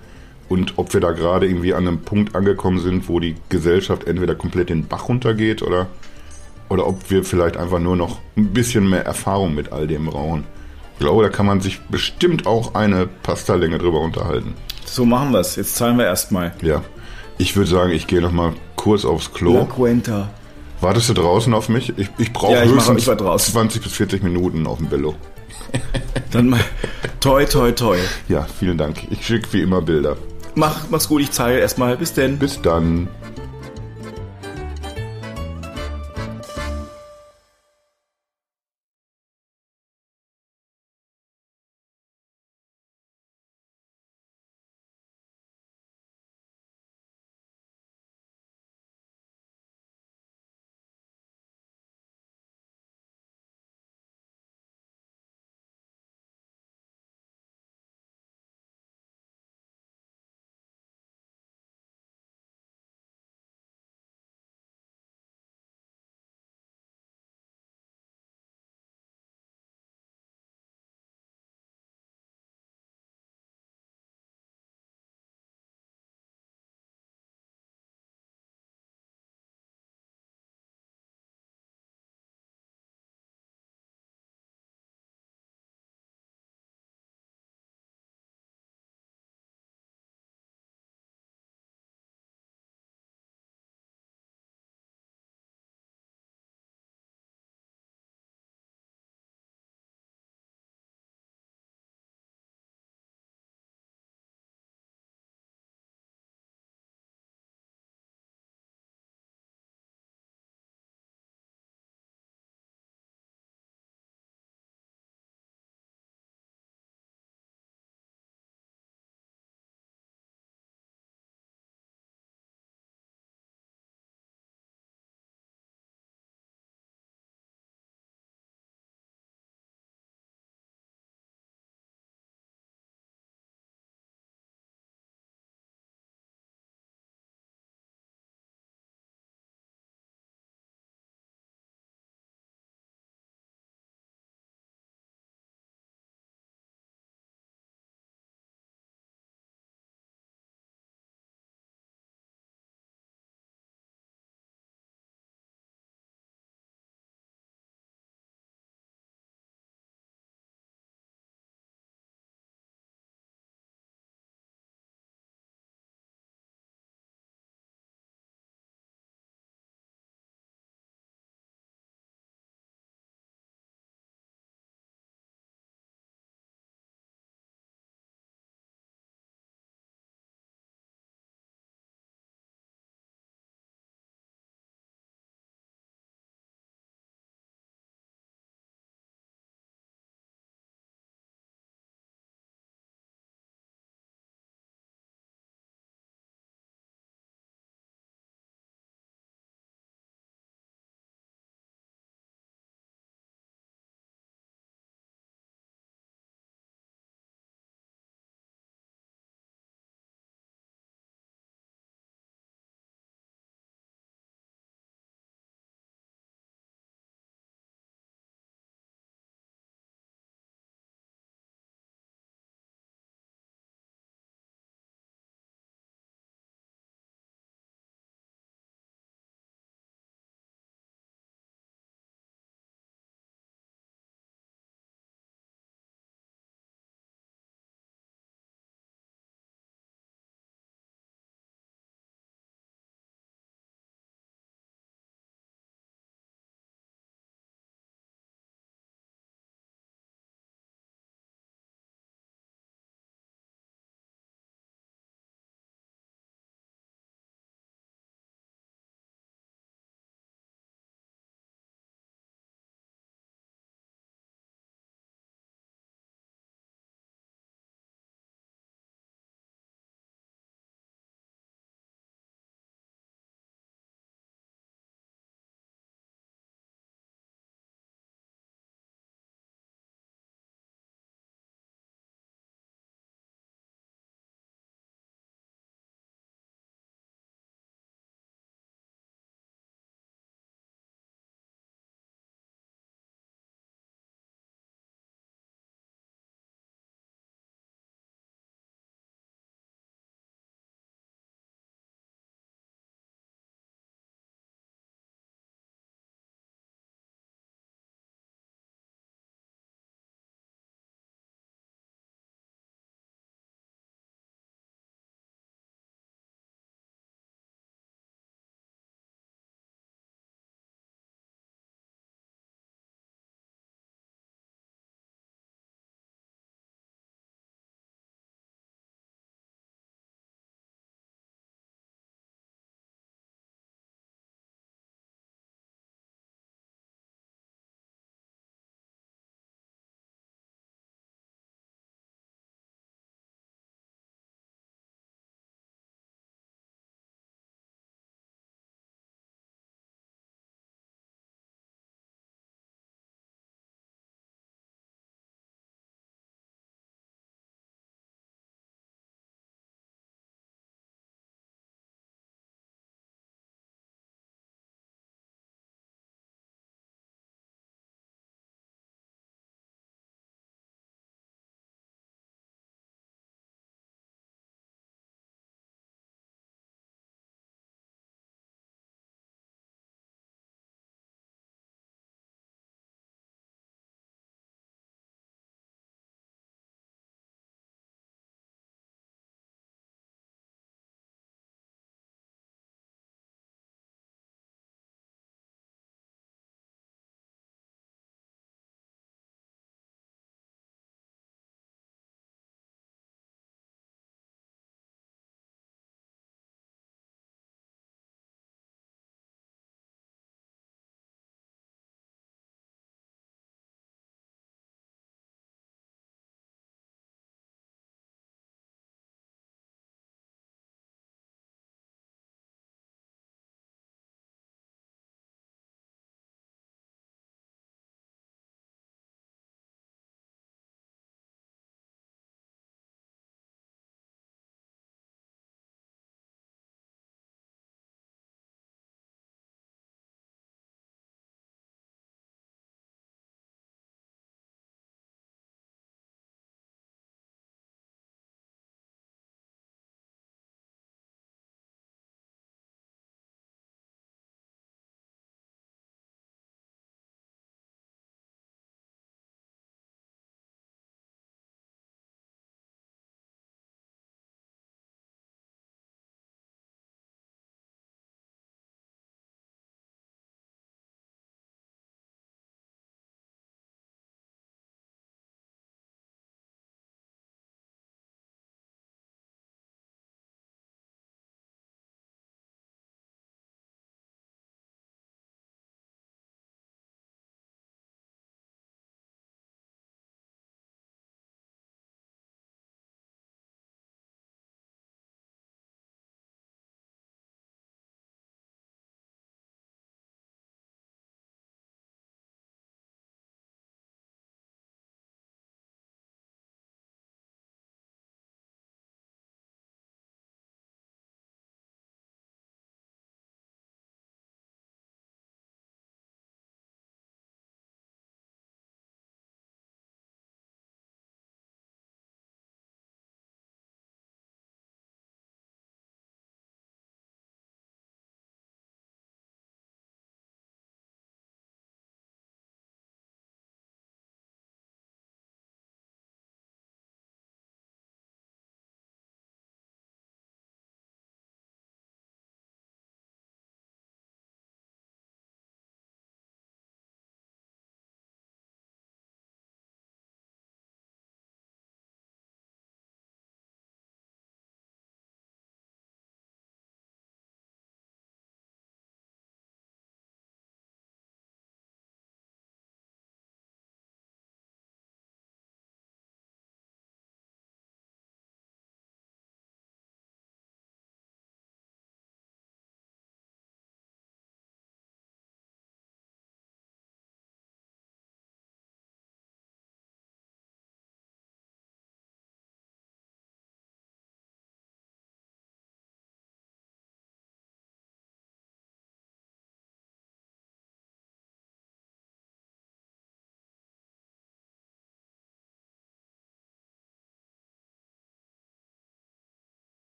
und 0.51 0.79
ob 0.79 0.93
wir 0.95 1.01
da 1.01 1.13
gerade 1.13 1.47
irgendwie 1.47 1.75
an 1.75 1.87
einem 1.87 2.01
Punkt 2.01 2.35
angekommen 2.35 2.81
sind, 2.81 3.09
wo 3.09 3.21
die 3.21 3.37
Gesellschaft 3.49 4.05
entweder 4.05 4.35
komplett 4.35 4.69
den 4.69 4.87
Bach 4.87 5.09
runtergeht 5.09 5.63
oder, 5.63 5.87
oder 6.69 6.87
ob 6.87 7.09
wir 7.11 7.25
vielleicht 7.25 7.57
einfach 7.57 7.79
nur 7.79 7.97
noch 7.97 8.19
ein 8.37 8.49
bisschen 8.49 8.91
mehr 8.91 9.05
Erfahrung 9.05 9.55
mit 9.55 9.73
all 9.73 9.87
dem 9.87 10.07
brauchen. 10.07 10.45
Ich 10.95 10.99
glaube, 10.99 11.23
da 11.23 11.29
kann 11.29 11.47
man 11.47 11.61
sich 11.61 11.81
bestimmt 11.83 12.47
auch 12.47 12.75
eine 12.75 13.07
Pastalänge 13.07 13.79
drüber 13.79 14.01
unterhalten. 14.01 14.55
So 14.85 15.05
machen 15.05 15.31
wir 15.31 15.39
es. 15.39 15.55
Jetzt 15.55 15.77
zahlen 15.77 15.97
wir 15.99 16.07
erstmal. 16.07 16.53
Ja. 16.63 16.83
Ich 17.39 17.57
würde 17.57 17.71
sagen, 17.71 17.93
ich 17.93 18.09
gehe 18.09 18.21
noch 18.21 18.33
mal 18.33 18.53
kurz 18.75 19.05
aufs 19.05 19.33
Klo. 19.33 19.55
La 19.55 19.65
Cuenta. 19.65 20.31
Wartest 20.81 21.09
du 21.11 21.15
draußen 21.15 21.53
auf 21.55 21.69
mich? 21.69 21.93
Ich, 21.99 22.09
ich 22.19 22.33
brauche 22.33 22.53
Ja, 22.55 22.63
ich 22.63 22.69
mach- 22.71 22.77
höchstens 22.79 23.03
ich 23.03 23.07
war 23.09 23.17
draußen. 23.17 23.53
20 23.53 23.83
bis 23.83 23.93
40 23.93 24.23
Minuten 24.23 24.67
auf 24.67 24.79
dem 24.79 24.89
Bello. 24.89 25.15
Dann 26.33 26.49
mal 26.49 26.61
toi, 27.21 27.45
toi, 27.45 27.73
toi. 27.73 27.99
Ja, 28.29 28.47
vielen 28.59 28.79
Dank. 28.79 28.97
Ich 29.11 29.27
schicke 29.27 29.53
wie 29.53 29.61
immer 29.63 29.83
Bilder. 29.83 30.17
Mach, 30.55 30.89
mach's 30.91 31.09
gut, 31.09 31.23
ich 31.23 31.31
zahle 31.33 31.59
erstmal. 31.59 31.97
Bis 31.97 32.13
denn. 32.15 32.39
Bis 32.39 32.61
dann. 32.63 33.09